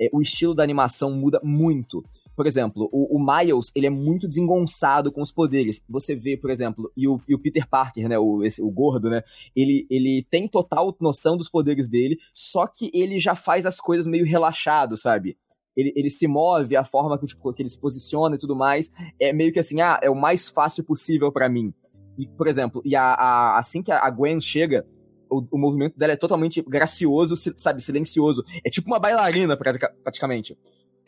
É, 0.00 0.08
o 0.12 0.20
estilo 0.20 0.54
da 0.54 0.62
animação 0.62 1.10
muda 1.10 1.40
muito. 1.42 2.02
Por 2.38 2.46
exemplo, 2.46 2.88
o, 2.92 3.16
o, 3.16 3.18
Miles, 3.18 3.72
ele 3.74 3.88
é 3.88 3.90
muito 3.90 4.28
desengonçado 4.28 5.10
com 5.10 5.20
os 5.20 5.32
poderes. 5.32 5.82
Você 5.88 6.14
vê, 6.14 6.36
por 6.36 6.50
exemplo, 6.50 6.88
e 6.96 7.08
o, 7.08 7.20
e 7.28 7.34
o 7.34 7.38
Peter 7.40 7.68
Parker, 7.68 8.08
né, 8.08 8.16
o, 8.16 8.44
esse, 8.44 8.62
o 8.62 8.70
gordo, 8.70 9.10
né, 9.10 9.24
ele, 9.56 9.88
ele 9.90 10.24
tem 10.30 10.46
total 10.46 10.96
noção 11.00 11.36
dos 11.36 11.50
poderes 11.50 11.88
dele, 11.88 12.16
só 12.32 12.68
que 12.68 12.92
ele 12.94 13.18
já 13.18 13.34
faz 13.34 13.66
as 13.66 13.80
coisas 13.80 14.06
meio 14.06 14.24
relaxado, 14.24 14.96
sabe? 14.96 15.36
Ele, 15.76 15.92
ele, 15.96 16.08
se 16.08 16.28
move, 16.28 16.76
a 16.76 16.84
forma 16.84 17.18
que, 17.18 17.26
tipo, 17.26 17.52
que 17.52 17.60
ele 17.60 17.68
se 17.68 17.76
posiciona 17.76 18.36
e 18.36 18.38
tudo 18.38 18.54
mais, 18.54 18.88
é 19.20 19.32
meio 19.32 19.52
que 19.52 19.58
assim, 19.58 19.80
ah, 19.80 19.98
é 20.00 20.08
o 20.08 20.14
mais 20.14 20.48
fácil 20.48 20.84
possível 20.84 21.32
para 21.32 21.48
mim. 21.48 21.74
E, 22.16 22.28
por 22.28 22.46
exemplo, 22.46 22.80
e 22.84 22.94
a, 22.94 23.02
a, 23.02 23.58
assim 23.58 23.82
que 23.82 23.90
a 23.90 24.08
Gwen 24.10 24.40
chega, 24.40 24.86
o, 25.28 25.44
o, 25.50 25.58
movimento 25.58 25.98
dela 25.98 26.12
é 26.12 26.16
totalmente 26.16 26.62
gracioso, 26.62 27.34
sabe, 27.56 27.82
silencioso. 27.82 28.44
É 28.64 28.70
tipo 28.70 28.86
uma 28.86 29.00
bailarina, 29.00 29.56
praticamente. 29.56 30.56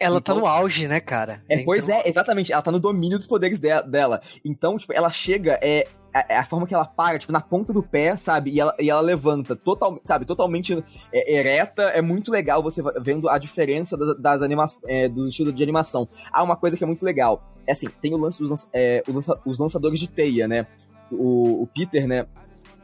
Ela 0.01 0.15
tá 0.15 0.33
então, 0.33 0.37
tá 0.37 0.41
no 0.41 0.47
auge, 0.47 0.89
né, 0.89 0.99
cara? 0.99 1.45
É, 1.47 1.63
pois 1.63 1.87
é, 1.87 2.09
exatamente. 2.09 2.51
Ela 2.51 2.63
tá 2.63 2.73
no 2.73 2.81
domínio 2.81 3.19
dos 3.19 3.27
poderes 3.27 3.61
de, 3.61 3.83
dela. 3.83 4.23
Então, 4.43 4.79
tipo, 4.79 4.95
ela 4.95 5.11
chega, 5.11 5.61
é, 5.63 5.87
é, 6.15 6.39
a 6.39 6.43
forma 6.43 6.67
que 6.67 6.75
ela 6.75 6.87
para, 6.87 7.19
tipo, 7.19 7.31
na 7.31 7.41
ponta 7.43 7.71
do 7.71 7.83
pé, 7.83 8.17
sabe? 8.17 8.51
E 8.51 8.59
ela, 8.59 8.75
e 8.81 8.89
ela 8.89 9.03
levanta, 9.03 9.55
total, 9.55 10.01
sabe? 10.07 10.25
Totalmente 10.25 10.83
é, 11.13 11.35
ereta. 11.35 11.83
É 11.83 12.01
muito 12.01 12.33
legal 12.33 12.63
você 12.63 12.83
vendo 12.99 13.29
a 13.29 13.37
diferença 13.37 13.95
das, 13.95 14.19
das 14.19 14.43
animações, 14.43 14.83
é, 14.89 15.07
dos 15.07 15.29
estilos 15.29 15.55
de 15.55 15.63
animação. 15.63 16.09
Há 16.33 16.43
uma 16.43 16.57
coisa 16.57 16.79
que 16.79 16.83
é 16.83 16.87
muito 16.87 17.05
legal. 17.05 17.53
É 17.67 17.73
assim, 17.73 17.89
tem 18.01 18.15
o 18.15 18.17
lance 18.17 18.39
dos 18.39 18.67
é, 18.73 19.05
os 19.45 19.59
lançadores 19.59 20.01
de 20.01 20.09
teia, 20.09 20.49
né? 20.49 20.67
O, 21.13 21.63
o 21.63 21.67
Peter, 21.67 22.09
né? 22.09 22.27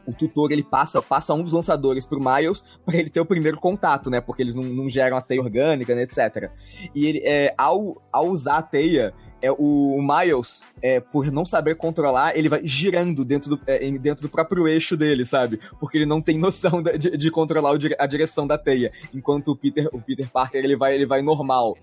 O 0.07 0.13
tutor 0.13 0.51
ele 0.51 0.63
passa, 0.63 1.01
passa 1.01 1.33
um 1.33 1.43
dos 1.43 1.51
lançadores 1.51 2.05
pro 2.05 2.19
Miles 2.19 2.63
para 2.85 2.97
ele 2.97 3.09
ter 3.09 3.19
o 3.19 3.25
primeiro 3.25 3.59
contato, 3.59 4.09
né? 4.09 4.21
Porque 4.21 4.41
eles 4.41 4.55
não, 4.55 4.63
não 4.63 4.89
geram 4.89 5.17
a 5.17 5.21
teia 5.21 5.41
orgânica, 5.41 5.93
né, 5.93 6.03
etc. 6.03 6.49
E 6.95 7.05
ele, 7.05 7.21
é, 7.25 7.53
ao, 7.57 8.01
ao 8.11 8.29
usar 8.29 8.57
a 8.57 8.61
teia, 8.61 9.13
é, 9.41 9.51
o, 9.51 9.99
Miles, 10.01 10.63
é, 10.81 10.99
por 10.99 11.31
não 11.31 11.45
saber 11.45 11.75
controlar, 11.75 12.37
ele 12.37 12.49
vai 12.49 12.61
girando 12.63 13.23
dentro 13.23 13.49
do, 13.51 13.61
é, 13.67 13.79
dentro 13.99 14.23
do 14.23 14.29
próprio 14.29 14.67
eixo 14.67 14.95
dele, 14.95 15.25
sabe? 15.25 15.59
Porque 15.79 15.97
ele 15.97 16.05
não 16.05 16.21
tem 16.21 16.37
noção 16.37 16.81
de, 16.81 17.17
de 17.17 17.31
controlar 17.31 17.77
a 17.99 18.07
direção 18.07 18.47
da 18.47 18.57
teia. 18.57 18.91
Enquanto 19.13 19.49
o 19.49 19.55
Peter, 19.55 19.89
o 19.91 20.01
Peter 20.01 20.29
Parker, 20.29 20.63
ele 20.63 20.75
vai, 20.75 20.95
ele 20.95 21.05
vai 21.05 21.21
normal. 21.21 21.77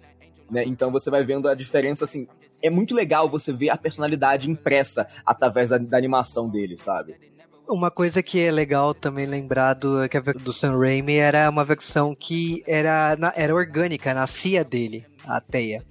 Né? 0.50 0.64
Então 0.66 0.90
você 0.90 1.10
vai 1.10 1.24
vendo 1.24 1.48
a 1.48 1.54
diferença, 1.54 2.04
assim. 2.04 2.26
É 2.62 2.70
muito 2.70 2.94
legal 2.94 3.28
você 3.28 3.52
ver 3.52 3.68
a 3.68 3.76
personalidade 3.76 4.50
impressa 4.50 5.06
através 5.24 5.68
da, 5.68 5.76
da 5.76 5.98
animação 5.98 6.48
dele, 6.48 6.78
sabe? 6.78 7.34
Uma 7.66 7.90
coisa 7.90 8.22
que 8.22 8.40
é 8.40 8.50
legal 8.50 8.94
também 8.94 9.24
lembrar 9.24 9.74
do, 9.74 10.07
que 10.09 10.20
do 10.35 10.53
Sam 10.53 10.79
Raimi 10.79 11.16
era 11.16 11.48
uma 11.48 11.64
versão 11.64 12.14
que 12.14 12.62
era, 12.66 13.16
era 13.35 13.55
orgânica, 13.55 14.12
nascia 14.12 14.62
dele, 14.62 15.07
a 15.27 15.40
teia. 15.40 15.83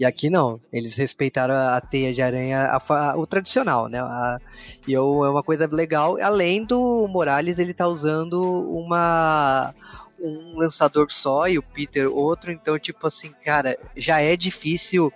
E 0.00 0.06
aqui 0.06 0.30
não, 0.30 0.58
eles 0.72 0.96
respeitaram 0.96 1.54
a 1.54 1.80
teia 1.80 2.14
de 2.14 2.22
aranha, 2.22 2.60
a, 2.66 2.76
a, 2.94 3.16
o 3.18 3.26
tradicional, 3.26 3.88
né? 3.88 4.00
A, 4.00 4.40
e 4.86 4.92
eu, 4.92 5.24
é 5.24 5.30
uma 5.30 5.42
coisa 5.42 5.68
legal, 5.70 6.18
além 6.20 6.64
do 6.64 7.06
Morales, 7.08 7.58
ele 7.58 7.74
tá 7.74 7.86
usando 7.86 8.42
uma 8.42 9.74
um 10.20 10.56
lançador 10.56 11.06
só 11.10 11.46
e 11.46 11.58
o 11.58 11.62
Peter 11.62 12.10
outro, 12.10 12.50
então 12.50 12.76
tipo 12.78 13.06
assim, 13.06 13.32
cara, 13.44 13.78
já 13.96 14.20
é 14.20 14.36
difícil 14.36 15.12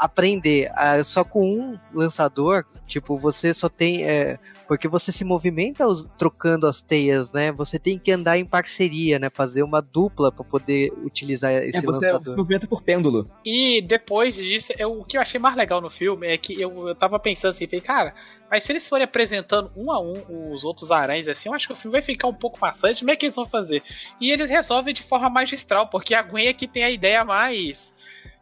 aprender. 0.00 0.70
Uh, 0.72 1.04
só 1.04 1.22
com 1.22 1.44
um 1.44 1.78
lançador, 1.92 2.64
tipo, 2.86 3.18
você 3.18 3.52
só 3.52 3.68
tem. 3.68 4.04
É, 4.04 4.38
porque 4.66 4.88
você 4.88 5.12
se 5.12 5.24
movimenta 5.24 5.86
os, 5.86 6.08
trocando 6.16 6.66
as 6.66 6.80
teias, 6.80 7.30
né? 7.32 7.52
Você 7.52 7.78
tem 7.78 7.98
que 7.98 8.10
andar 8.10 8.38
em 8.38 8.44
parceria, 8.44 9.18
né? 9.18 9.28
Fazer 9.28 9.62
uma 9.62 9.82
dupla 9.82 10.32
para 10.32 10.44
poder 10.44 10.92
utilizar 11.04 11.52
esse 11.52 11.76
é, 11.76 11.82
você 11.82 12.06
lançador. 12.06 12.28
se 12.30 12.36
movimenta 12.36 12.66
por 12.66 12.82
pêndulo. 12.82 13.30
E 13.44 13.82
depois 13.82 14.36
disso, 14.36 14.72
eu, 14.78 15.00
o 15.00 15.04
que 15.04 15.18
eu 15.18 15.20
achei 15.20 15.38
mais 15.38 15.54
legal 15.54 15.80
no 15.80 15.90
filme 15.90 16.26
é 16.26 16.38
que 16.38 16.58
eu, 16.58 16.88
eu 16.88 16.94
tava 16.94 17.18
pensando 17.18 17.50
assim, 17.50 17.66
falei, 17.66 17.80
cara, 17.80 18.14
mas 18.50 18.62
se 18.62 18.72
eles 18.72 18.88
forem 18.88 19.04
apresentando 19.04 19.70
um 19.76 19.92
a 19.92 20.00
um 20.00 20.52
os 20.52 20.64
outros 20.64 20.90
aranhas 20.90 21.28
assim, 21.28 21.48
eu 21.48 21.54
acho 21.54 21.66
que 21.66 21.72
o 21.72 21.76
filme 21.76 21.92
vai 21.92 22.02
ficar 22.02 22.28
um 22.28 22.34
pouco 22.34 22.58
maçante. 22.60 23.00
Como 23.00 23.10
é 23.10 23.16
que 23.16 23.26
eles 23.26 23.36
vão 23.36 23.46
fazer? 23.46 23.82
E 24.20 24.30
eles 24.30 24.48
resolvem 24.48 24.94
de 24.94 25.02
forma 25.02 25.28
magistral, 25.28 25.88
porque 25.88 26.14
a 26.14 26.22
Gwen 26.22 26.46
é 26.46 26.52
que 26.54 26.66
tem 26.66 26.84
a 26.84 26.90
ideia 26.90 27.24
mais 27.24 27.92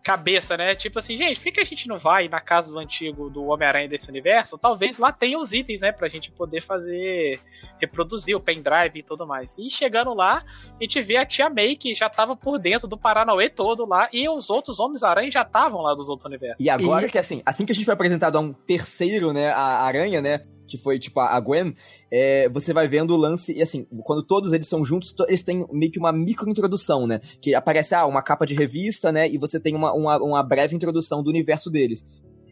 cabeça, 0.09 0.57
né? 0.57 0.75
Tipo 0.75 1.01
assim, 1.01 1.17
gente, 1.17 1.39
por 1.39 1.53
que, 1.53 1.61
a 1.61 1.65
gente 1.65 1.87
não 1.87 1.99
vai 1.99 2.29
na 2.29 2.41
casa 2.41 2.73
do 2.73 2.79
antigo 2.79 3.29
do 3.29 3.45
Homem-Aranha 3.45 3.87
desse 3.87 4.09
universo? 4.09 4.57
Talvez 4.57 4.97
lá 4.97 5.13
tenha 5.13 5.39
os 5.39 5.53
itens, 5.53 5.83
né? 5.83 5.93
Pra 5.93 6.09
gente 6.09 6.31
poder 6.31 6.63
fazer, 6.63 7.39
reproduzir 7.79 8.35
o 8.35 8.41
pendrive 8.41 9.01
e 9.01 9.03
tudo 9.03 9.27
mais. 9.27 9.59
E 9.59 9.69
chegando 9.69 10.15
lá, 10.15 10.43
a 10.81 10.83
gente 10.83 10.99
vê 11.03 11.19
a 11.19 11.27
tia 11.27 11.51
May 11.51 11.77
que 11.77 11.93
já 11.93 12.09
tava 12.09 12.35
por 12.35 12.59
dentro 12.59 12.89
do 12.89 12.97
Paranauê 12.97 13.51
todo 13.51 13.85
lá, 13.85 14.09
e 14.11 14.27
os 14.31 14.49
outros 14.49 14.81
Homens-Aranha 14.81 15.31
já 15.31 15.43
estavam 15.43 15.83
lá 15.83 15.93
dos 15.95 16.09
outros 16.09 16.25
universos. 16.25 16.57
E 16.59 16.71
agora 16.71 17.07
e... 17.07 17.11
que 17.11 17.19
assim, 17.19 17.43
assim 17.45 17.67
que 17.67 17.73
a 17.73 17.75
gente 17.75 17.85
foi 17.85 17.93
apresentado 17.93 18.37
a 18.37 18.41
um 18.41 18.55
terceiro, 18.55 19.35
né, 19.35 19.53
a 19.53 19.83
aranha, 19.83 20.23
né? 20.23 20.41
Que 20.69 20.79
foi 20.79 20.99
tipo 20.99 21.19
a 21.19 21.41
Gwen, 21.41 21.75
é, 22.13 22.49
você 22.51 22.73
vai 22.73 22.87
vendo 22.87 23.15
o 23.15 23.17
lance, 23.17 23.53
e 23.53 23.63
assim, 23.63 23.87
quando 24.05 24.23
todos 24.23 24.53
eles 24.53 24.69
são 24.69 24.85
juntos, 24.85 25.15
eles 25.27 25.43
têm 25.43 25.67
meio 25.73 25.91
que 25.91 25.99
uma 25.99 26.13
micro 26.13 26.49
introdução, 26.49 27.07
né? 27.07 27.21
Que 27.41 27.55
aparece, 27.55 27.95
ah, 27.95 28.07
uma 28.07 28.23
capa 28.23 28.47
de 28.47 28.55
revista, 28.55 29.11
né? 29.11 29.29
E 29.29 29.39
você 29.39 29.59
tem 29.59 29.75
uma, 29.75 29.93
uma, 29.93 30.19
uma 30.19 30.43
breve 30.43 30.77
introdução 30.77 31.23
do 31.23 31.31
universo 31.31 31.71
deles. 31.71 32.05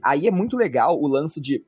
Aí 0.02 0.26
é 0.26 0.30
muito 0.30 0.56
legal 0.56 0.98
o 1.00 1.06
lance 1.06 1.40
de 1.40 1.64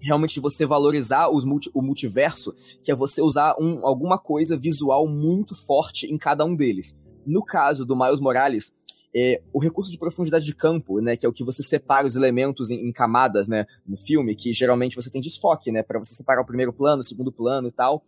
realmente 0.00 0.40
você 0.40 0.64
valorizar 0.64 1.28
os 1.28 1.44
multi, 1.44 1.70
o 1.74 1.82
multiverso, 1.82 2.54
que 2.82 2.90
é 2.90 2.94
você 2.94 3.20
usar 3.20 3.54
um, 3.60 3.86
alguma 3.86 4.18
coisa 4.18 4.56
visual 4.56 5.06
muito 5.06 5.54
forte 5.54 6.06
em 6.06 6.16
cada 6.16 6.44
um 6.44 6.54
deles. 6.54 6.96
No 7.26 7.44
caso 7.44 7.84
do 7.84 7.96
Miles 7.96 8.20
Morales, 8.20 8.72
é, 9.14 9.42
o 9.52 9.58
recurso 9.58 9.90
de 9.90 9.98
profundidade 9.98 10.44
de 10.44 10.54
campo, 10.54 11.00
né, 11.00 11.16
que 11.16 11.26
é 11.26 11.28
o 11.28 11.32
que 11.32 11.44
você 11.44 11.62
separa 11.62 12.06
os 12.06 12.16
elementos 12.16 12.70
em, 12.70 12.88
em 12.88 12.92
camadas, 12.92 13.48
né, 13.48 13.66
no 13.86 13.96
filme, 13.96 14.34
que 14.34 14.52
geralmente 14.52 14.96
você 14.96 15.10
tem 15.10 15.20
desfoque, 15.20 15.72
né, 15.72 15.82
para 15.82 15.98
você 15.98 16.14
separar 16.14 16.42
o 16.42 16.46
primeiro 16.46 16.72
plano, 16.72 17.00
o 17.00 17.04
segundo 17.04 17.32
plano 17.32 17.68
e 17.68 17.72
tal. 17.72 18.04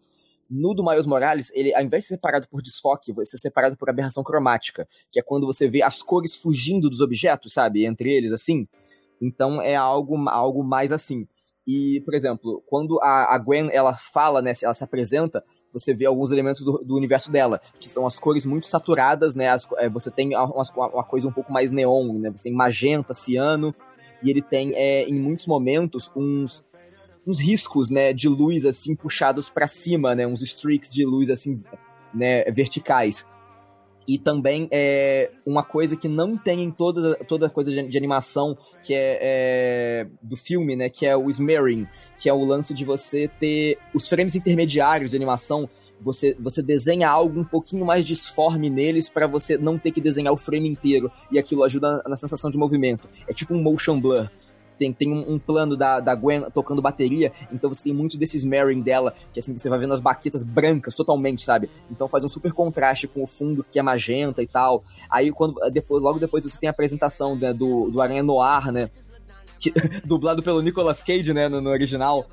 No 0.48 0.74
do 0.74 0.84
Miles 0.84 1.06
Morales, 1.06 1.50
ele, 1.54 1.74
ao 1.74 1.82
invés 1.82 2.02
de 2.02 2.08
ser 2.08 2.14
separado 2.14 2.46
por 2.48 2.60
desfoque, 2.60 3.12
vai 3.12 3.24
ser 3.24 3.38
separado 3.38 3.76
por 3.76 3.88
aberração 3.88 4.22
cromática, 4.22 4.86
que 5.10 5.18
é 5.18 5.22
quando 5.22 5.46
você 5.46 5.66
vê 5.66 5.82
as 5.82 6.02
cores 6.02 6.36
fugindo 6.36 6.90
dos 6.90 7.00
objetos, 7.00 7.52
sabe, 7.52 7.86
entre 7.86 8.12
eles, 8.12 8.32
assim. 8.32 8.68
Então 9.20 9.62
é 9.62 9.74
algo, 9.74 10.28
algo 10.28 10.62
mais 10.62 10.92
assim. 10.92 11.26
E, 11.66 12.03
por 12.05 12.14
exemplo, 12.14 12.62
quando 12.66 13.01
a, 13.01 13.38
Gwen 13.38 13.70
ela 13.72 13.94
fala, 13.94 14.42
né, 14.42 14.53
ela 14.62 14.75
se 14.75 14.83
apresenta, 14.83 15.44
você 15.72 15.94
vê 15.94 16.07
alguns 16.07 16.33
elementos 16.33 16.62
do, 16.62 16.78
do 16.78 16.97
universo 16.97 17.30
dela, 17.30 17.61
que 17.78 17.89
são 17.89 18.05
as 18.05 18.18
cores 18.18 18.45
muito 18.45 18.66
saturadas, 18.66 19.36
né? 19.36 19.49
As, 19.49 19.66
é, 19.78 19.89
você 19.89 20.11
tem 20.11 20.34
uma, 20.34 20.64
uma, 20.74 21.05
coisa 21.05 21.28
um 21.28 21.32
pouco 21.32 21.53
mais 21.53 21.70
neon, 21.70 22.18
né? 22.18 22.30
Você 22.30 22.45
tem 22.45 22.53
magenta, 22.53 23.14
ciano, 23.14 23.72
e 24.22 24.30
ele 24.30 24.43
tem, 24.43 24.74
é, 24.74 25.05
em 25.05 25.14
muitos 25.14 25.47
momentos, 25.47 26.11
uns, 26.16 26.64
uns 27.24 27.39
riscos, 27.39 27.91
né, 27.91 28.12
de 28.12 28.28
luz 28.28 28.64
assim 28.64 28.97
puxados 28.97 29.49
para 29.49 29.68
cima, 29.68 30.16
né? 30.16 30.26
Uns 30.26 30.43
streaks 30.43 30.93
de 30.93 31.05
luz 31.05 31.30
assim, 31.30 31.61
né, 32.12 32.43
verticais. 32.51 33.24
E 34.07 34.18
também 34.18 34.68
é 34.70 35.30
uma 35.46 35.62
coisa 35.62 35.96
que 35.96 36.09
não 36.09 36.36
tem 36.36 36.62
em 36.62 36.70
toda, 36.70 37.14
toda 37.26 37.48
coisa 37.48 37.70
de, 37.70 37.82
de 37.88 37.98
animação 37.98 38.57
que 38.82 38.94
é, 38.94 39.18
é, 39.20 40.07
do 40.22 40.36
filme, 40.36 40.76
né? 40.76 40.88
Que 40.88 41.07
é 41.07 41.16
o 41.16 41.30
smearing, 41.30 41.86
que 42.18 42.28
é 42.28 42.32
o 42.32 42.44
lance 42.44 42.74
de 42.74 42.84
você 42.84 43.28
ter 43.28 43.78
os 43.94 44.09
frames 44.09 44.34
intermediários 44.34 45.11
de 45.11 45.16
animação. 45.16 45.68
Você, 46.00 46.36
você 46.38 46.62
desenha 46.62 47.09
algo 47.09 47.38
um 47.38 47.44
pouquinho 47.44 47.84
mais 47.84 48.05
disforme 48.05 48.68
neles 48.68 49.09
para 49.09 49.26
você 49.26 49.57
não 49.57 49.78
ter 49.78 49.92
que 49.92 50.00
desenhar 50.00 50.32
o 50.32 50.36
frame 50.36 50.68
inteiro. 50.68 51.11
E 51.30 51.38
aquilo 51.38 51.62
ajuda 51.62 52.03
na 52.07 52.16
sensação 52.16 52.50
de 52.50 52.59
movimento. 52.59 53.09
É 53.28 53.32
tipo 53.32 53.55
um 53.55 53.62
motion 53.62 54.00
blur 54.00 54.28
tem, 54.83 54.93
tem 54.93 55.12
um, 55.12 55.35
um, 55.35 55.39
plano 55.39 55.76
da, 55.76 56.01
da 56.01 56.14
Gwen 56.14 56.43
tocando 56.53 56.83
bateria, 56.83 57.33
então 57.53 57.72
você 57.72 57.85
tem 57.85 57.95
muito 57.95 58.18
desses 58.18 58.45
marrying 58.45 58.80
dela, 58.80 59.14
que 59.33 59.39
assim, 59.39 59.57
você 59.57 59.68
vai 59.68 59.78
vendo 59.78 59.95
as 59.95 60.01
baquetas 60.01 60.43
brancas 60.43 60.97
totalmente, 60.97 61.45
sabe? 61.45 61.70
Então 61.91 62.09
faz 62.09 62.24
um 62.24 62.28
super 62.28 62.53
contraste 62.53 63.07
com 63.07 63.22
o 63.22 63.26
fundo 63.26 63.64
que 63.70 63.78
é 63.78 63.83
magenta 63.83 64.43
e 64.43 64.47
tal. 64.47 64.85
Aí 65.09 65.30
quando 65.30 65.61
depois, 65.70 66.03
logo 66.03 66.18
depois 66.18 66.43
você 66.43 66.59
tem 66.59 66.68
a 66.68 66.72
apresentação 66.72 67.37
né, 67.37 67.53
do, 67.53 67.91
do 67.91 68.01
Aranha 68.01 68.22
Noir, 68.22 68.72
né? 68.72 68.91
Que, 69.61 69.72
dublado 70.05 70.43
pelo 70.43 70.61
Nicolas 70.61 71.03
Cage, 71.03 71.33
né, 71.33 71.49
no, 71.49 71.61
no 71.61 71.70
original. 71.70 72.26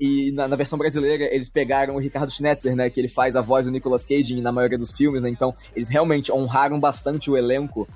E 0.00 0.30
na, 0.30 0.46
na, 0.46 0.54
versão 0.54 0.78
brasileira, 0.78 1.24
eles 1.34 1.48
pegaram 1.48 1.96
o 1.96 1.98
Ricardo 1.98 2.30
Schnetzer, 2.30 2.76
né? 2.76 2.88
Que 2.88 3.00
ele 3.00 3.08
faz 3.08 3.34
a 3.34 3.40
voz 3.40 3.66
do 3.66 3.72
Nicolas 3.72 4.06
Cage 4.06 4.40
na 4.40 4.52
maioria 4.52 4.78
dos 4.78 4.92
filmes, 4.92 5.24
né? 5.24 5.28
Então, 5.28 5.52
eles 5.74 5.88
realmente 5.88 6.30
honraram 6.30 6.78
bastante 6.78 7.28
o 7.28 7.36
elenco 7.36 7.88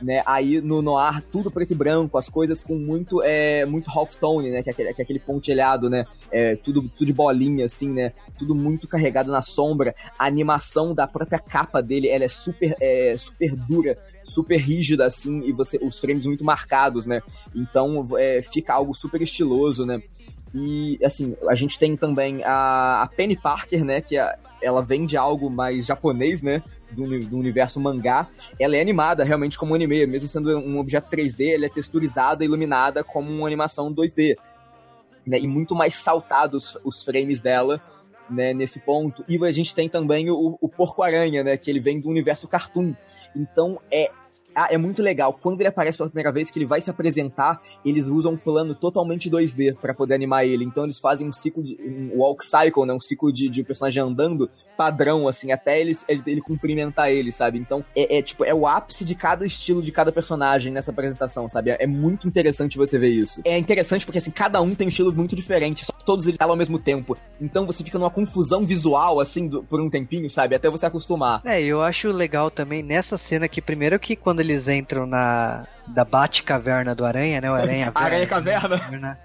né? 0.00 0.22
Aí 0.26 0.60
no 0.60 0.82
Noir, 0.82 1.22
tudo 1.30 1.50
preto 1.50 1.72
e 1.72 1.74
branco, 1.74 2.18
as 2.18 2.28
coisas 2.28 2.62
com 2.62 2.76
muito, 2.76 3.22
é, 3.22 3.64
muito 3.64 3.90
halftone, 3.90 4.50
né? 4.50 4.62
Que 4.62 4.70
é 4.70 4.72
aquele, 4.72 4.94
que 4.94 5.00
é 5.00 5.04
aquele 5.04 5.18
pontilhado, 5.18 5.88
né? 5.88 6.04
É, 6.30 6.56
tudo, 6.56 6.82
tudo 6.82 7.06
de 7.06 7.12
bolinha, 7.12 7.64
assim, 7.64 7.88
né? 7.88 8.12
Tudo 8.38 8.54
muito 8.54 8.88
carregado 8.88 9.30
na 9.30 9.42
sombra. 9.42 9.94
A 10.18 10.26
animação 10.26 10.94
da 10.94 11.06
própria 11.06 11.38
capa 11.38 11.82
dele, 11.82 12.08
ela 12.08 12.24
é 12.24 12.28
super, 12.28 12.76
é, 12.80 13.16
super 13.16 13.54
dura, 13.56 13.98
super 14.22 14.56
rígida, 14.56 15.06
assim, 15.06 15.40
e 15.40 15.52
você 15.52 15.78
os 15.82 15.98
frames 15.98 16.26
muito 16.26 16.44
marcados, 16.44 17.06
né? 17.06 17.22
Então 17.54 18.04
é, 18.18 18.42
fica 18.42 18.74
algo 18.74 18.94
super 18.94 19.20
estiloso, 19.22 19.86
né? 19.86 20.02
E, 20.54 20.98
assim, 21.04 21.36
a 21.48 21.54
gente 21.54 21.78
tem 21.78 21.96
também 21.96 22.42
a, 22.42 23.02
a 23.02 23.08
Penny 23.08 23.36
Parker, 23.36 23.84
né? 23.84 24.00
Que 24.00 24.16
é, 24.18 24.36
ela 24.62 24.82
vem 24.82 25.04
de 25.04 25.16
algo 25.16 25.50
mais 25.50 25.84
japonês, 25.84 26.42
né? 26.42 26.62
Do, 26.90 27.26
do, 27.26 27.38
universo 27.38 27.80
mangá, 27.80 28.28
ela 28.58 28.76
é 28.76 28.80
animada 28.80 29.24
realmente 29.24 29.58
como 29.58 29.72
um 29.72 29.74
anime, 29.74 30.06
mesmo 30.06 30.28
sendo 30.28 30.58
um 30.58 30.78
objeto 30.78 31.08
3D, 31.08 31.54
ela 31.54 31.66
é 31.66 31.68
texturizada 31.68 32.44
iluminada 32.44 33.02
como 33.02 33.30
uma 33.30 33.46
animação 33.46 33.92
2D. 33.92 34.36
Né, 35.26 35.40
e 35.40 35.48
muito 35.48 35.74
mais 35.74 35.94
saltados 35.96 36.78
os 36.84 37.02
frames 37.02 37.40
dela 37.40 37.82
né, 38.30 38.54
nesse 38.54 38.78
ponto. 38.78 39.24
E 39.28 39.44
a 39.44 39.50
gente 39.50 39.74
tem 39.74 39.88
também 39.88 40.30
o, 40.30 40.56
o 40.60 40.68
Porco-Aranha, 40.68 41.42
né, 41.42 41.56
que 41.56 41.70
ele 41.70 41.80
vem 41.80 42.00
do 42.00 42.08
universo 42.08 42.46
cartoon. 42.46 42.94
Então 43.34 43.80
é 43.90 44.10
ah, 44.56 44.68
é 44.70 44.78
muito 44.78 45.02
legal. 45.02 45.34
Quando 45.34 45.60
ele 45.60 45.68
aparece 45.68 45.98
pela 45.98 46.08
primeira 46.08 46.32
vez, 46.32 46.50
que 46.50 46.58
ele 46.58 46.64
vai 46.64 46.80
se 46.80 46.88
apresentar, 46.88 47.60
eles 47.84 48.08
usam 48.08 48.32
um 48.32 48.36
plano 48.38 48.74
totalmente 48.74 49.30
2D 49.30 49.76
para 49.76 49.92
poder 49.92 50.14
animar 50.14 50.46
ele. 50.46 50.64
Então 50.64 50.84
eles 50.84 50.98
fazem 50.98 51.28
um 51.28 51.32
ciclo 51.32 51.62
de. 51.62 51.76
um 51.78 52.18
walk 52.18 52.42
cycle, 52.44 52.86
né? 52.86 52.94
Um 52.94 53.00
ciclo 53.00 53.30
de, 53.30 53.50
de 53.50 53.62
personagem 53.62 54.02
andando 54.02 54.48
padrão, 54.74 55.28
assim, 55.28 55.52
até 55.52 55.78
ele, 55.78 55.94
ele, 56.08 56.22
ele 56.26 56.40
cumprimentar 56.40 57.10
ele, 57.10 57.30
sabe? 57.30 57.58
Então 57.58 57.84
é, 57.94 58.18
é, 58.18 58.22
tipo, 58.22 58.44
é 58.44 58.54
o 58.54 58.66
ápice 58.66 59.04
de 59.04 59.14
cada 59.14 59.44
estilo 59.44 59.82
de 59.82 59.92
cada 59.92 60.10
personagem 60.10 60.72
nessa 60.72 60.90
apresentação, 60.90 61.46
sabe? 61.46 61.70
É, 61.70 61.76
é 61.80 61.86
muito 61.86 62.26
interessante 62.26 62.78
você 62.78 62.98
ver 62.98 63.10
isso. 63.10 63.42
É 63.44 63.58
interessante 63.58 64.06
porque, 64.06 64.18
assim, 64.18 64.30
cada 64.30 64.62
um 64.62 64.74
tem 64.74 64.86
um 64.86 64.88
estilo 64.88 65.12
muito 65.12 65.36
diferente, 65.36 65.84
só 65.84 65.92
que 65.92 66.04
todos 66.04 66.26
eles 66.26 66.38
falam 66.38 66.54
ao 66.54 66.58
mesmo 66.58 66.78
tempo. 66.78 67.16
Então 67.38 67.66
você 67.66 67.84
fica 67.84 67.98
numa 67.98 68.10
confusão 68.10 68.64
visual, 68.64 69.20
assim, 69.20 69.48
do, 69.48 69.62
por 69.62 69.80
um 69.80 69.90
tempinho, 69.90 70.30
sabe? 70.30 70.54
Até 70.54 70.70
você 70.70 70.86
acostumar. 70.86 71.42
É, 71.44 71.62
eu 71.62 71.82
acho 71.82 72.08
legal 72.08 72.50
também 72.50 72.82
nessa 72.82 73.18
cena 73.18 73.48
que, 73.48 73.60
primeiro 73.60 73.98
que 73.98 74.16
quando 74.16 74.45
eles 74.46 74.68
entram 74.68 75.06
na 75.06 75.66
da 75.86 76.04
Bate-Caverna 76.04 76.94
do 76.94 77.04
Aranha, 77.04 77.40
né? 77.40 77.50
O 77.50 77.54
Aranha 77.54 77.92
Aranha 77.94 78.26
Caverna. 78.26 79.18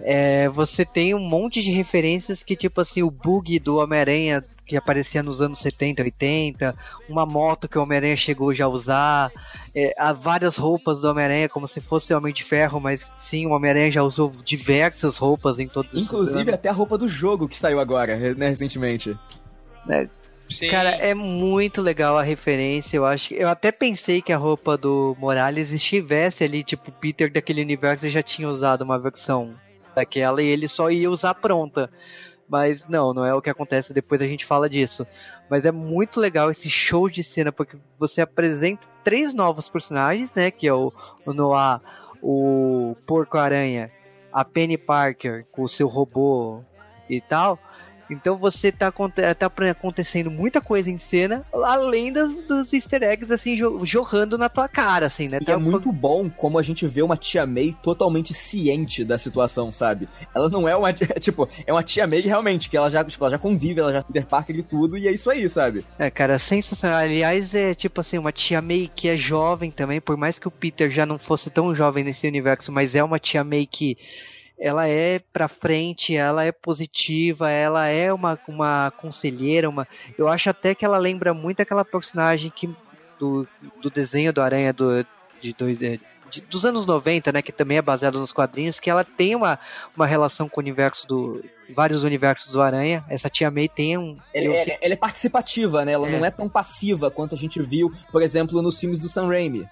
É, 0.00 0.48
você 0.48 0.84
tem 0.84 1.14
um 1.14 1.20
monte 1.20 1.62
de 1.62 1.70
referências 1.70 2.42
que, 2.42 2.56
tipo 2.56 2.80
assim, 2.80 3.02
o 3.02 3.10
bug 3.10 3.58
do 3.60 3.76
Homem-Aranha 3.76 4.42
que 4.66 4.76
aparecia 4.76 5.22
nos 5.22 5.42
anos 5.42 5.58
70, 5.58 6.02
80, 6.02 6.74
uma 7.08 7.26
moto 7.26 7.68
que 7.68 7.78
o 7.78 7.82
Homem-Aranha 7.82 8.16
chegou 8.16 8.54
já 8.54 8.64
a 8.64 8.68
usar, 8.68 9.30
é, 9.74 9.92
há 9.98 10.12
várias 10.12 10.56
roupas 10.56 11.00
do 11.00 11.08
Homem-Aranha 11.08 11.48
como 11.48 11.68
se 11.68 11.80
fosse 11.80 12.14
Homem 12.14 12.32
de 12.32 12.44
Ferro, 12.44 12.80
mas 12.80 13.06
sim, 13.18 13.46
o 13.46 13.50
Homem-Aranha 13.50 13.90
já 13.90 14.02
usou 14.02 14.32
diversas 14.42 15.18
roupas 15.18 15.58
em 15.58 15.68
todos 15.68 15.94
Inclusive 15.94 16.50
até 16.50 16.70
a 16.70 16.72
roupa 16.72 16.96
do 16.96 17.06
jogo 17.06 17.46
que 17.46 17.56
saiu 17.56 17.78
agora, 17.78 18.16
né, 18.34 18.48
recentemente. 18.48 19.16
É, 19.90 20.08
Sim. 20.48 20.68
Cara, 20.68 20.90
é 20.90 21.14
muito 21.14 21.80
legal 21.80 22.18
a 22.18 22.22
referência. 22.22 22.96
Eu 22.96 23.06
acho 23.06 23.34
eu 23.34 23.48
até 23.48 23.72
pensei 23.72 24.20
que 24.20 24.32
a 24.32 24.36
roupa 24.36 24.76
do 24.76 25.16
Morales 25.18 25.72
estivesse 25.72 26.44
ali, 26.44 26.62
tipo, 26.62 26.92
Peter 26.92 27.32
daquele 27.32 27.62
universo 27.62 28.08
já 28.08 28.22
tinha 28.22 28.48
usado 28.48 28.82
uma 28.82 28.98
versão 28.98 29.54
daquela 29.94 30.42
e 30.42 30.46
ele 30.46 30.68
só 30.68 30.90
ia 30.90 31.10
usar 31.10 31.34
pronta. 31.34 31.90
Mas 32.48 32.86
não, 32.86 33.14
não 33.14 33.24
é 33.24 33.34
o 33.34 33.40
que 33.40 33.48
acontece, 33.48 33.94
depois 33.94 34.20
a 34.20 34.26
gente 34.26 34.44
fala 34.44 34.68
disso. 34.68 35.06
Mas 35.48 35.64
é 35.64 35.72
muito 35.72 36.20
legal 36.20 36.50
esse 36.50 36.68
show 36.68 37.08
de 37.08 37.24
cena, 37.24 37.50
porque 37.50 37.78
você 37.98 38.20
apresenta 38.20 38.86
três 39.02 39.32
novos 39.32 39.68
personagens, 39.68 40.30
né? 40.34 40.50
Que 40.50 40.68
é 40.68 40.74
o, 40.74 40.92
o 41.24 41.32
Noah, 41.32 41.80
o 42.22 42.96
Porco-Aranha, 43.06 43.90
a 44.32 44.44
Penny 44.44 44.76
Parker 44.76 45.46
com 45.50 45.62
o 45.62 45.68
seu 45.68 45.88
robô 45.88 46.62
e 47.08 47.20
tal. 47.20 47.58
Então 48.10 48.36
você 48.36 48.70
tá, 48.70 48.92
tá 48.92 49.50
acontecendo 49.70 50.30
muita 50.30 50.60
coisa 50.60 50.90
em 50.90 50.98
cena, 50.98 51.44
além 51.52 52.12
das, 52.12 52.34
dos 52.46 52.72
easter 52.72 53.02
eggs, 53.02 53.32
assim, 53.32 53.56
jorrando 53.82 54.36
na 54.36 54.48
tua 54.48 54.68
cara, 54.68 55.06
assim, 55.06 55.28
né? 55.28 55.38
E 55.40 55.44
tá 55.44 55.52
é 55.52 55.56
muito 55.56 55.90
bom 55.92 56.28
como 56.28 56.58
a 56.58 56.62
gente 56.62 56.86
vê 56.86 57.02
uma 57.02 57.16
tia 57.16 57.46
May 57.46 57.74
totalmente 57.82 58.34
ciente 58.34 59.04
da 59.04 59.18
situação, 59.18 59.72
sabe? 59.72 60.08
Ela 60.34 60.48
não 60.48 60.68
é 60.68 60.76
uma, 60.76 60.92
tipo, 61.20 61.48
é 61.66 61.72
uma 61.72 61.82
tia 61.82 62.06
May 62.06 62.20
realmente, 62.20 62.68
que 62.68 62.76
ela 62.76 62.90
já, 62.90 63.04
tipo, 63.04 63.24
ela 63.24 63.32
já 63.32 63.38
convive, 63.38 63.80
ela 63.80 63.92
já 63.92 64.02
Peter 64.02 64.26
Parker 64.26 64.56
e 64.56 64.62
tudo, 64.62 64.98
e 64.98 65.08
é 65.08 65.12
isso 65.12 65.30
aí, 65.30 65.48
sabe? 65.48 65.84
É, 65.98 66.10
cara, 66.10 66.38
sensacional. 66.38 66.98
Aliás, 66.98 67.54
é 67.54 67.74
tipo 67.74 68.00
assim, 68.00 68.18
uma 68.18 68.32
tia 68.32 68.60
May 68.60 68.90
que 68.94 69.08
é 69.08 69.16
jovem 69.16 69.70
também, 69.70 70.00
por 70.00 70.16
mais 70.16 70.38
que 70.38 70.48
o 70.48 70.50
Peter 70.50 70.90
já 70.90 71.06
não 71.06 71.18
fosse 71.18 71.50
tão 71.50 71.74
jovem 71.74 72.04
nesse 72.04 72.26
universo, 72.26 72.72
mas 72.72 72.94
é 72.94 73.02
uma 73.02 73.18
tia 73.18 73.44
May 73.44 73.66
que 73.66 73.96
ela 74.58 74.88
é 74.88 75.18
pra 75.32 75.48
frente, 75.48 76.16
ela 76.16 76.44
é 76.44 76.52
positiva, 76.52 77.50
ela 77.50 77.86
é 77.86 78.12
uma, 78.12 78.38
uma 78.46 78.92
conselheira, 78.96 79.68
uma. 79.68 79.86
Eu 80.16 80.28
acho 80.28 80.48
até 80.48 80.74
que 80.74 80.84
ela 80.84 80.98
lembra 80.98 81.34
muito 81.34 81.60
aquela 81.60 81.84
personagem 81.84 82.50
que 82.50 82.74
do, 83.18 83.46
do 83.80 83.90
desenho 83.90 84.32
do 84.32 84.42
Aranha 84.42 84.72
do, 84.72 85.04
de 85.40 85.52
dois, 85.52 85.82
é, 85.82 85.98
de, 86.30 86.40
dos 86.42 86.64
anos 86.64 86.86
90, 86.86 87.32
né, 87.32 87.42
que 87.42 87.52
também 87.52 87.78
é 87.78 87.82
baseado 87.82 88.18
nos 88.18 88.32
quadrinhos, 88.32 88.80
que 88.80 88.90
ela 88.90 89.04
tem 89.04 89.36
uma, 89.36 89.58
uma 89.96 90.06
relação 90.06 90.48
com 90.48 90.60
o 90.60 90.62
universo 90.62 91.06
do 91.06 91.44
vários 91.74 92.04
universos 92.04 92.52
do 92.52 92.60
Aranha. 92.60 93.04
Essa 93.08 93.30
tia 93.30 93.50
May 93.50 93.68
tem 93.68 93.96
um 93.96 94.18
ela, 94.34 94.54
é, 94.54 94.78
ela 94.80 94.94
é 94.94 94.96
participativa, 94.96 95.84
né? 95.84 95.92
Ela 95.92 96.08
é. 96.08 96.18
não 96.18 96.24
é 96.24 96.30
tão 96.30 96.48
passiva 96.48 97.10
quanto 97.10 97.34
a 97.34 97.38
gente 97.38 97.62
viu, 97.62 97.90
por 98.12 98.22
exemplo, 98.22 98.60
nos 98.60 98.78
filmes 98.78 98.98
do 98.98 99.08
Sam 99.08 99.28
Raimi. 99.28 99.66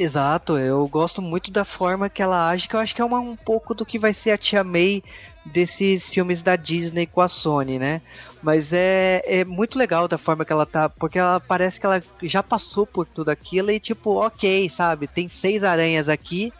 Exato, 0.00 0.56
eu 0.56 0.86
gosto 0.86 1.20
muito 1.20 1.50
da 1.50 1.64
forma 1.64 2.08
que 2.08 2.22
ela 2.22 2.50
age, 2.50 2.68
que 2.68 2.76
eu 2.76 2.78
acho 2.78 2.94
que 2.94 3.02
é 3.02 3.04
uma, 3.04 3.18
um 3.18 3.34
pouco 3.34 3.74
do 3.74 3.84
que 3.84 3.98
vai 3.98 4.14
ser 4.14 4.30
a 4.30 4.38
Tia 4.38 4.62
May 4.62 5.02
desses 5.44 6.08
filmes 6.08 6.40
da 6.40 6.54
Disney 6.54 7.04
com 7.04 7.20
a 7.20 7.26
Sony, 7.26 7.80
né? 7.80 8.00
Mas 8.40 8.72
é, 8.72 9.24
é 9.26 9.44
muito 9.44 9.76
legal 9.76 10.06
da 10.06 10.16
forma 10.16 10.44
que 10.44 10.52
ela 10.52 10.64
tá, 10.64 10.88
porque 10.88 11.18
ela 11.18 11.40
parece 11.40 11.80
que 11.80 11.86
ela 11.86 12.00
já 12.22 12.44
passou 12.44 12.86
por 12.86 13.06
tudo 13.06 13.30
aquilo 13.30 13.72
e 13.72 13.80
tipo, 13.80 14.24
ok, 14.24 14.68
sabe? 14.68 15.08
Tem 15.08 15.26
seis 15.26 15.64
aranhas 15.64 16.08
aqui 16.08 16.52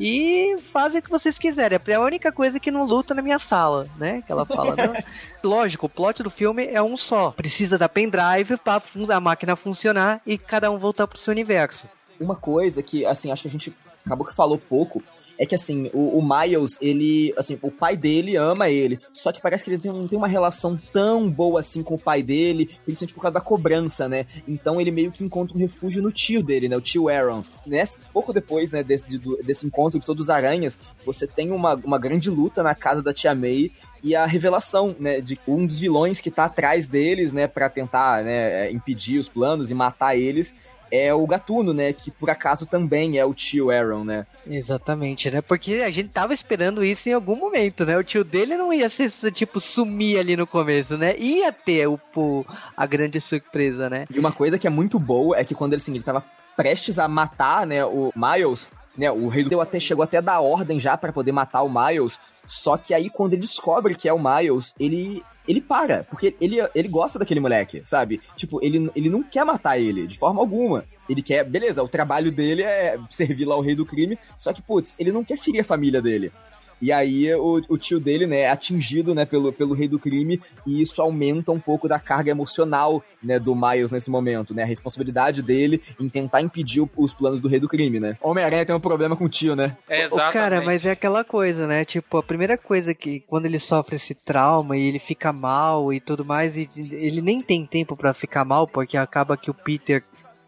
e 0.00 0.56
fazem 0.72 1.00
o 1.00 1.02
que 1.02 1.10
vocês 1.10 1.38
quiserem. 1.38 1.78
É 1.86 1.94
a 1.96 2.00
única 2.00 2.32
coisa 2.32 2.58
que 2.58 2.70
não 2.70 2.86
luta 2.86 3.12
na 3.12 3.20
minha 3.20 3.38
sala, 3.38 3.90
né? 3.98 4.22
Que 4.22 4.32
ela 4.32 4.46
fala. 4.46 4.74
Lógico, 5.44 5.84
o 5.84 5.90
plot 5.90 6.22
do 6.22 6.30
filme 6.30 6.66
é 6.66 6.82
um 6.82 6.96
só. 6.96 7.32
Precisa 7.32 7.76
da 7.76 7.90
pendrive 7.90 8.56
para 8.56 8.80
a 9.14 9.20
máquina 9.20 9.54
funcionar 9.54 10.22
e 10.26 10.38
cada 10.38 10.70
um 10.70 10.78
voltar 10.78 11.06
pro 11.06 11.18
seu 11.18 11.32
universo 11.32 11.86
uma 12.20 12.36
coisa 12.36 12.82
que, 12.82 13.04
assim, 13.04 13.30
acho 13.30 13.42
que 13.42 13.48
a 13.48 13.50
gente 13.50 13.74
acabou 14.04 14.24
que 14.24 14.34
falou 14.34 14.56
pouco, 14.56 15.02
é 15.38 15.44
que, 15.44 15.54
assim, 15.54 15.90
o, 15.92 16.18
o, 16.18 16.22
Miles, 16.22 16.78
ele, 16.80 17.34
assim, 17.36 17.58
o 17.60 17.70
pai 17.70 17.96
dele 17.96 18.36
ama 18.36 18.70
ele, 18.70 18.98
só 19.12 19.32
que 19.32 19.40
parece 19.40 19.64
que 19.64 19.70
ele 19.70 19.78
tem, 19.78 19.92
não 19.92 20.08
tem 20.08 20.16
uma 20.16 20.28
relação 20.28 20.78
tão 20.92 21.28
boa, 21.30 21.60
assim, 21.60 21.82
com 21.82 21.94
o 21.94 21.98
pai 21.98 22.22
dele, 22.22 22.70
principalmente 22.84 23.14
por 23.14 23.20
causa 23.20 23.34
da 23.34 23.40
cobrança, 23.40 24.08
né? 24.08 24.24
Então 24.46 24.80
ele 24.80 24.90
meio 24.90 25.12
que 25.12 25.24
encontra 25.24 25.56
um 25.56 25.60
refúgio 25.60 26.02
no 26.02 26.10
tio 26.10 26.42
dele, 26.42 26.68
né? 26.68 26.76
O 26.76 26.80
tio 26.80 27.08
Aaron. 27.08 27.44
Nesse, 27.66 27.98
pouco 28.12 28.32
depois, 28.32 28.70
né, 28.72 28.82
desse, 28.82 29.04
de, 29.06 29.18
desse 29.42 29.66
encontro 29.66 29.98
de 29.98 30.06
todos 30.06 30.22
os 30.22 30.30
aranhas, 30.30 30.78
você 31.04 31.26
tem 31.26 31.50
uma, 31.50 31.74
uma 31.74 31.98
grande 31.98 32.30
luta 32.30 32.62
na 32.62 32.74
casa 32.74 33.02
da 33.02 33.12
tia 33.12 33.34
May, 33.34 33.72
e 34.02 34.14
a 34.14 34.24
revelação, 34.24 34.94
né, 35.00 35.20
de 35.20 35.36
um 35.48 35.66
dos 35.66 35.78
vilões 35.78 36.20
que 36.20 36.30
tá 36.30 36.44
atrás 36.44 36.88
deles, 36.88 37.32
né, 37.32 37.48
para 37.48 37.68
tentar, 37.68 38.22
né, 38.22 38.70
impedir 38.70 39.18
os 39.18 39.28
planos 39.28 39.70
e 39.70 39.74
matar 39.74 40.16
eles, 40.16 40.54
é 40.90 41.12
o 41.12 41.26
Gatuno, 41.26 41.72
né? 41.72 41.92
Que 41.92 42.10
por 42.10 42.30
acaso 42.30 42.66
também 42.66 43.18
é 43.18 43.24
o 43.24 43.34
tio 43.34 43.70
Aaron, 43.70 44.04
né? 44.04 44.26
Exatamente, 44.46 45.30
né? 45.30 45.40
Porque 45.40 45.74
a 45.84 45.90
gente 45.90 46.10
tava 46.10 46.32
esperando 46.32 46.84
isso 46.84 47.08
em 47.08 47.12
algum 47.12 47.36
momento, 47.36 47.84
né? 47.84 47.96
O 47.96 48.04
tio 48.04 48.24
dele 48.24 48.56
não 48.56 48.72
ia 48.72 48.88
ser, 48.88 49.10
tipo, 49.32 49.60
sumir 49.60 50.18
ali 50.18 50.36
no 50.36 50.46
começo, 50.46 50.96
né? 50.96 51.16
Ia 51.18 51.52
ter 51.52 51.88
o, 51.88 51.98
o 52.14 52.44
a 52.76 52.86
grande 52.86 53.20
surpresa, 53.20 53.90
né? 53.90 54.06
E 54.12 54.18
uma 54.18 54.32
coisa 54.32 54.58
que 54.58 54.66
é 54.66 54.70
muito 54.70 54.98
boa 54.98 55.38
é 55.38 55.44
que 55.44 55.54
quando 55.54 55.72
ele, 55.72 55.82
assim, 55.82 55.92
ele 55.92 56.04
tava 56.04 56.24
prestes 56.56 56.98
a 56.98 57.06
matar, 57.06 57.66
né, 57.66 57.84
o 57.84 58.10
Miles, 58.16 58.70
né, 58.96 59.10
o 59.10 59.28
rei 59.28 59.44
do 59.44 59.60
até 59.60 59.78
chegou 59.78 60.02
até 60.02 60.18
a 60.18 60.22
dar 60.22 60.40
ordem 60.40 60.80
já 60.80 60.96
para 60.96 61.12
poder 61.12 61.30
matar 61.30 61.62
o 61.62 61.68
Miles, 61.68 62.18
só 62.46 62.78
que 62.78 62.94
aí 62.94 63.10
quando 63.10 63.34
ele 63.34 63.42
descobre 63.42 63.94
que 63.94 64.08
é 64.08 64.12
o 64.12 64.18
Miles, 64.18 64.74
ele 64.80 65.22
ele 65.46 65.60
para, 65.60 66.04
porque 66.04 66.34
ele, 66.40 66.56
ele 66.74 66.88
gosta 66.88 67.18
daquele 67.18 67.40
moleque, 67.40 67.82
sabe? 67.84 68.20
Tipo, 68.36 68.64
ele, 68.64 68.90
ele 68.94 69.10
não 69.10 69.22
quer 69.22 69.44
matar 69.44 69.78
ele, 69.78 70.06
de 70.06 70.18
forma 70.18 70.40
alguma. 70.40 70.84
Ele 71.08 71.22
quer, 71.22 71.44
beleza, 71.44 71.82
o 71.82 71.88
trabalho 71.88 72.32
dele 72.32 72.62
é 72.62 72.98
servir 73.10 73.44
lá 73.44 73.56
o 73.56 73.60
rei 73.60 73.74
do 73.74 73.86
crime, 73.86 74.18
só 74.36 74.52
que, 74.52 74.62
putz, 74.62 74.96
ele 74.98 75.12
não 75.12 75.24
quer 75.24 75.38
ferir 75.38 75.60
a 75.60 75.64
família 75.64 76.02
dele. 76.02 76.32
E 76.80 76.92
aí 76.92 77.32
o, 77.34 77.62
o, 77.68 77.78
tio 77.78 77.98
dele, 77.98 78.26
né, 78.26 78.40
é 78.40 78.50
atingido, 78.50 79.14
né, 79.14 79.24
pelo, 79.24 79.52
pelo 79.52 79.74
rei 79.74 79.88
do 79.88 79.98
crime, 79.98 80.40
e 80.66 80.82
isso 80.82 81.00
aumenta 81.00 81.50
um 81.52 81.60
pouco 81.60 81.88
da 81.88 81.98
carga 81.98 82.30
emocional, 82.30 83.02
né, 83.22 83.38
do 83.38 83.54
Miles 83.54 83.90
nesse 83.90 84.10
momento, 84.10 84.54
né, 84.54 84.62
a 84.62 84.66
responsabilidade 84.66 85.42
dele 85.42 85.80
em 85.98 86.08
tentar 86.08 86.42
impedir 86.42 86.80
o, 86.80 86.90
os 86.96 87.14
planos 87.14 87.40
do 87.40 87.48
rei 87.48 87.58
do 87.58 87.68
crime, 87.68 87.98
né. 87.98 88.16
Homem-Aranha 88.20 88.66
tem 88.66 88.74
um 88.74 88.80
problema 88.80 89.16
com 89.16 89.24
o 89.24 89.28
tio, 89.28 89.56
né. 89.56 89.76
É, 89.88 90.04
exatamente. 90.04 90.32
Cara, 90.32 90.60
mas 90.62 90.84
é 90.84 90.90
aquela 90.90 91.24
coisa, 91.24 91.66
né, 91.66 91.84
tipo, 91.84 92.18
a 92.18 92.22
primeira 92.22 92.58
coisa 92.58 92.94
que, 92.94 93.20
quando 93.20 93.46
ele 93.46 93.58
sofre 93.58 93.96
esse 93.96 94.14
trauma 94.14 94.76
e 94.76 94.86
ele 94.86 94.98
fica 94.98 95.32
mal 95.32 95.92
e 95.92 96.00
tudo 96.00 96.24
mais, 96.24 96.56
e 96.56 96.68
ele 96.76 97.22
nem 97.22 97.40
tem 97.40 97.64
tempo 97.64 97.96
para 97.96 98.12
ficar 98.12 98.44
mal, 98.44 98.66
porque 98.66 98.96
acaba 98.96 99.36
que 99.36 99.50
o 99.50 99.54
Peter 99.54 100.02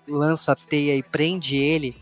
lança 0.06 0.52
a 0.52 0.56
teia 0.56 0.94
e 0.96 1.02
prende 1.02 1.56
ele, 1.56 1.94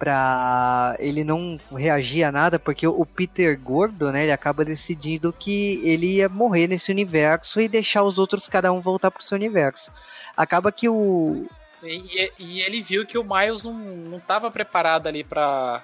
pra 0.00 0.96
ele 0.98 1.22
não 1.22 1.60
reagir 1.76 2.24
a 2.24 2.32
nada, 2.32 2.58
porque 2.58 2.86
o 2.86 3.04
Peter 3.04 3.60
Gordo, 3.60 4.10
né, 4.10 4.22
ele 4.22 4.32
acaba 4.32 4.64
decidindo 4.64 5.30
que 5.30 5.78
ele 5.84 6.16
ia 6.16 6.28
morrer 6.28 6.66
nesse 6.66 6.90
universo 6.90 7.60
e 7.60 7.68
deixar 7.68 8.02
os 8.02 8.18
outros 8.18 8.48
cada 8.48 8.72
um 8.72 8.80
voltar 8.80 9.10
pro 9.10 9.22
seu 9.22 9.36
universo. 9.36 9.92
Acaba 10.34 10.72
que 10.72 10.88
o. 10.88 11.44
Sim, 11.66 12.02
e, 12.10 12.32
e 12.38 12.60
ele 12.62 12.80
viu 12.80 13.06
que 13.06 13.18
o 13.18 13.24
Miles 13.24 13.62
não, 13.62 13.74
não 13.74 14.18
tava 14.18 14.50
preparado 14.50 15.06
ali 15.06 15.22
pra, 15.22 15.82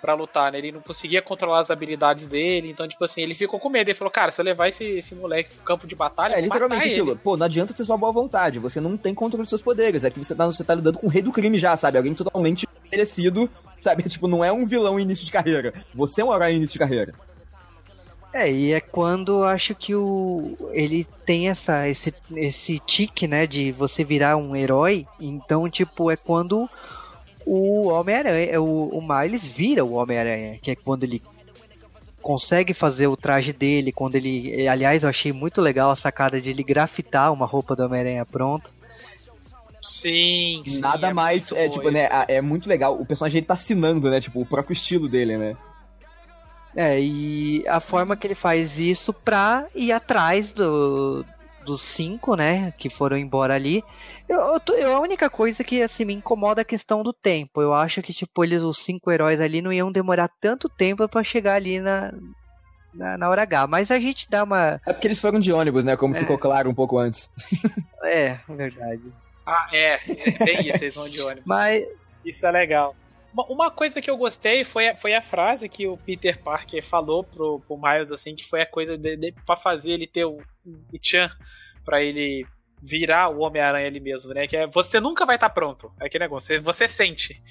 pra 0.00 0.14
lutar, 0.14 0.50
né? 0.50 0.58
Ele 0.58 0.72
não 0.72 0.80
conseguia 0.80 1.22
controlar 1.22 1.60
as 1.60 1.70
habilidades 1.70 2.26
dele, 2.26 2.70
então, 2.70 2.88
tipo 2.88 3.04
assim, 3.04 3.22
ele 3.22 3.34
ficou 3.36 3.60
com 3.60 3.68
medo. 3.68 3.88
Ele 3.88 3.96
falou, 3.96 4.10
cara, 4.10 4.32
se 4.32 4.40
eu 4.40 4.44
levar 4.44 4.68
esse, 4.68 4.84
esse 4.84 5.14
moleque 5.14 5.54
pro 5.54 5.64
campo 5.64 5.86
de 5.86 5.94
batalha, 5.94 6.34
é, 6.34 6.40
literalmente 6.40 6.88
aquilo. 6.88 7.12
Ele. 7.12 7.20
Pô, 7.22 7.36
não 7.36 7.46
adianta 7.46 7.72
ter 7.72 7.84
sua 7.84 7.96
boa 7.96 8.12
vontade, 8.12 8.58
você 8.58 8.80
não 8.80 8.96
tem 8.96 9.14
controle 9.14 9.44
dos 9.44 9.50
seus 9.50 9.62
poderes. 9.62 10.02
É 10.02 10.10
que 10.10 10.18
você 10.18 10.34
tá, 10.34 10.44
você 10.46 10.64
tá 10.64 10.74
lidando 10.74 10.98
com 10.98 11.06
o 11.06 11.10
rei 11.10 11.22
do 11.22 11.30
crime 11.30 11.56
já, 11.56 11.76
sabe? 11.76 11.98
Alguém 11.98 12.14
totalmente 12.14 12.66
merecido, 12.94 13.50
sabe? 13.78 14.02
Tipo, 14.08 14.28
não 14.28 14.44
é 14.44 14.52
um 14.52 14.64
vilão 14.64 14.98
início 14.98 15.24
de 15.24 15.32
carreira. 15.32 15.72
Você 15.94 16.20
é 16.20 16.24
um 16.24 16.34
herói 16.34 16.54
início 16.54 16.74
de 16.74 16.78
carreira. 16.78 17.14
É, 18.32 18.50
e 18.50 18.72
é 18.72 18.80
quando 18.80 19.44
acho 19.44 19.76
que 19.76 19.94
o 19.94 20.56
ele 20.72 21.06
tem 21.24 21.48
essa 21.50 21.88
esse 21.88 22.12
esse 22.34 22.80
tique, 22.80 23.28
né, 23.28 23.46
de 23.46 23.70
você 23.70 24.02
virar 24.02 24.36
um 24.36 24.56
herói. 24.56 25.06
Então, 25.20 25.70
tipo, 25.70 26.10
é 26.10 26.16
quando 26.16 26.68
o 27.46 27.88
Homem-Aranha, 27.88 28.60
o, 28.60 28.88
o 28.88 29.00
Miles 29.00 29.46
vira 29.46 29.84
o 29.84 29.94
Homem-Aranha, 29.94 30.58
que 30.60 30.72
é 30.72 30.74
quando 30.74 31.04
ele 31.04 31.22
consegue 32.20 32.72
fazer 32.72 33.06
o 33.06 33.16
traje 33.16 33.52
dele, 33.52 33.92
quando 33.92 34.16
ele, 34.16 34.66
aliás, 34.66 35.02
eu 35.02 35.08
achei 35.08 35.30
muito 35.30 35.60
legal 35.60 35.90
a 35.90 35.96
sacada 35.96 36.40
de 36.40 36.50
ele 36.50 36.64
grafitar 36.64 37.32
uma 37.32 37.44
roupa 37.46 37.76
do 37.76 37.84
Homem-Aranha 37.84 38.24
pronta. 38.24 38.68
Sim, 39.94 40.60
sim, 40.66 40.80
Nada 40.80 41.08
é 41.08 41.12
mais, 41.12 41.52
é 41.52 41.68
tipo, 41.68 41.88
né, 41.88 42.08
é 42.26 42.40
muito 42.40 42.68
legal. 42.68 43.00
O 43.00 43.06
personagem 43.06 43.38
ele 43.38 43.46
tá 43.46 43.54
assinando, 43.54 44.10
né, 44.10 44.20
tipo, 44.20 44.40
o 44.40 44.44
próprio 44.44 44.72
estilo 44.72 45.08
dele, 45.08 45.36
né? 45.38 45.56
É, 46.74 47.00
e 47.00 47.64
a 47.68 47.78
forma 47.78 48.16
que 48.16 48.26
ele 48.26 48.34
faz 48.34 48.76
isso 48.76 49.12
pra 49.12 49.66
ir 49.72 49.92
atrás 49.92 50.50
do, 50.50 51.24
dos 51.64 51.80
cinco, 51.80 52.34
né, 52.34 52.74
que 52.76 52.90
foram 52.90 53.16
embora 53.16 53.54
ali. 53.54 53.84
Eu, 54.28 54.40
eu, 54.40 54.58
tô, 54.58 54.74
eu, 54.74 54.96
a 54.96 55.00
única 55.00 55.30
coisa 55.30 55.62
que, 55.62 55.80
assim, 55.80 56.04
me 56.04 56.12
incomoda 56.12 56.60
é 56.60 56.62
a 56.62 56.66
questão 56.66 57.04
do 57.04 57.12
tempo. 57.12 57.62
Eu 57.62 57.72
acho 57.72 58.02
que, 58.02 58.12
tipo, 58.12 58.42
eles, 58.42 58.64
os 58.64 58.78
cinco 58.78 59.12
heróis 59.12 59.40
ali, 59.40 59.62
não 59.62 59.72
iam 59.72 59.92
demorar 59.92 60.28
tanto 60.40 60.68
tempo 60.68 61.08
para 61.08 61.22
chegar 61.22 61.54
ali 61.54 61.78
na, 61.78 62.12
na, 62.92 63.16
na, 63.16 63.28
hora 63.28 63.42
H. 63.42 63.68
Mas 63.68 63.92
a 63.92 64.00
gente 64.00 64.28
dá 64.28 64.42
uma. 64.42 64.80
É 64.84 64.92
porque 64.92 65.06
eles 65.06 65.20
foram 65.20 65.38
de 65.38 65.52
ônibus, 65.52 65.84
né, 65.84 65.96
como 65.96 66.16
é. 66.16 66.18
ficou 66.18 66.36
claro 66.36 66.68
um 66.68 66.74
pouco 66.74 66.98
antes. 66.98 67.30
é, 68.02 68.40
verdade. 68.48 69.23
Ah, 69.46 69.68
é. 69.72 70.00
É 70.08 70.44
bem 70.44 70.68
isso, 70.68 70.84
eles 70.84 70.94
vão 70.94 71.08
de 71.08 71.20
ônibus. 71.20 71.44
Mas... 71.46 71.86
Isso 72.24 72.46
é 72.46 72.50
legal. 72.50 72.96
Uma 73.48 73.70
coisa 73.70 74.00
que 74.00 74.08
eu 74.08 74.16
gostei 74.16 74.62
foi 74.62 74.88
a, 74.88 74.96
foi 74.96 75.12
a 75.12 75.20
frase 75.20 75.68
que 75.68 75.86
o 75.88 75.96
Peter 75.96 76.40
Parker 76.40 76.82
falou 76.84 77.24
pro, 77.24 77.60
pro 77.60 77.76
Miles, 77.76 78.12
assim, 78.12 78.34
que 78.34 78.48
foi 78.48 78.62
a 78.62 78.66
coisa 78.66 78.96
de, 78.96 79.16
de, 79.16 79.32
pra 79.44 79.56
fazer 79.56 79.90
ele 79.90 80.06
ter 80.06 80.24
o, 80.24 80.38
o 80.64 80.98
Chan 81.02 81.30
pra 81.84 82.02
ele 82.02 82.46
virar 82.80 83.30
o 83.30 83.40
Homem-Aranha 83.40 83.88
ali 83.88 83.98
mesmo, 83.98 84.32
né? 84.32 84.46
Que 84.46 84.56
é 84.56 84.66
você 84.68 85.00
nunca 85.00 85.26
vai 85.26 85.34
estar 85.34 85.48
tá 85.48 85.54
pronto. 85.54 85.92
É 86.00 86.06
aquele 86.06 86.24
negócio, 86.24 86.46
você, 86.46 86.60
você 86.60 86.88
sente. 86.88 87.42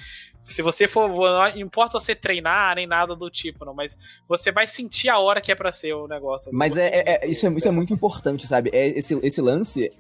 Se 0.44 0.62
você 0.62 0.88
for. 0.88 1.10
Não 1.10 1.60
importa 1.60 2.00
você 2.00 2.16
treinar 2.16 2.76
nem 2.76 2.88
nada 2.88 3.14
do 3.14 3.30
tipo, 3.30 3.66
não, 3.66 3.74
mas 3.74 3.98
você 4.28 4.54
vai 4.54 4.68
sentir 4.68 5.10
a 5.10 5.20
hora 5.20 5.42
que 5.42 5.52
é 5.52 5.56
pra 5.56 5.74
ser 5.74 5.94
o 5.94 6.08
negócio. 6.08 6.50
Mas 6.54 6.78
é, 6.78 6.88
é, 6.88 7.26
é, 7.26 7.28
isso, 7.28 7.46
é, 7.46 7.52
isso 7.52 7.68
é 7.68 7.72
muito 7.72 7.94
importante, 7.94 8.48
sabe? 8.48 8.70
É, 8.74 8.88
esse, 8.88 9.20
esse 9.22 9.42
lance 9.42 9.92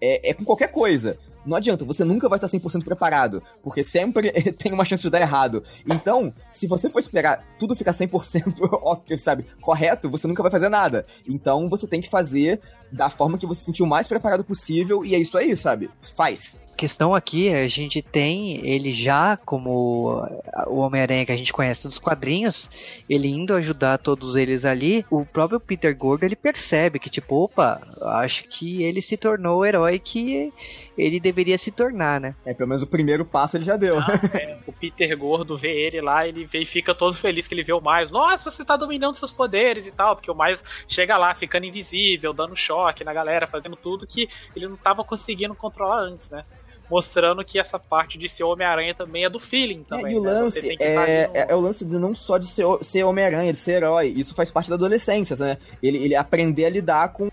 é, 0.00 0.30
é 0.30 0.34
com 0.34 0.44
qualquer 0.44 0.70
coisa 0.70 1.18
não 1.44 1.56
adianta, 1.56 1.84
você 1.84 2.04
nunca 2.04 2.28
vai 2.28 2.38
estar 2.38 2.48
100% 2.48 2.84
preparado, 2.84 3.42
porque 3.62 3.82
sempre 3.82 4.30
tem 4.58 4.72
uma 4.72 4.84
chance 4.84 5.02
de 5.02 5.10
dar 5.10 5.20
errado. 5.20 5.62
Então, 5.88 6.32
se 6.50 6.66
você 6.66 6.88
for 6.88 6.98
esperar 6.98 7.44
tudo 7.58 7.74
ficar 7.74 7.92
100% 7.92 8.68
óbvio, 8.82 9.18
sabe, 9.20 9.46
correto, 9.60 10.10
você 10.10 10.26
nunca 10.26 10.42
vai 10.42 10.50
fazer 10.50 10.68
nada. 10.68 11.04
Então, 11.26 11.68
você 11.68 11.86
tem 11.86 12.00
que 12.00 12.08
fazer 12.08 12.60
da 12.90 13.08
forma 13.08 13.38
que 13.38 13.46
você 13.46 13.60
se 13.60 13.66
sentir 13.66 13.82
o 13.82 13.86
mais 13.86 14.06
preparado 14.06 14.44
possível 14.44 15.04
e 15.04 15.14
é 15.14 15.18
isso 15.18 15.38
aí, 15.38 15.56
sabe? 15.56 15.90
Faz 16.00 16.58
questão 16.76 17.14
aqui, 17.14 17.48
a 17.54 17.68
gente 17.68 18.02
tem 18.02 18.66
ele 18.66 18.92
já 18.92 19.36
como 19.36 20.26
o 20.66 20.78
Homem-Aranha 20.78 21.26
que 21.26 21.32
a 21.32 21.36
gente 21.36 21.52
conhece 21.52 21.86
dos 21.86 21.98
quadrinhos, 21.98 22.68
ele 23.08 23.28
indo 23.28 23.54
ajudar 23.54 23.98
todos 23.98 24.34
eles 24.36 24.64
ali, 24.64 25.04
o 25.10 25.24
próprio 25.24 25.60
Peter 25.60 25.96
Gordo 25.96 26.24
ele 26.24 26.36
percebe 26.36 26.98
que 26.98 27.10
tipo, 27.10 27.36
opa, 27.36 27.80
acho 28.02 28.44
que 28.48 28.82
ele 28.82 29.00
se 29.00 29.16
tornou 29.16 29.60
o 29.60 29.64
herói 29.64 29.98
que 29.98 30.52
ele 30.96 31.20
deveria 31.20 31.56
se 31.56 31.70
tornar, 31.70 32.20
né? 32.20 32.34
É, 32.44 32.52
pelo 32.52 32.68
menos 32.68 32.82
o 32.82 32.86
primeiro 32.86 33.24
passo 33.24 33.56
ele 33.56 33.64
já 33.64 33.76
deu. 33.76 33.98
Ah, 33.98 34.20
é, 34.34 34.58
o 34.66 34.72
Peter 34.72 35.16
Gordo 35.16 35.56
vê 35.56 35.86
ele 35.86 36.00
lá, 36.00 36.26
ele 36.26 36.44
vê 36.44 36.60
e 36.60 36.66
fica 36.66 36.94
todo 36.94 37.16
feliz 37.16 37.46
que 37.46 37.54
ele 37.54 37.62
vê 37.62 37.72
o 37.72 37.80
Miles. 37.80 38.10
Nossa, 38.10 38.50
você 38.50 38.64
tá 38.64 38.76
dominando 38.76 39.14
seus 39.14 39.32
poderes 39.32 39.86
e 39.86 39.92
tal, 39.92 40.16
porque 40.16 40.30
o 40.30 40.34
Miles 40.34 40.62
chega 40.86 41.16
lá 41.16 41.34
ficando 41.34 41.66
invisível, 41.66 42.32
dando 42.32 42.56
choque 42.56 43.04
na 43.04 43.12
galera, 43.12 43.46
fazendo 43.46 43.76
tudo 43.76 44.06
que 44.06 44.28
ele 44.54 44.68
não 44.68 44.76
tava 44.76 45.04
conseguindo 45.04 45.54
controlar 45.54 46.00
antes, 46.00 46.30
né? 46.30 46.44
Mostrando 46.92 47.42
que 47.42 47.58
essa 47.58 47.78
parte 47.78 48.18
de 48.18 48.28
ser 48.28 48.44
Homem-Aranha 48.44 48.94
também 48.94 49.24
é 49.24 49.30
do 49.30 49.40
feeling 49.40 49.82
também. 49.82 50.12
É, 50.12 50.12
e 50.12 50.18
o 50.18 50.22
né? 50.22 50.30
lance 50.30 50.76
é, 50.78 50.94
no... 50.94 51.00
é, 51.00 51.46
é, 51.48 51.54
o 51.54 51.60
lance 51.60 51.86
de 51.86 51.98
não 51.98 52.14
só 52.14 52.36
de 52.36 52.46
ser, 52.46 52.66
ser 52.82 53.02
Homem-Aranha, 53.02 53.50
de 53.50 53.56
ser 53.56 53.76
herói. 53.76 54.12
Isso 54.14 54.34
faz 54.34 54.50
parte 54.50 54.68
da 54.68 54.74
adolescência, 54.74 55.34
né? 55.36 55.56
Ele, 55.82 55.96
ele 55.96 56.14
aprender 56.14 56.66
a 56.66 56.70
lidar 56.70 57.14
com 57.14 57.30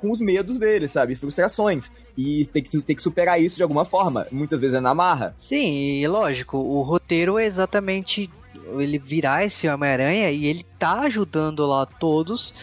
com 0.00 0.10
os 0.10 0.18
medos 0.18 0.58
dele, 0.58 0.88
sabe? 0.88 1.14
Frustrações. 1.14 1.90
E 2.16 2.46
tem 2.46 2.62
que, 2.62 2.82
tem 2.82 2.96
que 2.96 3.02
superar 3.02 3.38
isso 3.38 3.56
de 3.56 3.62
alguma 3.62 3.84
forma. 3.84 4.26
Muitas 4.32 4.58
vezes 4.58 4.74
é 4.74 4.80
na 4.80 4.94
marra. 4.94 5.34
Sim, 5.36 6.00
e 6.00 6.08
lógico, 6.08 6.56
o 6.56 6.80
roteiro 6.80 7.38
é 7.38 7.44
exatamente 7.44 8.30
ele 8.78 8.98
virar 8.98 9.44
esse 9.44 9.68
Homem-Aranha 9.68 10.30
e 10.30 10.46
ele 10.46 10.64
tá 10.78 11.00
ajudando 11.00 11.66
lá 11.66 11.84
todos 11.84 12.54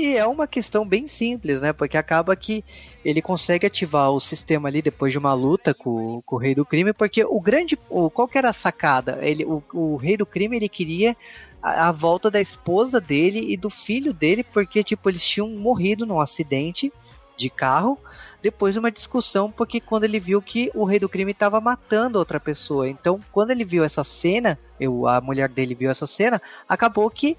e 0.00 0.16
é 0.16 0.26
uma 0.26 0.46
questão 0.46 0.86
bem 0.86 1.06
simples, 1.06 1.60
né? 1.60 1.72
Porque 1.72 1.96
acaba 1.96 2.34
que 2.34 2.64
ele 3.04 3.20
consegue 3.20 3.66
ativar 3.66 4.10
o 4.10 4.20
sistema 4.20 4.68
ali 4.68 4.80
depois 4.80 5.12
de 5.12 5.18
uma 5.18 5.34
luta 5.34 5.74
com, 5.74 6.22
com 6.22 6.36
o 6.36 6.38
Rei 6.38 6.54
do 6.54 6.64
Crime, 6.64 6.92
porque 6.92 7.24
o 7.24 7.40
grande. 7.40 7.78
O, 7.88 8.08
qual 8.08 8.26
que 8.26 8.38
era 8.38 8.50
a 8.50 8.54
sacada? 8.54 9.18
Ele, 9.20 9.44
o, 9.44 9.62
o 9.72 9.96
Rei 9.96 10.16
do 10.16 10.24
Crime 10.24 10.56
ele 10.56 10.68
queria 10.68 11.16
a, 11.62 11.88
a 11.88 11.92
volta 11.92 12.30
da 12.30 12.40
esposa 12.40 13.00
dele 13.00 13.52
e 13.52 13.56
do 13.56 13.68
filho 13.68 14.12
dele, 14.12 14.42
porque, 14.42 14.82
tipo, 14.82 15.08
eles 15.10 15.26
tinham 15.26 15.48
morrido 15.48 16.06
num 16.06 16.20
acidente 16.20 16.92
de 17.36 17.48
carro 17.48 17.98
depois 18.42 18.74
de 18.74 18.78
uma 18.78 18.90
discussão, 18.90 19.50
porque 19.50 19.80
quando 19.80 20.04
ele 20.04 20.18
viu 20.18 20.40
que 20.40 20.70
o 20.74 20.84
rei 20.84 20.98
do 20.98 21.08
crime 21.08 21.32
estava 21.32 21.60
matando 21.60 22.18
outra 22.18 22.40
pessoa. 22.40 22.88
Então, 22.88 23.20
quando 23.30 23.50
ele 23.50 23.64
viu 23.64 23.84
essa 23.84 24.02
cena, 24.02 24.58
eu, 24.78 25.06
a 25.06 25.20
mulher 25.20 25.48
dele 25.48 25.74
viu 25.74 25.90
essa 25.90 26.06
cena, 26.06 26.40
acabou 26.68 27.10
que 27.10 27.36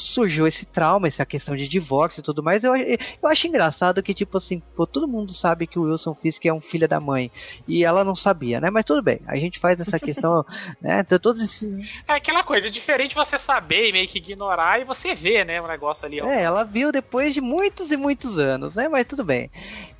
surgiu 0.00 0.46
esse 0.46 0.64
trauma, 0.64 1.06
essa 1.06 1.24
questão 1.24 1.54
de 1.56 1.68
divórcio 1.68 2.20
e 2.20 2.22
tudo 2.22 2.42
mais. 2.42 2.64
Eu, 2.64 2.74
eu 2.76 2.98
acho 3.28 3.46
engraçado 3.46 4.02
que, 4.02 4.14
tipo 4.14 4.36
assim, 4.36 4.62
pô, 4.74 4.86
todo 4.86 5.08
mundo 5.08 5.32
sabe 5.32 5.66
que 5.66 5.78
o 5.78 5.82
Wilson 5.82 6.14
Fisk 6.14 6.46
é 6.46 6.52
um 6.52 6.60
filho 6.60 6.88
da 6.88 7.00
mãe. 7.00 7.30
E 7.66 7.84
ela 7.84 8.04
não 8.04 8.16
sabia, 8.16 8.60
né? 8.60 8.70
Mas 8.70 8.84
tudo 8.84 9.02
bem, 9.02 9.20
a 9.26 9.36
gente 9.36 9.58
faz 9.58 9.78
essa 9.80 9.98
questão, 9.98 10.44
né? 10.80 11.02
Todos 11.04 11.42
esses... 11.42 12.02
É 12.08 12.14
aquela 12.14 12.42
coisa, 12.42 12.68
é 12.68 12.70
diferente 12.70 13.14
você 13.14 13.38
saber 13.38 13.88
e 13.88 13.92
meio 13.92 14.08
que 14.08 14.18
ignorar 14.18 14.80
e 14.80 14.84
você 14.84 15.14
ver, 15.14 15.44
né? 15.44 15.60
O 15.60 15.66
negócio 15.68 16.06
ali. 16.06 16.20
Ó. 16.20 16.26
É, 16.26 16.42
ela 16.42 16.64
viu 16.64 16.90
depois 16.90 17.34
de 17.34 17.40
muitos 17.40 17.90
e 17.90 17.96
muitos 17.96 18.38
anos, 18.38 18.74
né? 18.74 18.88
Mas 18.88 19.06
tudo 19.06 19.24
bem. 19.24 19.50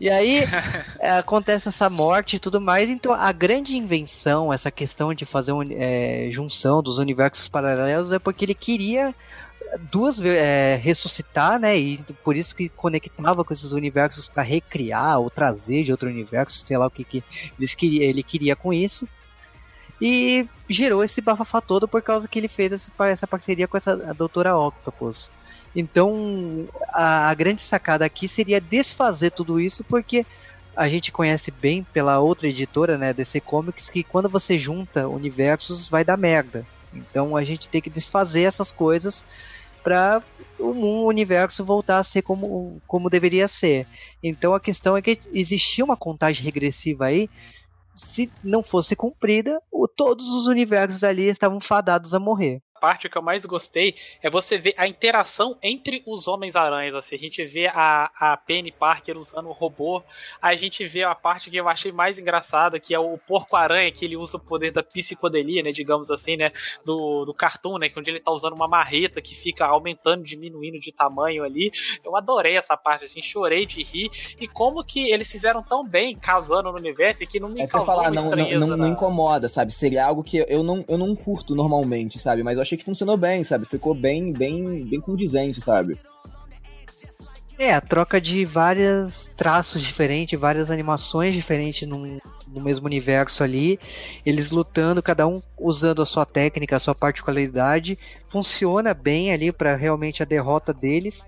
E 0.01 0.09
aí 0.09 0.45
acontece 1.19 1.69
essa 1.69 1.91
morte 1.91 2.37
e 2.37 2.39
tudo 2.39 2.61
mais. 2.61 2.89
Então 2.89 3.13
a 3.13 3.31
grande 3.33 3.77
invenção, 3.77 4.53
essa 4.53 4.71
questão 4.71 5.13
de 5.13 5.27
fazer 5.27 5.53
uma 5.53 5.65
é, 5.71 6.29
junção 6.31 6.83
dos 6.83 6.99
universos 6.99 7.49
paralelos 7.49 8.13
é 8.13 8.19
porque 8.19 8.45
ele 8.45 8.55
queria 8.55 9.15
duas 9.79 10.21
é, 10.21 10.77
ressuscitar, 10.77 11.59
né? 11.59 11.79
E 11.79 11.99
por 12.25 12.37
isso 12.37 12.55
que 12.55 12.69
conectava 12.69 13.45
com 13.45 13.53
esses 13.53 13.73
universos 13.73 14.27
para 14.29 14.43
recriar 14.43 15.19
ou 15.19 15.31
trazer 15.31 15.85
de 15.85 15.93
outro 15.93 16.09
universo, 16.09 16.65
sei 16.67 16.77
lá 16.77 16.87
o 16.87 16.91
que, 16.91 17.05
que 17.05 17.25
eles 17.59 17.75
queria, 17.75 18.05
ele 18.05 18.23
queria 18.23 18.57
com 18.57 18.73
isso. 18.73 19.09
E 20.01 20.49
gerou 20.69 21.05
esse 21.05 21.21
bafafá 21.21 21.61
todo 21.61 21.87
por 21.87 22.01
causa 22.03 22.27
que 22.27 22.39
ele 22.39 22.49
fez 22.49 22.91
essa 22.99 23.27
parceria 23.27 23.69
com 23.69 23.77
essa 23.77 23.93
a 24.09 24.13
doutora 24.13 24.57
Octopus. 24.57 25.31
Então, 25.77 26.67
a, 26.93 27.29
a 27.29 27.35
grande 27.35 27.63
sacada 27.63 28.05
aqui 28.05 28.27
seria 28.27 28.61
desfazer 28.61 29.31
tudo 29.31 29.61
isso, 29.61 29.85
porque 29.85 30.27
a 30.75 30.89
gente 30.89 31.13
conhece 31.13 31.51
bem 31.51 31.85
pela 31.93 32.19
outra 32.19 32.49
editora, 32.49 32.97
né, 32.97 33.13
DC 33.13 33.41
Comics, 33.41 33.91
que 33.91 34.03
quando 34.03 34.29
você 34.29 34.57
junta 34.57 35.07
universos 35.07 35.89
vai 35.89 36.05
dar 36.05 36.17
merda. 36.17 36.65
Então 36.93 37.37
a 37.37 37.45
gente 37.45 37.69
tem 37.69 37.81
que 37.81 37.91
desfazer 37.91 38.43
essas 38.43 38.73
coisas 38.73 39.25
para 39.83 40.23
o 40.59 41.07
universo 41.07 41.65
voltar 41.65 41.99
a 41.99 42.05
ser 42.05 42.23
como, 42.23 42.81
como 42.87 43.11
deveria 43.11 43.49
ser. 43.49 43.87
Então 44.23 44.55
a 44.55 44.61
questão 44.61 44.97
é 44.97 45.03
que 45.03 45.19
existia 45.33 45.85
uma 45.85 45.97
contagem 45.97 46.45
regressiva 46.45 47.07
aí. 47.07 47.29
Se 47.95 48.31
não 48.43 48.63
fosse 48.63 48.95
cumprida, 48.95 49.61
todos 49.97 50.33
os 50.35 50.47
universos 50.47 51.03
ali 51.03 51.25
estavam 51.25 51.61
fadados 51.61 52.15
a 52.15 52.21
morrer 52.21 52.63
parte 52.81 53.09
que 53.09 53.19
eu 53.19 53.23
mais 53.23 53.45
gostei 53.45 53.95
é 54.23 54.31
você 54.31 54.57
ver 54.57 54.75
a 54.77 54.89
interação 54.89 55.57
entre 55.63 56.03
os 56.07 56.27
Homens-Aranhas. 56.27 56.95
Assim. 56.95 57.15
A 57.15 57.19
gente 57.19 57.45
vê 57.45 57.67
a, 57.67 58.11
a 58.19 58.37
Penny 58.37 58.73
Parker 58.73 59.17
usando 59.19 59.49
o 59.49 59.53
robô. 59.53 60.03
A 60.41 60.55
gente 60.55 60.87
vê 60.87 61.03
a 61.03 61.15
parte 61.15 61.51
que 61.51 61.57
eu 61.57 61.69
achei 61.69 61.93
mais 61.93 62.19
engraçada, 62.19 62.81
que 62.81 62.95
é 62.95 62.99
o 62.99 63.19
Porco-Aranha, 63.19 63.93
que 63.93 64.05
ele 64.05 64.17
usa 64.17 64.39
o 64.39 64.41
poder 64.41 64.73
da 64.73 64.83
psicodelia, 64.83 65.63
né? 65.63 65.73
Digamos 65.73 66.11
assim, 66.11 66.37
né? 66.37 66.51
Do, 66.85 67.25
do 67.27 67.35
cartoon, 67.35 67.79
né? 67.79 67.91
Onde 67.97 68.11
ele 68.11 68.21
tá 68.21 68.31
usando 68.31 68.55
uma 68.55 68.67
marreta 68.67 69.21
que 69.21 69.35
fica 69.35 69.67
aumentando, 69.67 70.25
diminuindo 70.25 70.79
de 70.79 70.93
tamanho 70.93 71.45
ali. 71.45 71.71
Eu 72.03 72.17
adorei 72.17 72.57
essa 72.57 72.77
parte, 72.77 73.05
assim, 73.05 73.21
chorei 73.23 73.67
de 73.67 73.83
rir. 73.83 74.11
E 74.41 74.49
como 74.49 74.83
que 74.83 75.11
eles 75.13 75.31
fizeram 75.31 75.63
tão 75.63 75.87
bem 75.87 76.15
casando 76.15 76.71
no 76.71 76.79
universo 76.79 77.23
e 77.23 77.27
que 77.27 77.39
não 77.39 77.49
me 77.49 77.61
é 77.61 77.67
causou 77.67 77.87
falar, 77.87 78.11
não, 78.11 78.31
não, 78.31 78.67
não, 78.67 78.77
não, 78.77 78.89
incomoda, 78.89 79.49
sabe? 79.49 79.73
Seria 79.73 80.07
algo 80.07 80.23
que 80.23 80.45
eu 80.49 80.63
não, 80.63 80.85
eu 80.89 80.97
não 80.97 81.15
curto 81.15 81.55
normalmente, 81.55 82.19
sabe? 82.19 82.43
Mas 82.43 82.57
eu 82.57 82.63
achei 82.71 82.79
que 82.79 82.85
funcionou 82.85 83.17
bem, 83.17 83.43
sabe? 83.43 83.67
Ficou 83.67 83.95
bem, 83.95 84.33
bem, 84.33 84.85
bem 84.85 85.01
condizente, 85.01 85.61
sabe? 85.61 85.99
É, 87.59 87.75
a 87.75 87.81
troca 87.81 88.21
de 88.21 88.45
vários 88.45 89.31
traços 89.37 89.83
diferentes, 89.83 90.39
várias 90.39 90.71
animações 90.71 91.35
diferentes 91.35 91.87
num, 91.87 92.19
no 92.49 92.63
mesmo 92.63 92.87
universo 92.87 93.45
ali, 93.45 93.79
eles 94.25 94.51
lutando, 94.51 95.03
cada 95.03 95.27
um 95.27 95.43
usando 95.59 96.01
a 96.01 96.07
sua 96.07 96.25
técnica, 96.25 96.77
a 96.77 96.81
sua 96.81 96.95
particularidade, 96.95 97.99
funciona 98.31 98.95
bem 98.95 99.31
ali 99.31 99.53
para 99.53 99.77
realmente 99.77 100.23
a 100.23 100.27
derrota 100.27 100.73
deles. 100.73 101.21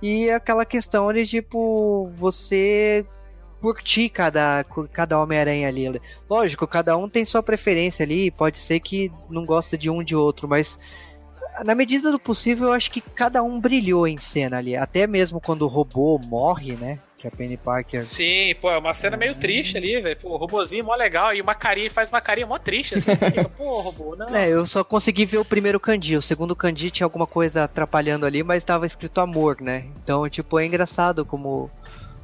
E 0.00 0.30
aquela 0.30 0.64
questão 0.64 1.12
de 1.12 1.26
tipo, 1.26 2.10
você 2.16 3.04
curtir 3.72 4.10
cada, 4.10 4.62
cada 4.92 5.18
Homem-Aranha 5.18 5.68
ali. 5.68 6.00
Lógico, 6.28 6.66
cada 6.66 6.96
um 6.96 7.08
tem 7.08 7.24
sua 7.24 7.42
preferência 7.42 8.04
ali, 8.04 8.30
pode 8.30 8.58
ser 8.58 8.80
que 8.80 9.10
não 9.30 9.46
gosta 9.46 9.78
de 9.78 9.88
um 9.88 10.02
de 10.02 10.14
outro, 10.14 10.46
mas 10.46 10.78
na 11.62 11.74
medida 11.74 12.10
do 12.10 12.18
possível, 12.18 12.68
eu 12.68 12.72
acho 12.72 12.90
que 12.90 13.00
cada 13.00 13.42
um 13.42 13.60
brilhou 13.60 14.08
em 14.08 14.16
cena 14.16 14.58
ali. 14.58 14.74
Até 14.74 15.06
mesmo 15.06 15.40
quando 15.40 15.62
o 15.62 15.68
robô 15.68 16.18
morre, 16.18 16.72
né? 16.72 16.98
Que 17.16 17.28
a 17.28 17.30
Penny 17.30 17.56
Parker. 17.56 18.02
Sim, 18.02 18.54
pô, 18.60 18.70
é 18.70 18.78
uma 18.78 18.92
cena 18.92 19.16
meio 19.16 19.34
triste 19.36 19.76
ali, 19.76 20.00
velho. 20.00 20.18
Pô, 20.18 20.30
o 20.30 20.36
robôzinho 20.36 20.84
mó 20.84 20.94
legal. 20.94 21.32
E 21.32 21.40
uma 21.40 21.54
carinha, 21.54 21.90
faz 21.90 22.08
uma 22.08 22.20
carinha 22.20 22.46
mó 22.46 22.58
triste. 22.58 22.96
Assim, 22.96 23.12
pô, 23.56 23.80
robô, 23.80 24.16
não. 24.16 24.34
É, 24.34 24.48
eu 24.48 24.66
só 24.66 24.82
consegui 24.82 25.24
ver 25.24 25.38
o 25.38 25.44
primeiro 25.44 25.78
Kandi. 25.78 26.16
O 26.16 26.22
segundo 26.22 26.56
Kandi 26.56 26.90
tinha 26.90 27.06
alguma 27.06 27.26
coisa 27.26 27.64
atrapalhando 27.64 28.26
ali, 28.26 28.42
mas 28.42 28.64
tava 28.64 28.86
escrito 28.86 29.20
amor, 29.20 29.60
né? 29.60 29.86
Então, 30.02 30.28
tipo, 30.28 30.58
é 30.58 30.66
engraçado 30.66 31.24
como. 31.24 31.70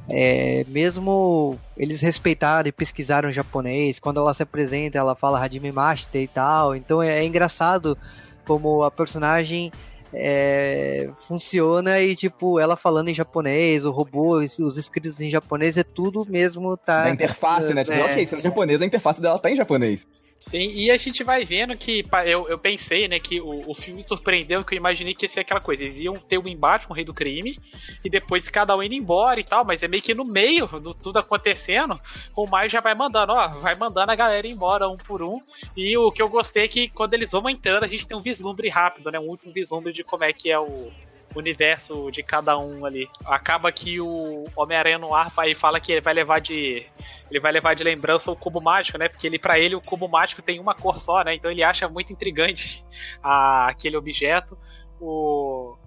É, 0.09 0.65
mesmo 0.67 1.57
eles 1.77 2.01
respeitaram 2.01 2.67
e 2.67 2.71
pesquisaram 2.71 3.31
japonês, 3.31 3.99
quando 3.99 4.19
ela 4.19 4.33
se 4.33 4.43
apresenta, 4.43 4.97
ela 4.97 5.15
fala 5.15 5.39
Hajime 5.39 5.71
Mashite 5.71 6.17
e 6.17 6.27
tal. 6.27 6.75
Então 6.75 7.01
é, 7.01 7.19
é 7.19 7.23
engraçado 7.23 7.97
como 8.45 8.83
a 8.83 8.91
personagem 8.91 9.71
é, 10.13 11.09
funciona 11.27 11.99
e, 11.99 12.15
tipo, 12.15 12.59
ela 12.59 12.75
falando 12.75 13.09
em 13.09 13.13
japonês, 13.13 13.85
o 13.85 13.91
robô, 13.91 14.37
os 14.37 14.77
escritos 14.77 15.21
em 15.21 15.29
japonês, 15.29 15.77
é 15.77 15.83
tudo 15.83 16.25
mesmo 16.27 16.75
tá. 16.75 17.03
A 17.03 17.09
interface, 17.09 17.73
né? 17.73 17.83
Tipo, 17.83 17.97
é. 17.97 18.11
ok, 18.11 18.27
sendo 18.27 18.41
japonês, 18.41 18.81
a 18.81 18.85
interface 18.85 19.21
dela 19.21 19.39
tá 19.39 19.49
em 19.49 19.55
japonês. 19.55 20.05
Sim, 20.41 20.71
e 20.73 20.89
a 20.89 20.97
gente 20.97 21.23
vai 21.23 21.45
vendo 21.45 21.77
que 21.77 22.03
eu, 22.25 22.49
eu 22.49 22.57
pensei, 22.57 23.07
né, 23.07 23.19
que 23.19 23.39
o, 23.39 23.69
o 23.69 23.75
filme 23.75 24.01
surpreendeu, 24.01 24.65
que 24.65 24.73
eu 24.73 24.77
imaginei 24.77 25.13
que 25.13 25.25
ia 25.25 25.29
ser 25.29 25.41
aquela 25.41 25.61
coisa. 25.61 25.83
Eles 25.83 25.99
iam 25.99 26.15
ter 26.15 26.39
um 26.39 26.47
embate 26.47 26.87
com 26.87 26.93
o 26.93 26.95
rei 26.95 27.05
do 27.05 27.13
crime, 27.13 27.59
e 28.03 28.09
depois 28.09 28.49
cada 28.49 28.75
um 28.75 28.81
indo 28.81 28.95
embora 28.95 29.39
e 29.39 29.43
tal, 29.43 29.63
mas 29.63 29.83
é 29.83 29.87
meio 29.87 30.01
que 30.01 30.15
no 30.15 30.25
meio 30.25 30.65
do 30.65 30.95
tudo 30.95 31.19
acontecendo, 31.19 31.95
o 32.35 32.47
Maio 32.47 32.67
já 32.67 32.81
vai 32.81 32.95
mandando, 32.95 33.33
ó, 33.33 33.49
vai 33.49 33.75
mandando 33.75 34.11
a 34.11 34.15
galera 34.15 34.47
embora 34.47 34.89
um 34.89 34.97
por 34.97 35.21
um. 35.21 35.39
E 35.77 35.95
o 35.95 36.11
que 36.11 36.23
eu 36.23 36.27
gostei 36.27 36.63
é 36.63 36.67
que 36.67 36.89
quando 36.89 37.13
eles 37.13 37.31
vão 37.31 37.47
entrando, 37.47 37.83
a 37.83 37.87
gente 37.87 38.07
tem 38.07 38.17
um 38.17 38.21
vislumbre 38.21 38.67
rápido, 38.67 39.11
né? 39.11 39.19
Um 39.19 39.27
último 39.27 39.53
vislumbre 39.53 39.93
de 39.93 40.03
como 40.03 40.23
é 40.23 40.33
que 40.33 40.49
é 40.49 40.59
o, 40.59 40.91
universo 41.35 42.11
de 42.11 42.23
cada 42.23 42.57
um 42.57 42.85
ali. 42.85 43.09
Acaba 43.25 43.71
que 43.71 43.99
o 43.99 44.45
Homem-Aranha 44.55 44.97
no 44.97 45.13
ar 45.13 45.31
fala 45.31 45.79
que 45.79 45.91
ele 45.91 46.01
vai 46.01 46.13
levar 46.13 46.39
de 46.39 46.85
ele 47.29 47.39
vai 47.39 47.51
levar 47.51 47.73
de 47.73 47.83
lembrança 47.83 48.31
o 48.31 48.35
cubo 48.35 48.61
mágico, 48.61 48.97
né? 48.97 49.07
Porque 49.07 49.27
ele 49.27 49.39
para 49.39 49.59
ele 49.59 49.75
o 49.75 49.81
cubo 49.81 50.07
mágico 50.07 50.41
tem 50.41 50.59
uma 50.59 50.75
cor 50.75 50.99
só, 50.99 51.23
né? 51.23 51.33
Então 51.35 51.49
ele 51.49 51.63
acha 51.63 51.87
muito 51.87 52.11
intrigante 52.11 52.83
a, 53.23 53.67
aquele 53.67 53.97
objeto. 53.97 54.57
O 54.99 55.77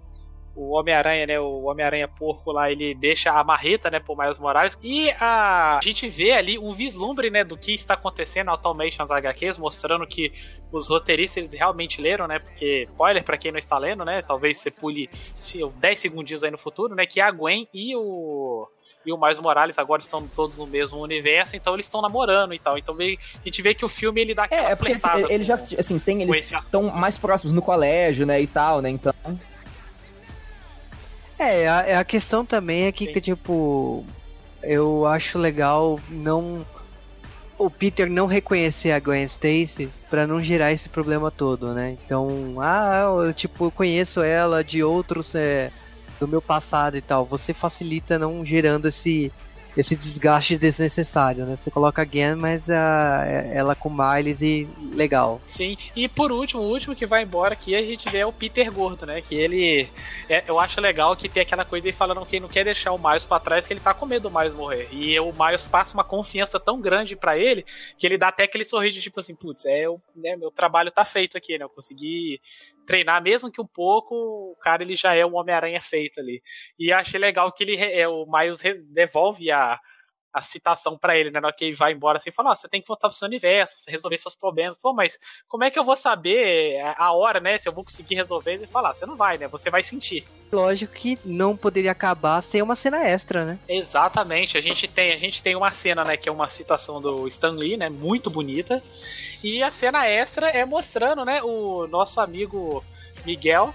o 0.55 0.71
Homem-Aranha, 0.71 1.27
né? 1.27 1.39
O 1.39 1.63
Homem-Aranha 1.63 2.07
porco 2.07 2.51
lá, 2.51 2.71
ele 2.71 2.95
deixa 2.95 3.31
a 3.31 3.43
marreta, 3.43 3.91
né, 3.91 3.99
pro 3.99 4.15
Miles 4.15 4.39
Morales. 4.39 4.77
E 4.81 5.11
a, 5.19 5.77
a 5.77 5.79
gente 5.83 6.07
vê 6.07 6.31
ali 6.31 6.57
um 6.57 6.73
vislumbre, 6.73 7.29
né, 7.29 7.43
do 7.43 7.57
que 7.57 7.73
está 7.73 7.95
acontecendo 7.95 8.49
atualmente 8.51 8.97
nas 8.97 9.11
HQs, 9.11 9.57
mostrando 9.57 10.07
que 10.07 10.31
os 10.71 10.87
roteiristas 10.87 11.37
eles 11.37 11.51
realmente 11.51 12.01
leram, 12.01 12.27
né? 12.27 12.39
Porque, 12.39 12.83
spoiler 12.83 13.23
para 13.23 13.37
quem 13.37 13.51
não 13.51 13.59
está 13.59 13.77
lendo, 13.77 14.05
né? 14.05 14.21
Talvez 14.21 14.57
você 14.57 14.71
pule 14.71 15.09
10 15.79 15.99
segundinhos 15.99 16.43
aí 16.43 16.51
no 16.51 16.57
futuro, 16.57 16.95
né? 16.95 17.05
Que 17.05 17.19
a 17.19 17.29
Gwen 17.29 17.67
e 17.73 17.95
o 17.95 18.67
e 19.05 19.11
o 19.11 19.19
Miles 19.19 19.39
Morales 19.39 19.77
agora 19.77 20.01
estão 20.01 20.27
todos 20.27 20.57
no 20.57 20.65
mesmo 20.65 20.99
universo, 20.99 21.55
então 21.55 21.73
eles 21.73 21.85
estão 21.85 22.01
namorando 22.01 22.53
e 22.53 22.59
tal. 22.59 22.77
Então 22.77 22.95
a 22.95 23.43
gente 23.43 23.61
vê 23.61 23.73
que 23.73 23.85
o 23.85 23.87
filme 23.87 24.21
ele 24.21 24.33
dá 24.33 24.45
aquela 24.45 24.69
É, 24.69 24.71
é 24.71 24.75
porque 24.75 24.93
eles, 24.93 25.03
ele 25.29 25.43
já 25.43 25.55
assim, 25.55 25.99
tem 25.99 26.21
eles 26.21 26.51
estão 26.51 26.83
mais 26.89 27.17
próximos 27.17 27.53
no 27.53 27.61
colégio, 27.61 28.25
né, 28.25 28.41
e 28.41 28.47
tal, 28.47 28.81
né? 28.81 28.89
Então 28.89 29.13
é, 31.37 31.67
a, 31.67 31.99
a 31.99 32.03
questão 32.03 32.45
também 32.45 32.83
é 32.83 32.91
que, 32.91 33.07
que, 33.07 33.21
tipo, 33.21 34.05
eu 34.63 35.05
acho 35.05 35.37
legal 35.37 35.99
não 36.09 36.65
o 37.57 37.69
Peter 37.69 38.09
não 38.09 38.25
reconhecer 38.25 38.91
a 38.91 38.99
Gwen 38.99 39.23
Stacy 39.23 39.89
para 40.09 40.27
não 40.27 40.43
gerar 40.43 40.73
esse 40.73 40.89
problema 40.89 41.31
todo, 41.31 41.73
né? 41.73 41.97
Então, 42.05 42.57
ah, 42.59 43.23
eu, 43.25 43.33
tipo, 43.33 43.65
eu 43.65 43.71
conheço 43.71 44.21
ela 44.21 44.63
de 44.63 44.83
outros 44.83 45.33
é, 45.35 45.71
do 46.19 46.27
meu 46.27 46.41
passado 46.41 46.97
e 46.97 47.01
tal. 47.01 47.25
Você 47.25 47.53
facilita 47.53 48.19
não 48.19 48.45
gerando 48.45 48.87
esse 48.87 49.31
esse 49.75 49.95
desgaste 49.95 50.57
desnecessário, 50.57 51.45
né? 51.45 51.55
Você 51.55 51.69
coloca 51.69 52.01
a 52.01 52.05
Gwen, 52.05 52.35
mas 52.35 52.69
a, 52.69 53.25
ela 53.51 53.75
com 53.75 53.89
Miles 53.89 54.41
e 54.41 54.67
legal. 54.93 55.41
Sim, 55.45 55.77
e 55.95 56.07
por 56.07 56.31
último, 56.31 56.61
o 56.61 56.69
último 56.69 56.95
que 56.95 57.05
vai 57.05 57.23
embora 57.23 57.53
aqui, 57.53 57.75
a 57.75 57.81
gente 57.81 58.09
vê 58.09 58.23
o 58.23 58.31
Peter 58.31 58.71
Gordo, 58.71 59.05
né? 59.05 59.21
Que 59.21 59.35
ele. 59.35 59.89
É, 60.29 60.43
eu 60.47 60.59
acho 60.59 60.79
legal 60.79 61.15
que 61.15 61.29
tem 61.29 61.43
aquela 61.43 61.65
coisa 61.65 61.85
de 61.85 61.91
falando 61.91 62.25
que 62.25 62.37
ele 62.37 62.43
não 62.43 62.49
quer 62.49 62.63
deixar 62.63 62.91
o 62.91 62.97
Miles 62.97 63.25
pra 63.25 63.39
trás, 63.39 63.67
que 63.67 63.73
ele 63.73 63.79
tá 63.79 63.93
com 63.93 64.05
medo 64.05 64.29
do 64.29 64.37
Miles 64.37 64.53
morrer. 64.53 64.87
E 64.91 65.19
o 65.19 65.31
Miles 65.31 65.65
passa 65.65 65.93
uma 65.93 66.03
confiança 66.03 66.59
tão 66.59 66.79
grande 66.79 67.15
para 67.15 67.37
ele 67.37 67.65
que 67.97 68.05
ele 68.05 68.17
dá 68.17 68.29
até 68.29 68.43
aquele 68.43 68.65
sorriso 68.65 68.99
tipo 68.99 69.19
assim, 69.19 69.35
putz, 69.35 69.65
é, 69.65 69.85
né, 70.15 70.35
meu 70.35 70.51
trabalho 70.51 70.91
tá 70.91 71.03
feito 71.03 71.37
aqui, 71.37 71.57
né? 71.57 71.65
Eu 71.65 71.69
consegui 71.69 72.41
treinar, 72.85 73.21
mesmo 73.21 73.51
que 73.51 73.61
um 73.61 73.67
pouco, 73.67 74.15
o 74.15 74.55
cara 74.61 74.83
ele 74.83 74.95
já 74.95 75.13
é 75.13 75.25
um 75.25 75.35
Homem-Aranha 75.35 75.81
feito 75.81 76.19
ali. 76.19 76.41
E 76.79 76.91
achei 76.91 77.19
legal 77.19 77.51
que 77.51 77.63
ele 77.63 77.75
é, 77.75 78.07
o 78.07 78.25
Miles 78.25 78.61
devolve 78.93 79.51
a, 79.51 79.79
a 80.35 80.41
citação 80.41 80.97
para 80.97 81.17
ele, 81.17 81.31
né? 81.31 81.39
Na 81.39 81.47
hora 81.47 81.55
que 81.55 81.63
ele 81.63 81.75
vai 81.77 81.93
embora, 81.93 82.17
assim, 82.17 82.29
fala, 82.29 82.51
ó, 82.51 82.55
você 82.55 82.67
tem 82.67 82.81
que 82.81 82.87
voltar 82.89 83.07
pro 83.07 83.17
seu 83.17 83.25
universo, 83.25 83.79
você 83.79 83.89
resolver 83.89 84.17
seus 84.17 84.35
problemas. 84.35 84.77
Pô, 84.77 84.91
mas 84.91 85.17
como 85.47 85.63
é 85.63 85.71
que 85.71 85.79
eu 85.79 85.83
vou 85.83 85.95
saber 85.95 86.81
a 86.97 87.13
hora, 87.13 87.39
né? 87.39 87.57
Se 87.57 87.69
eu 87.69 87.71
vou 87.71 87.85
conseguir 87.85 88.15
resolver? 88.15 88.55
Ele 88.55 88.67
fala, 88.67 88.89
ah, 88.89 88.93
você 88.93 89.05
não 89.05 89.15
vai, 89.15 89.37
né? 89.37 89.47
Você 89.47 89.69
vai 89.69 89.81
sentir. 89.81 90.25
Lógico 90.51 90.91
que 90.91 91.17
não 91.23 91.55
poderia 91.55 91.91
acabar 91.91 92.43
sem 92.43 92.61
uma 92.61 92.75
cena 92.75 93.07
extra, 93.07 93.45
né? 93.45 93.57
Exatamente. 93.65 94.57
A 94.57 94.61
gente 94.61 94.89
tem, 94.89 95.13
a 95.13 95.17
gente 95.17 95.41
tem 95.41 95.55
uma 95.55 95.71
cena, 95.71 96.03
né, 96.03 96.17
que 96.17 96.27
é 96.27 96.31
uma 96.31 96.49
citação 96.49 96.99
do 97.01 97.25
Stan 97.29 97.51
Lee, 97.51 97.77
né? 97.77 97.87
Muito 97.87 98.29
bonita. 98.29 98.83
E 99.41 99.63
a 99.63 99.71
cena 99.71 100.05
extra 100.05 100.49
é 100.49 100.65
mostrando, 100.65 101.23
né, 101.23 101.41
o 101.41 101.87
nosso 101.87 102.19
amigo 102.19 102.83
Miguel, 103.25 103.73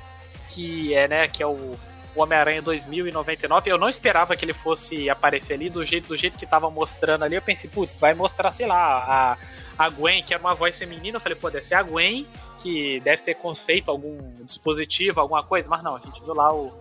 que 0.50 0.92
é, 0.92 1.08
né, 1.08 1.28
que 1.28 1.42
é 1.42 1.46
o 1.46 1.78
o 2.14 2.22
Homem-Aranha 2.22 2.62
2099. 2.62 3.70
Eu 3.70 3.78
não 3.78 3.88
esperava 3.88 4.36
que 4.36 4.44
ele 4.44 4.52
fosse 4.52 5.08
aparecer 5.08 5.54
ali 5.54 5.70
do 5.70 5.84
jeito, 5.84 6.08
do 6.08 6.16
jeito 6.16 6.38
que 6.38 6.46
tava 6.46 6.70
mostrando 6.70 7.24
ali. 7.24 7.36
Eu 7.36 7.42
pensei, 7.42 7.68
putz, 7.70 7.96
vai 7.96 8.14
mostrar, 8.14 8.52
sei 8.52 8.66
lá, 8.66 9.36
a, 9.76 9.84
a 9.84 9.88
Gwen, 9.88 10.22
que 10.22 10.34
era 10.34 10.42
uma 10.42 10.54
voz 10.54 10.78
feminina. 10.78 11.16
Eu 11.16 11.20
falei, 11.20 11.38
pô, 11.38 11.50
deve 11.50 11.64
ser 11.64 11.74
a 11.74 11.82
Gwen, 11.82 12.26
que 12.58 13.00
deve 13.00 13.22
ter 13.22 13.36
feito 13.54 13.90
algum 13.90 14.18
dispositivo, 14.44 15.20
alguma 15.20 15.42
coisa. 15.42 15.68
Mas 15.68 15.82
não, 15.82 15.96
a 15.96 16.00
gente 16.00 16.20
viu 16.22 16.34
lá 16.34 16.52
o, 16.52 16.72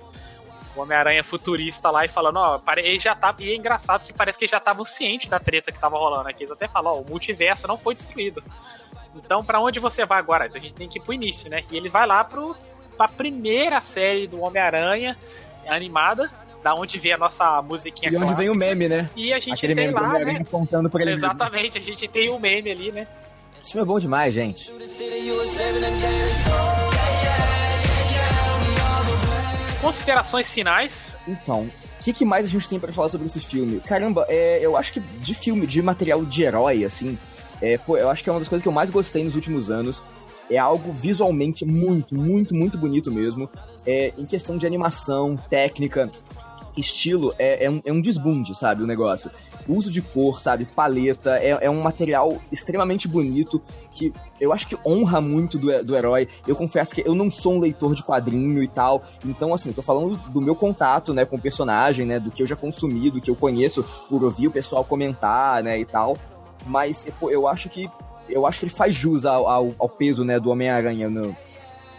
o 0.76 0.82
Homem-Aranha 0.82 1.24
futurista 1.24 1.92
lá 1.92 2.06
e 2.06 2.08
falando, 2.08 2.38
ó, 2.38 2.62
ele 2.78 2.98
já 2.98 3.16
tava. 3.16 3.44
E 3.44 3.52
é 3.52 3.56
engraçado 3.56 4.04
que 4.04 4.14
parece 4.14 4.38
que 4.38 4.48
já 4.48 4.58
estavam 4.58 4.84
cientes 4.84 5.30
da 5.30 5.40
treta 5.40 5.72
que 5.72 5.80
tava 5.80 5.98
rolando 5.98 6.28
aqui. 6.28 6.44
Eles 6.44 6.54
até 6.54 6.68
falam, 6.68 6.94
ó, 6.94 7.02
o 7.02 7.06
multiverso 7.08 7.68
não 7.68 7.78
foi 7.78 7.94
destruído. 7.94 8.44
Então, 9.16 9.44
para 9.44 9.60
onde 9.60 9.80
você 9.80 10.06
vai 10.06 10.20
agora? 10.20 10.46
A 10.46 10.60
gente 10.60 10.74
tem 10.74 10.88
que 10.88 11.00
ir 11.00 11.02
pro 11.02 11.14
início, 11.14 11.50
né? 11.50 11.64
E 11.72 11.78
ele 11.78 11.90
vai 11.90 12.06
lá 12.06 12.24
pro 12.24 12.56
a 13.06 13.08
primeira 13.08 13.80
série 13.82 14.28
do 14.28 14.42
Homem-Aranha 14.42 15.16
animada, 15.68 16.30
da 16.64 16.74
onde 16.74 16.98
vem 16.98 17.14
a 17.14 17.18
nossa 17.18 17.62
musiquinha 17.62 18.12
E 18.12 18.16
onde 18.16 18.26
clássica. 18.26 18.42
vem 18.42 18.50
o 18.50 18.56
meme, 18.56 18.90
né? 18.90 19.10
E 19.16 19.32
a 19.34 19.40
gente 19.40 19.54
Aquele 19.54 19.76
tem 19.76 19.88
meme 19.88 20.00
lá, 20.00 20.20
né? 20.20 20.40
apontando 20.42 20.90
pra 20.90 21.02
ele. 21.02 21.12
Exatamente, 21.12 21.78
a 21.78 21.82
gente 21.82 22.08
tem 22.08 22.30
o 22.30 22.40
meme 22.40 22.72
ali, 22.72 22.92
né? 22.92 23.08
Esse 23.62 23.72
filme 23.72 23.84
é 23.84 23.88
bom 23.88 24.00
demais, 24.00 24.34
gente. 24.34 24.70
Considerações 29.82 30.52
finais. 30.54 31.16
Então, 31.28 31.70
o 32.00 32.04
que, 32.04 32.12
que 32.12 32.26
mais 32.26 32.46
a 32.46 32.48
gente 32.50 32.68
tem 32.68 32.80
pra 32.80 32.92
falar 32.92 33.08
sobre 33.10 33.28
esse 33.28 33.40
filme? 33.40 33.80
Caramba, 33.82 34.26
é, 34.28 34.60
eu 34.62 34.76
acho 34.76 34.92
que 34.94 35.00
de 35.00 35.34
filme, 35.34 35.66
de 35.66 35.82
material 35.82 36.24
de 36.26 36.44
herói, 36.44 36.84
assim, 36.84 37.18
é, 37.62 37.78
pô, 37.78 37.98
eu 37.98 38.10
acho 38.10 38.24
que 38.24 38.30
é 38.30 38.34
uma 38.34 38.40
das 38.40 38.50
coisas 38.50 38.62
que 38.62 38.68
eu 38.68 38.74
mais 38.74 38.90
gostei 38.90 39.24
nos 39.24 39.36
últimos 39.36 39.70
anos. 39.70 40.04
É 40.50 40.58
algo 40.58 40.92
visualmente 40.92 41.66
muito, 41.66 42.16
muito, 42.16 42.56
muito 42.56 42.78
bonito 42.78 43.12
mesmo. 43.12 43.50
É, 43.86 44.14
em 44.18 44.26
questão 44.26 44.58
de 44.58 44.66
animação, 44.66 45.38
técnica, 45.50 46.12
estilo, 46.80 47.34
é, 47.38 47.66
é, 47.66 47.70
um, 47.70 47.82
é 47.84 47.92
um 47.92 48.02
desbunde, 48.02 48.56
sabe, 48.56 48.84
o 48.84 48.88
negócio. 48.88 49.30
Uso 49.68 49.92
de 49.92 50.02
cor, 50.02 50.40
sabe, 50.40 50.66
paleta, 50.66 51.38
é, 51.38 51.58
é 51.62 51.70
um 51.70 51.82
material 51.82 52.38
extremamente 52.52 53.08
bonito 53.08 53.62
que 53.92 54.14
eu 54.40 54.54
acho 54.54 54.68
que 54.68 54.78
honra 54.86 55.22
muito 55.22 55.58
do, 55.58 55.84
do 55.84 55.96
herói. 55.96 56.28
Eu 56.48 56.56
confesso 56.56 56.94
que 56.94 57.04
eu 57.06 57.14
não 57.14 57.30
sou 57.30 57.56
um 57.56 57.60
leitor 57.60 57.94
de 57.94 58.04
quadrinho 58.04 58.64
e 58.64 58.68
tal, 58.68 59.04
então, 59.26 59.54
assim, 59.54 59.72
tô 59.72 59.82
falando 59.82 60.18
do 60.30 60.42
meu 60.42 60.56
contato, 60.56 61.14
né, 61.14 61.26
com 61.26 61.36
o 61.36 61.42
personagem, 61.42 62.06
né, 62.06 62.20
do 62.20 62.32
que 62.32 62.42
eu 62.42 62.48
já 62.48 62.56
consumi, 62.56 63.10
do 63.10 63.22
que 63.22 63.30
eu 63.30 63.36
conheço 63.36 63.84
por 64.08 64.24
ouvir 64.24 64.48
o 64.48 64.52
pessoal 64.52 64.84
comentar, 64.84 65.64
né, 65.64 65.80
e 65.80 65.86
tal. 65.86 66.18
Mas, 66.66 67.06
pô, 67.20 67.30
eu 67.30 67.48
acho 67.48 67.70
que 67.70 67.90
eu 68.30 68.46
acho 68.46 68.60
que 68.60 68.66
ele 68.66 68.74
faz 68.74 68.96
jus 68.96 69.26
ao, 69.26 69.48
ao, 69.48 69.74
ao 69.78 69.90
peso, 69.90 70.24
né, 70.24 70.40
do 70.40 70.50
Homem-Aranha 70.50 71.10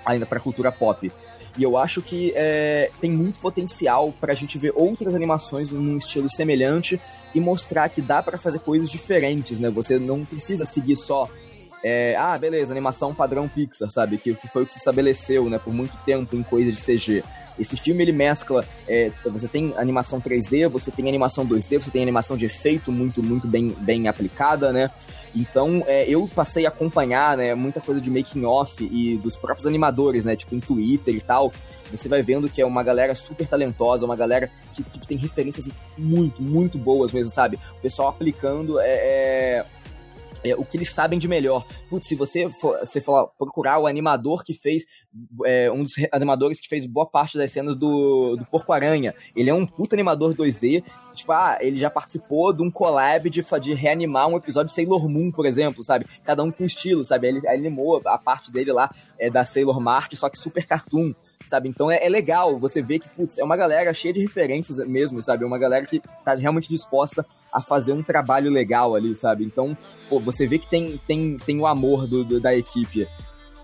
ainda 0.04 0.26
pra 0.26 0.40
cultura 0.40 0.72
pop. 0.72 1.10
E 1.58 1.62
eu 1.62 1.76
acho 1.76 2.00
que 2.00 2.32
é, 2.36 2.90
tem 3.00 3.10
muito 3.10 3.40
potencial 3.40 4.14
pra 4.20 4.34
gente 4.34 4.56
ver 4.56 4.72
outras 4.74 5.14
animações 5.14 5.72
num 5.72 5.96
estilo 5.96 6.30
semelhante 6.30 7.00
e 7.34 7.40
mostrar 7.40 7.88
que 7.88 8.00
dá 8.00 8.22
pra 8.22 8.38
fazer 8.38 8.60
coisas 8.60 8.88
diferentes, 8.88 9.58
né? 9.58 9.68
Você 9.70 9.98
não 9.98 10.24
precisa 10.24 10.64
seguir 10.64 10.96
só. 10.96 11.28
É, 11.82 12.14
ah, 12.16 12.36
beleza, 12.36 12.72
animação 12.72 13.14
padrão 13.14 13.48
Pixar, 13.48 13.90
sabe? 13.90 14.18
Que, 14.18 14.34
que 14.34 14.48
foi 14.48 14.62
o 14.62 14.66
que 14.66 14.72
se 14.72 14.78
estabeleceu, 14.78 15.48
né, 15.48 15.58
por 15.58 15.72
muito 15.72 15.96
tempo 16.04 16.36
em 16.36 16.42
coisa 16.42 16.70
de 16.70 16.78
CG. 16.78 17.24
Esse 17.58 17.76
filme 17.76 18.02
ele 18.02 18.12
mescla. 18.12 18.66
é, 18.86 19.10
você 19.30 19.48
tem 19.48 19.74
animação 19.76 20.20
3D, 20.20 20.68
você 20.68 20.90
tem 20.90 21.08
animação 21.08 21.46
2D, 21.46 21.80
você 21.80 21.90
tem 21.90 22.02
animação 22.02 22.36
de 22.36 22.46
efeito 22.46 22.92
muito, 22.92 23.22
muito 23.22 23.48
bem, 23.48 23.68
bem 23.68 24.08
aplicada, 24.08 24.72
né? 24.72 24.90
Então, 25.34 25.82
é, 25.86 26.04
eu 26.08 26.28
passei 26.34 26.66
a 26.66 26.68
acompanhar, 26.68 27.36
né, 27.36 27.54
muita 27.54 27.80
coisa 27.80 28.00
de 28.00 28.10
making 28.10 28.44
off 28.44 28.84
e 28.84 29.16
dos 29.18 29.36
próprios 29.36 29.66
animadores, 29.66 30.24
né, 30.24 30.36
tipo 30.36 30.54
em 30.54 30.60
Twitter 30.60 31.14
e 31.14 31.20
tal. 31.20 31.52
Você 31.90 32.08
vai 32.08 32.22
vendo 32.22 32.48
que 32.48 32.60
é 32.60 32.66
uma 32.66 32.82
galera 32.82 33.14
super 33.14 33.46
talentosa, 33.48 34.04
uma 34.04 34.16
galera 34.16 34.50
que 34.74 34.82
tipo, 34.82 35.06
tem 35.06 35.16
referências 35.16 35.68
muito, 35.96 36.42
muito 36.42 36.78
boas 36.78 37.10
mesmo, 37.10 37.30
sabe? 37.30 37.58
O 37.78 37.80
pessoal 37.80 38.08
aplicando 38.08 38.78
é, 38.80 39.64
é- 40.44 40.54
o 40.56 40.64
que 40.64 40.76
eles 40.76 40.90
sabem 40.90 41.18
de 41.18 41.28
melhor. 41.28 41.66
Putz, 41.88 42.06
se 42.06 42.14
você 42.14 42.48
for, 42.50 42.78
você 42.78 43.00
for 43.00 43.30
procurar 43.38 43.78
o 43.78 43.86
animador 43.86 44.42
que 44.44 44.54
fez, 44.54 44.84
é, 45.44 45.70
um 45.70 45.82
dos 45.82 45.96
re- 45.96 46.08
animadores 46.12 46.60
que 46.60 46.68
fez 46.68 46.86
boa 46.86 47.06
parte 47.06 47.36
das 47.36 47.50
cenas 47.50 47.74
do, 47.76 48.36
do 48.36 48.46
Porco-Aranha, 48.46 49.14
ele 49.34 49.50
é 49.50 49.54
um 49.54 49.66
puta 49.66 49.94
animador 49.96 50.34
2D, 50.34 50.82
tipo, 51.14 51.32
ah, 51.32 51.58
ele 51.60 51.76
já 51.78 51.90
participou 51.90 52.52
de 52.52 52.62
um 52.62 52.70
collab 52.70 53.28
de, 53.28 53.44
de 53.60 53.74
reanimar 53.74 54.28
um 54.28 54.36
episódio 54.36 54.68
de 54.68 54.74
Sailor 54.74 55.08
Moon, 55.08 55.30
por 55.30 55.46
exemplo, 55.46 55.82
sabe? 55.82 56.06
Cada 56.24 56.42
um 56.42 56.50
com 56.50 56.64
estilo, 56.64 57.04
sabe? 57.04 57.28
Ele 57.28 57.48
animou 57.48 58.00
a 58.06 58.16
parte 58.18 58.50
dele 58.50 58.72
lá 58.72 58.90
é, 59.18 59.28
da 59.28 59.44
Sailor 59.44 59.80
Mart, 59.80 60.14
só 60.14 60.28
que 60.28 60.38
super 60.38 60.66
cartoon, 60.66 61.12
sabe? 61.50 61.68
Então 61.68 61.90
é, 61.90 61.98
é 62.04 62.08
legal 62.08 62.58
você 62.58 62.80
ver 62.80 63.00
que, 63.00 63.08
putz, 63.10 63.36
é 63.38 63.44
uma 63.44 63.56
galera 63.56 63.92
cheia 63.92 64.14
de 64.14 64.20
referências 64.20 64.78
mesmo, 64.88 65.22
sabe? 65.22 65.44
É 65.44 65.46
uma 65.46 65.58
galera 65.58 65.84
que 65.84 66.00
tá 66.24 66.34
realmente 66.34 66.68
disposta 66.68 67.26
a 67.52 67.60
fazer 67.60 67.92
um 67.92 68.02
trabalho 68.02 68.50
legal 68.50 68.94
ali, 68.94 69.14
sabe? 69.14 69.44
Então, 69.44 69.76
pô, 70.08 70.18
você 70.18 70.46
vê 70.46 70.58
que 70.58 70.66
tem, 70.66 70.98
tem, 71.06 71.36
tem 71.36 71.58
o 71.60 71.66
amor 71.66 72.06
do, 72.06 72.24
do- 72.24 72.40
da 72.40 72.54
equipe. 72.54 73.06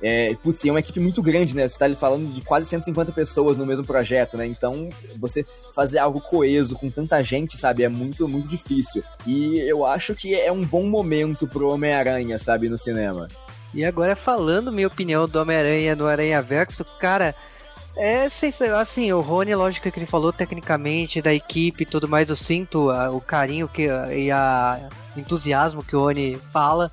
É, 0.02 0.34
putz, 0.42 0.62
é 0.62 0.70
uma 0.70 0.80
equipe 0.80 1.00
muito 1.00 1.22
grande, 1.22 1.56
né? 1.56 1.66
Você 1.66 1.78
tá 1.78 1.88
falando 1.96 2.30
de 2.30 2.42
quase 2.42 2.66
150 2.68 3.12
pessoas 3.12 3.56
no 3.56 3.64
mesmo 3.64 3.82
projeto, 3.84 4.36
né? 4.36 4.44
Então, 4.46 4.90
você 5.18 5.42
fazer 5.74 5.98
algo 5.98 6.20
coeso 6.20 6.74
com 6.76 6.90
tanta 6.90 7.22
gente, 7.22 7.56
sabe? 7.56 7.82
É 7.82 7.88
muito, 7.88 8.28
muito 8.28 8.46
difícil. 8.46 9.02
E 9.26 9.58
eu 9.60 9.86
acho 9.86 10.14
que 10.14 10.34
é 10.34 10.52
um 10.52 10.62
bom 10.66 10.84
momento 10.86 11.46
pro 11.48 11.70
Homem-Aranha, 11.70 12.38
sabe? 12.38 12.68
No 12.68 12.76
cinema. 12.76 13.28
E 13.72 13.84
agora 13.86 14.14
falando 14.14 14.70
minha 14.70 14.86
opinião 14.86 15.26
do 15.26 15.40
Homem-Aranha 15.40 15.96
no 15.96 16.06
Aranha 16.06 16.42
Verso, 16.42 16.84
cara, 17.00 17.34
é. 17.96 18.70
Assim, 18.80 19.12
o 19.12 19.20
Rony, 19.20 19.54
lógico 19.54 19.90
que 19.90 19.98
ele 19.98 20.06
falou 20.06 20.32
tecnicamente 20.32 21.22
da 21.22 21.32
equipe 21.32 21.82
e 21.82 21.86
tudo 21.86 22.08
mais, 22.08 22.28
eu 22.28 22.36
sinto 22.36 22.90
ah, 22.90 23.10
o 23.10 23.20
carinho 23.20 23.68
que, 23.68 23.86
e 24.14 24.30
a 24.30 24.88
entusiasmo 25.16 25.82
que 25.82 25.96
o 25.96 26.00
Rony 26.00 26.38
fala. 26.52 26.92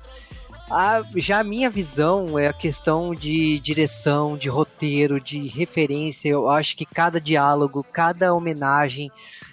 A, 0.70 1.02
já 1.16 1.40
a 1.40 1.44
minha 1.44 1.68
visão 1.68 2.38
é 2.38 2.48
a 2.48 2.52
questão 2.52 3.14
de 3.14 3.60
direção, 3.60 4.36
de 4.36 4.48
roteiro, 4.48 5.20
de 5.20 5.46
referência. 5.46 6.30
Eu 6.30 6.48
acho 6.48 6.76
que 6.76 6.86
cada 6.86 7.20
diálogo, 7.20 7.84
cada 7.92 8.32
homenagem 8.32 9.10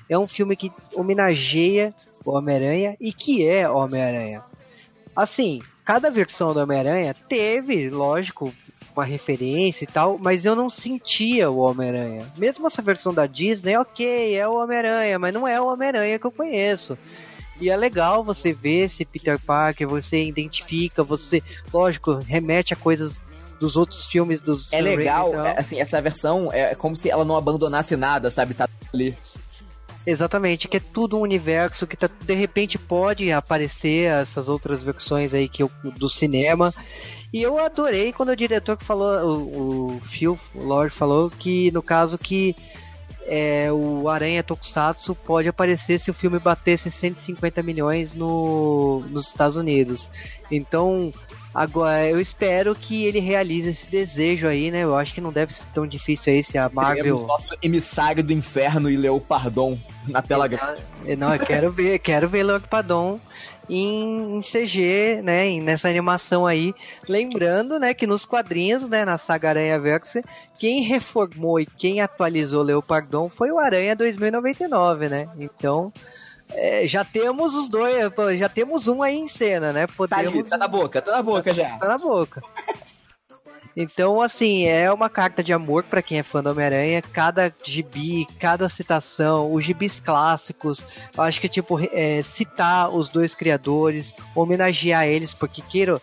é 0.10 0.18
um 0.18 0.28
filme 0.28 0.56
que 0.56 0.72
homenageia 0.96 1.94
o 2.24 2.32
Homem-Aranha 2.32 2.96
e 3.00 3.12
que 3.12 3.46
é 3.46 3.70
Homem-Aranha. 3.70 4.44
Assim, 5.16 5.62
cada 5.84 6.10
versão 6.10 6.54
do 6.54 6.62
Homem-Aranha 6.62 7.14
teve, 7.28 7.90
lógico, 7.90 8.54
uma 9.00 9.06
referência 9.06 9.84
e 9.84 9.88
tal, 9.88 10.18
mas 10.18 10.46
eu 10.46 10.56
não 10.56 10.70
sentia 10.70 11.50
o 11.50 11.58
Homem-Aranha. 11.58 12.26
Mesmo 12.38 12.68
essa 12.68 12.82
versão 12.82 13.14
da 13.14 13.26
Disney, 13.26 13.78
ok, 13.78 14.36
é 14.36 14.48
o 14.48 14.56
Homem-Aranha, 14.56 15.18
mas 15.20 15.34
não 15.34 15.48
é 15.48 15.60
o 15.60 15.68
Homem-Aranha 15.68 16.20
que 16.20 16.26
eu 16.26 16.32
conheço. 16.32 16.98
E 17.60 17.70
é 17.70 17.78
legal 17.78 18.24
você 18.24 18.54
ver 18.54 18.86
esse 18.86 19.06
Peter 19.06 19.40
Parker, 19.40 19.88
você 19.88 20.24
identifica, 20.24 21.04
você, 21.04 21.44
lógico, 21.72 22.16
remete 22.16 22.74
a 22.74 22.78
coisas 22.78 23.24
dos 23.60 23.78
outros 23.78 24.06
filmes 24.06 24.42
dos 24.42 24.74
É 24.74 24.82
legal, 24.82 25.46
é, 25.46 25.60
assim, 25.60 25.80
essa 25.80 26.02
versão 26.02 26.52
é 26.52 26.74
como 26.74 26.96
se 26.96 27.12
ela 27.12 27.24
não 27.24 27.36
abandonasse 27.36 27.96
nada, 27.96 28.32
sabe? 28.32 28.56
Tá 28.56 28.68
ali. 28.92 29.16
Exatamente, 30.06 30.68
que 30.68 30.78
é 30.78 30.80
tudo 30.80 31.18
um 31.18 31.22
universo 31.22 31.86
que 31.86 31.96
tá, 31.96 32.10
de 32.22 32.34
repente 32.34 32.80
pode 32.80 33.32
aparecer 33.32 34.06
essas 34.06 34.50
outras 34.50 34.82
versões 34.82 35.34
aí 35.34 35.48
que 35.48 35.62
eu, 35.62 35.72
do 35.84 36.10
cinema. 36.10 36.74
E 37.32 37.42
eu 37.42 37.58
adorei 37.60 38.12
quando 38.12 38.30
o 38.30 38.36
diretor 38.36 38.76
que 38.76 38.84
falou, 38.84 39.14
o, 39.24 39.96
o 39.96 40.02
Phil 40.02 40.40
o 40.56 40.64
Lord 40.64 40.94
falou 40.94 41.30
que 41.30 41.72
no 41.72 41.84
caso 41.84 42.18
que 42.18 42.56
é, 43.28 43.72
o 43.72 44.10
Aranha 44.10 44.44
Tokusatsu 44.44 45.14
pode 45.14 45.48
aparecer 45.48 46.00
se 46.00 46.10
o 46.10 46.14
filme 46.14 46.40
batesse 46.40 46.90
150 46.90 47.62
milhões 47.62 48.14
no, 48.14 49.06
nos 49.10 49.28
Estados 49.28 49.56
Unidos. 49.56 50.10
Então, 50.50 51.14
agora 51.54 52.08
eu 52.10 52.20
espero 52.20 52.74
que 52.76 53.06
ele 53.06 53.20
realize 53.20 53.70
esse 53.70 53.90
desejo 53.90 54.48
aí, 54.48 54.72
né? 54.72 54.84
Eu 54.84 54.96
acho 54.96 55.14
que 55.14 55.22
não 55.22 55.32
deve 55.32 55.54
ser 55.54 55.66
tão 55.74 55.86
difícil 55.86 56.34
aí 56.34 56.44
se 56.44 56.58
a 56.58 56.70
Marvel. 56.70 57.20
o 57.24 57.28
nosso 57.28 57.56
emissário 57.62 58.24
do 58.24 58.34
inferno 58.34 58.90
e 58.90 58.96
Leopardon 58.98 59.78
na 60.08 60.22
tela 60.22 60.48
grande. 60.48 60.82
Eu- 61.06 61.18
Não, 61.18 61.34
eu 61.34 61.40
quero 61.40 61.72
ver, 61.72 62.00
quero 62.00 62.28
ver 62.30 62.44
Leon 62.44 62.60
Padon 62.62 63.20
em, 63.70 64.42
CG, 64.42 65.22
né, 65.24 65.48
em- 65.48 65.62
nessa 65.62 65.88
animação 65.88 66.46
aí. 66.46 66.74
Lembrando, 67.08 67.80
né, 67.80 67.94
que 67.94 68.06
nos 68.08 68.26
quadrinhos, 68.26 68.82
né, 68.88 69.06
na 69.06 69.18
saga 69.18 69.50
Aranha 69.50 69.80
Verso, 69.80 70.20
quem 70.60 70.82
reformou 70.84 71.60
e 71.60 71.66
quem 71.66 72.02
atualizou 72.02 72.64
Leopardon 72.64 73.30
foi 73.30 73.52
o 73.52 73.60
Aranha 73.60 73.96
2099, 73.96 75.08
né? 75.08 75.28
Então, 75.40 75.94
é, 76.54 76.86
já 76.88 77.04
temos 77.06 77.54
os 77.56 77.70
dois, 77.70 77.96
já 78.38 78.50
temos 78.50 78.88
um 78.88 79.02
aí 79.02 79.18
em 79.18 79.28
cena, 79.28 79.72
né? 79.74 79.88
Tá 79.88 80.18
ali, 80.18 80.28
Podemos 80.28 80.50
tá 80.50 80.58
na 80.58 80.68
boca, 80.68 81.02
tá 81.02 81.12
na 81.12 81.24
boca 81.24 81.54
já. 81.54 81.78
tá 81.78 81.88
na 81.88 81.98
boca. 81.98 82.42
Então, 83.76 84.22
assim, 84.22 84.66
é 84.66 84.92
uma 84.92 85.10
carta 85.10 85.42
de 85.42 85.54
amor 85.54 85.84
pra 85.84 86.02
quem 86.02 86.20
é 86.20 86.24
fã 86.24 86.44
do 86.44 86.50
Homem-Aranha. 86.50 87.02
Cada 87.02 87.54
gibi, 87.64 88.28
cada 88.38 88.68
citação, 88.68 89.54
os 89.54 89.64
gibis 89.64 90.00
clássicos. 90.02 90.86
Eu 91.16 91.24
acho 91.24 91.40
que, 91.40 91.48
tipo, 91.48 91.80
é, 91.94 92.22
citar 92.22 92.90
os 92.94 93.08
dois 93.08 93.34
criadores, 93.34 94.14
homenagear 94.36 95.06
eles, 95.08 95.34
porque 95.34 95.62
queira 95.62 96.02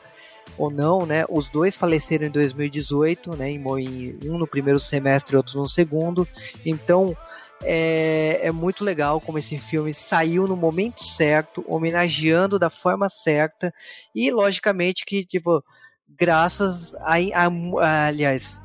ou 0.57 0.71
não, 0.71 1.05
né? 1.05 1.27
Os 1.29 1.47
dois 1.51 1.77
faleceram 1.77 2.27
em 2.27 2.31
2018, 2.31 3.37
né? 3.37 3.51
em- 3.51 3.63
em- 3.63 4.19
Um 4.31 4.39
no 4.39 4.47
primeiro 4.47 4.81
semestre 4.81 5.35
e 5.35 5.37
outro 5.37 5.59
no 5.61 5.69
segundo. 5.69 6.27
Então, 6.65 7.15
é, 7.63 8.41
é 8.43 8.53
muito 8.53 8.85
legal 8.85 9.21
como 9.21 9.39
esse 9.39 9.59
filme 9.59 9.93
saiu 9.93 10.47
no 10.47 10.57
momento 10.57 11.05
certo, 11.05 11.65
homenageando 11.67 12.59
da 12.59 12.71
forma 12.71 13.09
certa. 13.09 13.73
E, 14.15 14.31
logicamente, 14.31 15.05
que, 15.05 15.25
tipo, 15.25 15.63
graças 16.09 16.95
a, 16.97 17.15
a- 17.35 18.07
aliás, 18.07 18.61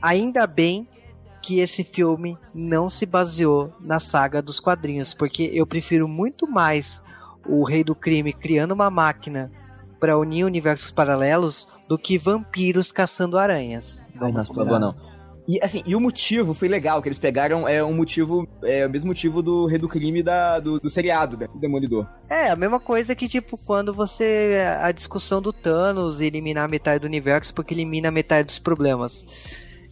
ainda 0.00 0.46
bem 0.46 0.88
que 1.42 1.58
esse 1.58 1.82
filme 1.82 2.38
não 2.54 2.88
se 2.88 3.04
baseou 3.04 3.72
na 3.80 3.98
saga 3.98 4.40
dos 4.40 4.60
quadrinhos, 4.60 5.12
porque 5.12 5.50
eu 5.52 5.66
prefiro 5.66 6.06
muito 6.06 6.46
mais 6.46 7.02
o 7.46 7.64
Rei 7.64 7.82
do 7.82 7.94
Crime 7.96 8.32
criando 8.32 8.72
uma 8.72 8.88
máquina 8.88 9.50
para 9.98 10.16
unir 10.18 10.44
universos 10.44 10.90
paralelos 10.90 11.66
do 11.88 11.98
que 11.98 12.16
vampiros 12.16 12.92
caçando 12.92 13.36
aranhas. 13.38 14.04
Ai, 14.20 14.30
nossa, 14.32 14.52
por 14.52 14.64
favor, 14.64 14.78
não. 14.80 15.11
E 15.52 15.60
assim, 15.62 15.82
e 15.84 15.94
o 15.94 16.00
motivo 16.00 16.54
foi 16.54 16.66
legal, 16.66 17.02
que 17.02 17.08
eles 17.08 17.18
pegaram 17.18 17.68
é 17.68 17.84
um 17.84 17.92
motivo, 17.92 18.48
é 18.62 18.86
o 18.86 18.90
mesmo 18.90 19.08
motivo 19.08 19.42
do 19.42 19.66
Rei 19.66 19.78
do 19.78 19.86
Crime 19.86 20.22
da, 20.22 20.58
do, 20.58 20.80
do 20.80 20.88
seriado, 20.88 21.36
né, 21.36 21.46
do 21.46 21.58
Demolidor. 21.58 22.06
É, 22.30 22.48
a 22.48 22.56
mesma 22.56 22.80
coisa 22.80 23.14
que, 23.14 23.28
tipo, 23.28 23.58
quando 23.58 23.92
você. 23.92 24.62
A 24.80 24.90
discussão 24.92 25.42
do 25.42 25.52
Thanos 25.52 26.22
eliminar 26.22 26.70
metade 26.70 27.00
do 27.00 27.06
universo 27.06 27.52
porque 27.52 27.74
elimina 27.74 28.10
metade 28.10 28.46
dos 28.46 28.58
problemas. 28.58 29.26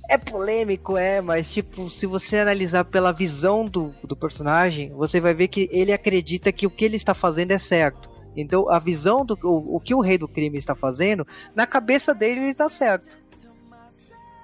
É 0.08 0.16
polêmico, 0.16 0.96
é, 0.96 1.20
mas, 1.20 1.52
tipo, 1.52 1.90
se 1.90 2.06
você 2.06 2.38
analisar 2.38 2.86
pela 2.86 3.12
visão 3.12 3.62
do, 3.62 3.94
do 4.02 4.16
personagem, 4.16 4.90
você 4.94 5.20
vai 5.20 5.34
ver 5.34 5.48
que 5.48 5.68
ele 5.70 5.92
acredita 5.92 6.50
que 6.50 6.66
o 6.66 6.70
que 6.70 6.86
ele 6.86 6.96
está 6.96 7.12
fazendo 7.12 7.50
é 7.50 7.58
certo. 7.58 8.08
Então, 8.34 8.70
a 8.70 8.78
visão 8.78 9.26
do 9.26 9.38
o, 9.42 9.76
o 9.76 9.78
que 9.80 9.94
o 9.94 10.00
rei 10.00 10.16
do 10.16 10.26
crime 10.26 10.56
está 10.56 10.74
fazendo, 10.74 11.26
na 11.54 11.66
cabeça 11.66 12.14
dele 12.14 12.40
ele 12.40 12.54
tá 12.54 12.70
certo. 12.70 13.06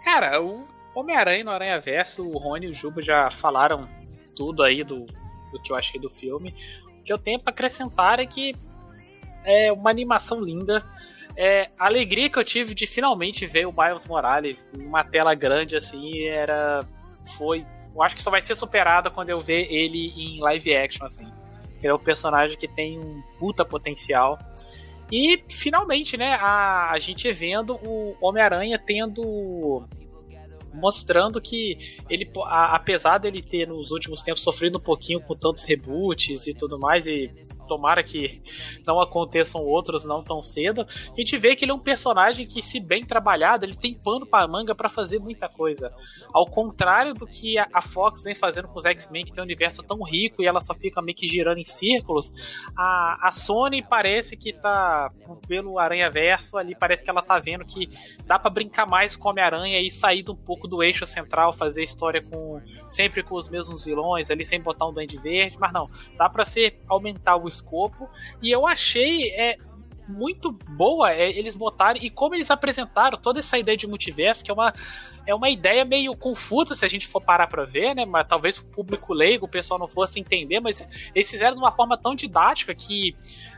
Cara, 0.04 0.40
o 0.40 0.75
Homem-Aranha 1.00 1.44
no 1.44 1.50
Aranha 1.50 1.78
Verso, 1.78 2.26
o 2.26 2.38
Rony 2.38 2.66
e 2.66 2.70
o 2.70 2.74
Juba 2.74 3.02
já 3.02 3.30
falaram 3.30 3.86
tudo 4.34 4.62
aí 4.62 4.82
do, 4.82 5.06
do 5.52 5.62
que 5.62 5.72
eu 5.72 5.76
achei 5.76 6.00
do 6.00 6.10
filme. 6.10 6.54
O 7.00 7.02
que 7.02 7.12
eu 7.12 7.18
tenho 7.18 7.38
pra 7.38 7.52
acrescentar 7.52 8.18
é 8.18 8.26
que 8.26 8.54
é 9.44 9.72
uma 9.72 9.90
animação 9.90 10.40
linda. 10.40 10.84
É, 11.36 11.68
a 11.78 11.86
alegria 11.86 12.30
que 12.30 12.38
eu 12.38 12.44
tive 12.44 12.74
de 12.74 12.86
finalmente 12.86 13.46
ver 13.46 13.66
o 13.66 13.72
Miles 13.72 14.06
Morales 14.06 14.56
numa 14.76 15.04
tela 15.04 15.34
grande 15.34 15.76
assim 15.76 16.24
era. 16.24 16.80
Foi. 17.36 17.64
Eu 17.94 18.02
acho 18.02 18.14
que 18.14 18.22
só 18.22 18.30
vai 18.30 18.42
ser 18.42 18.54
superada 18.54 19.10
quando 19.10 19.30
eu 19.30 19.40
ver 19.40 19.70
ele 19.70 20.12
em 20.16 20.40
live 20.40 20.74
action, 20.74 21.06
assim. 21.06 21.30
Que 21.78 21.86
é 21.86 21.94
um 21.94 21.98
personagem 21.98 22.56
que 22.56 22.66
tem 22.66 22.98
um 22.98 23.22
puta 23.38 23.64
potencial. 23.64 24.38
E 25.12 25.42
finalmente, 25.48 26.16
né, 26.16 26.34
a, 26.34 26.90
a 26.90 26.98
gente 26.98 27.30
vendo 27.32 27.78
o 27.86 28.16
Homem-Aranha 28.20 28.78
tendo. 28.78 29.86
Mostrando 30.76 31.40
que 31.40 31.96
ele, 32.08 32.28
a- 32.44 32.76
apesar 32.76 33.18
dele 33.18 33.42
ter 33.42 33.66
nos 33.66 33.90
últimos 33.90 34.22
tempos 34.22 34.42
sofrido 34.42 34.78
um 34.78 34.80
pouquinho 34.80 35.20
com 35.20 35.34
tantos 35.34 35.64
reboots 35.64 36.46
e 36.46 36.52
tudo 36.54 36.78
mais, 36.78 37.06
e 37.06 37.30
tomara 37.66 38.02
que 38.02 38.42
não 38.86 39.00
aconteçam 39.00 39.62
outros 39.62 40.04
não 40.04 40.22
tão 40.22 40.40
cedo, 40.40 40.82
a 40.82 41.16
gente 41.16 41.36
vê 41.36 41.54
que 41.56 41.64
ele 41.64 41.72
é 41.72 41.74
um 41.74 41.78
personagem 41.78 42.46
que, 42.46 42.62
se 42.62 42.80
bem 42.80 43.02
trabalhado, 43.02 43.64
ele 43.64 43.74
tem 43.74 43.94
pano 43.94 44.26
para 44.26 44.46
manga 44.46 44.74
para 44.74 44.88
fazer 44.88 45.18
muita 45.18 45.48
coisa. 45.48 45.92
Ao 46.32 46.46
contrário 46.46 47.14
do 47.14 47.26
que 47.26 47.58
a, 47.58 47.82
Fox 47.82 48.24
vem 48.24 48.34
fazendo 48.34 48.68
com 48.68 48.78
os 48.78 48.84
X-Men, 48.84 49.24
que 49.24 49.32
tem 49.32 49.42
um 49.42 49.44
universo 49.44 49.82
tão 49.82 50.02
rico 50.02 50.42
e 50.42 50.46
ela 50.46 50.60
só 50.60 50.74
fica 50.74 51.00
meio 51.00 51.16
que 51.16 51.26
girando 51.26 51.58
em 51.58 51.64
círculos, 51.64 52.32
a, 52.76 53.28
a 53.28 53.32
Sony 53.32 53.82
parece 53.82 54.36
que 54.36 54.52
tá, 54.52 55.10
pelo 55.46 55.78
Aranha 55.78 56.10
Verso 56.10 56.58
ali, 56.58 56.74
parece 56.74 57.02
que 57.02 57.10
ela 57.10 57.22
tá 57.22 57.38
vendo 57.38 57.64
que 57.64 57.88
dá 58.26 58.38
para 58.38 58.50
brincar 58.50 58.86
mais 58.86 59.16
com 59.16 59.28
Homem-Aranha 59.28 59.80
e 59.80 59.90
sair 59.90 60.24
um 60.28 60.36
pouco 60.36 60.66
do 60.66 60.82
eixo 60.82 61.06
central, 61.06 61.52
fazer 61.52 61.82
história 61.82 62.22
com 62.22 62.60
sempre 62.88 63.22
com 63.22 63.34
os 63.34 63.48
mesmos 63.48 63.84
vilões 63.84 64.30
ali, 64.30 64.44
sem 64.44 64.60
botar 64.60 64.86
um 64.86 64.92
Duende 64.92 65.18
Verde, 65.18 65.56
mas 65.58 65.72
não, 65.72 65.88
dá 66.16 66.28
para 66.28 66.44
ser 66.44 66.80
aumentar 66.88 67.36
o 67.36 67.46
escopo 67.56 68.08
e 68.42 68.50
eu 68.50 68.66
achei 68.66 69.30
é 69.30 69.56
muito 70.08 70.52
boa 70.52 71.12
é, 71.12 71.28
eles 71.30 71.54
botarem 71.54 72.04
e 72.04 72.10
como 72.10 72.34
eles 72.34 72.50
apresentaram 72.50 73.18
toda 73.18 73.40
essa 73.40 73.58
ideia 73.58 73.76
de 73.76 73.86
multiverso, 73.86 74.44
que 74.44 74.50
é 74.50 74.54
uma 74.54 74.72
é 75.26 75.34
uma 75.34 75.50
ideia 75.50 75.84
meio 75.84 76.16
confusa 76.16 76.72
se 76.76 76.84
a 76.84 76.88
gente 76.88 77.08
for 77.08 77.20
parar 77.20 77.48
pra 77.48 77.64
ver, 77.64 77.96
né? 77.96 78.06
Mas 78.06 78.28
talvez 78.28 78.58
o 78.58 78.64
público 78.64 79.12
leigo, 79.12 79.46
o 79.46 79.48
pessoal 79.48 79.78
não 79.78 79.88
fosse 79.88 80.20
entender, 80.20 80.60
mas 80.60 80.86
eles 81.12 81.28
fizeram 81.28 81.54
de 81.54 81.60
uma 81.60 81.72
forma 81.72 81.98
tão 81.98 82.14
didática 82.14 82.72
que 82.72 83.16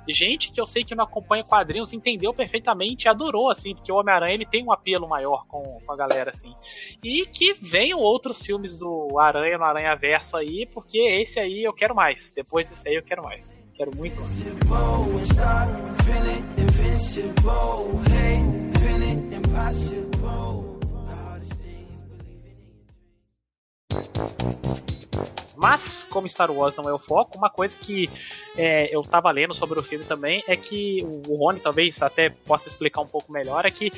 gente 0.09 0.51
que 0.51 0.59
eu 0.59 0.64
sei 0.64 0.82
que 0.82 0.94
não 0.94 1.05
acompanha 1.05 1.44
quadrinhos 1.44 1.92
entendeu 1.92 2.32
perfeitamente 2.32 3.05
e 3.05 3.09
adorou, 3.09 3.51
assim, 3.51 3.74
porque 3.74 3.92
o 3.92 3.96
Homem-Aranha 3.96 4.32
ele 4.32 4.46
tem 4.46 4.64
um 4.64 4.72
apelo 4.72 5.07
maior 5.07 5.44
com, 5.46 5.78
com 5.84 5.92
a 5.92 5.96
galera, 5.96 6.30
assim. 6.30 6.55
E 7.05 7.26
que 7.26 7.53
venham 7.53 7.99
outros 7.99 8.42
filmes 8.44 8.78
do 8.78 9.18
Aranha 9.18 9.59
no 9.59 9.64
Aranha 9.64 9.94
Verso 9.94 10.38
aí, 10.38 10.64
porque 10.64 10.99
esse 10.99 11.38
aí 11.38 11.64
eu 11.64 11.74
quero 11.74 11.94
mais. 11.94 12.32
Depois 12.32 12.70
desse 12.70 12.88
aí 12.88 12.94
eu 12.94 13.03
quero 13.03 13.22
mais. 13.22 13.59
Quero 13.78 13.92
muito 13.96 14.20
mais. 14.20 14.58
Mas, 25.59 26.06
como 26.09 26.28
Star 26.28 26.50
Wars 26.50 26.76
não 26.76 26.88
é 26.88 26.92
o 26.92 26.98
foco, 26.98 27.36
uma 27.36 27.50
coisa 27.50 27.76
que 27.76 28.09
é, 28.56 28.94
eu 28.94 29.02
tava 29.02 29.30
lendo 29.30 29.52
sobre 29.52 29.78
o 29.78 29.82
filme 29.82 30.04
também 30.04 30.42
é 30.46 30.56
que 30.56 31.04
o 31.26 31.36
Rony 31.36 31.61
talvez 31.61 32.00
até 32.00 32.30
possa 32.30 32.68
explicar 32.68 33.00
um 33.00 33.06
pouco 33.06 33.32
melhor, 33.32 33.66
é 33.66 33.70
que 33.70 33.92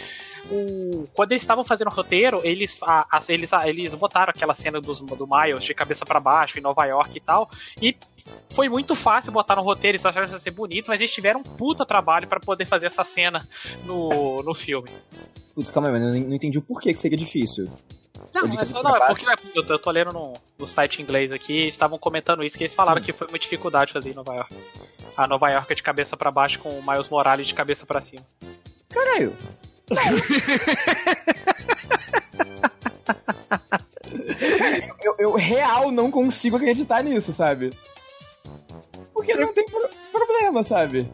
o, 0.51 1.07
quando 1.15 1.33
eles 1.33 1.43
estavam 1.43 1.63
fazendo 1.63 1.89
o 1.89 1.95
roteiro, 1.95 2.41
eles, 2.45 2.79
a, 2.83 3.07
a- 3.19 3.23
eles, 3.29 3.53
a- 3.53 3.69
eles 3.69 3.95
botaram 3.95 4.31
aquela 4.31 4.55
cena 4.55 4.81
dos, 4.81 5.01
do 5.01 5.27
Miles 5.29 5.65
de 5.65 5.75
cabeça 5.75 6.05
para 6.07 6.19
baixo 6.19 6.59
em 6.59 6.63
Nova 6.63 6.85
York 6.87 7.17
e 7.17 7.21
tal, 7.21 7.51
e 7.81 7.95
foi 8.51 8.69
muito 8.69 8.95
fácil 8.95 9.31
botar 9.33 9.57
no 9.57 9.63
roteiro, 9.63 9.97
eles 9.97 10.07
acharam 10.07 10.27
que 10.29 10.33
ia 10.33 10.39
ser 10.39 10.51
bonito, 10.51 10.87
mas 10.89 10.99
eles 11.01 11.13
tiveram 11.13 11.41
um 11.41 11.43
puta 11.43 11.85
trabalho 11.85 12.27
para 12.27 12.41
poder 12.41 12.65
fazer 12.65 12.87
essa 12.87 13.05
cena 13.05 13.47
no, 13.85 14.43
no 14.43 14.55
filme. 14.55 14.89
Putz, 15.55 15.71
calma 15.71 15.89
aí, 15.89 15.93
mas 15.93 16.03
eu 16.03 16.09
não 16.27 16.35
entendi 16.35 16.57
o 16.59 16.63
porquê 16.63 16.93
que 16.93 16.99
seria 16.99 17.19
difícil. 17.19 17.71
Não, 18.35 18.49
de 18.49 18.59
é 18.59 18.65
só, 18.65 18.83
não, 18.83 18.97
é 18.97 19.07
porque 19.09 19.27
eu 19.55 19.67
tô, 19.67 19.73
eu 19.75 19.79
tô 19.79 19.91
lendo 19.91 20.13
no, 20.13 20.35
no 20.59 20.67
site 20.67 21.03
inglês 21.03 21.33
aqui, 21.33 21.53
eles 21.63 21.75
estavam 21.75 21.99
comentando 21.99 22.43
isso, 22.45 22.57
que 22.57 22.65
eles 22.65 22.75
falaram 22.75 23.03
que 23.03 23.13
foi 23.13 23.27
uma 23.27 23.39
dificuldade 23.39 23.93
fazer 23.93 24.11
em 24.11 24.15
Nova 24.15 24.35
York. 24.35 24.55
A 25.17 25.27
Nova 25.27 25.51
York 25.51 25.73
é 25.73 25.75
de 25.75 25.83
cabeça 25.83 26.17
pra 26.17 26.31
baixo 26.31 26.59
com 26.61 26.69
o 26.79 26.83
Miles 26.87 27.09
Morales 27.09 27.49
de 27.49 27.55
cabeça 27.55 27.85
pra 27.87 28.01
cima. 28.01 28.25
Caralho. 28.89 29.35
eu, 35.03 35.15
eu 35.19 35.33
real 35.35 35.91
não 35.91 36.11
consigo 36.11 36.57
acreditar 36.57 37.03
nisso, 37.03 37.33
sabe? 37.33 37.71
Porque 39.13 39.35
não 39.35 39.53
tem 39.53 39.65
pro- 39.67 39.91
problema, 40.13 40.63
sabe? 40.65 41.09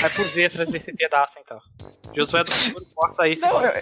Vai 0.00 0.10
por 0.10 0.34
letras 0.34 0.68
desse 0.68 0.92
pedaço, 0.92 1.34
então. 1.40 1.58
Josué 2.14 2.44
do 2.44 2.52
Futuro, 2.52 2.86
corta 2.94 3.22
aí. 3.24 3.34
Não, 3.38 3.62
eu, 3.64 3.72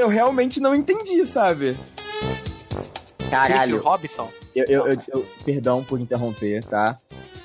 eu 0.00 0.08
realmente 0.08 0.60
não 0.60 0.74
entendi, 0.74 1.24
sabe? 1.26 1.76
Caralho. 3.30 3.72
Felipe 3.72 3.84
Robson. 3.88 4.30
Eu, 4.54 4.64
eu, 4.68 4.86
eu- 4.88 4.98
eu- 5.08 5.26
perdão 5.44 5.82
por 5.82 6.00
interromper, 6.00 6.62
tá? 6.64 6.96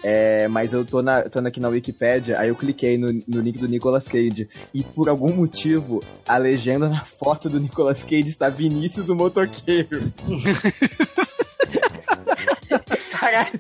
É, 0.04 0.48
mas 0.48 0.72
eu 0.72 0.86
tô, 0.86 1.02
na, 1.02 1.24
tô 1.24 1.40
aqui 1.40 1.60
na 1.60 1.68
Wikipédia, 1.68 2.40
aí 2.40 2.48
eu 2.50 2.56
cliquei 2.56 2.98
no, 2.98 3.12
no 3.28 3.42
link 3.42 3.58
do 3.58 3.68
Nicolas 3.68 4.08
Cage. 4.08 4.48
E 4.74 4.82
por 4.84 5.10
algum 5.10 5.34
motivo, 5.34 6.02
a 6.28 6.38
legenda 6.38 6.88
na 6.88 7.02
foto 7.04 7.50
do 7.50 7.60
Nicolas 7.60 8.04
Cage 8.04 8.30
está 8.30 8.48
Vinícius 8.50 9.10
o 9.10 9.16
Motoqueiro. 9.16 10.12
Caralho. 13.30 13.60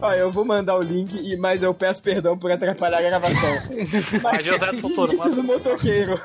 Ó, 0.00 0.12
eu 0.12 0.32
vou 0.32 0.44
mandar 0.44 0.76
o 0.76 0.82
link, 0.82 1.14
e, 1.14 1.36
mas 1.36 1.62
eu 1.62 1.74
peço 1.74 2.02
perdão 2.02 2.38
por 2.38 2.50
atrapalhar 2.50 2.98
a 2.98 3.02
gravação. 3.02 3.58
mas, 4.22 4.22
mas 4.22 4.44
José 4.44 4.72
do 4.72 5.42
motoqueiro. 5.42 6.20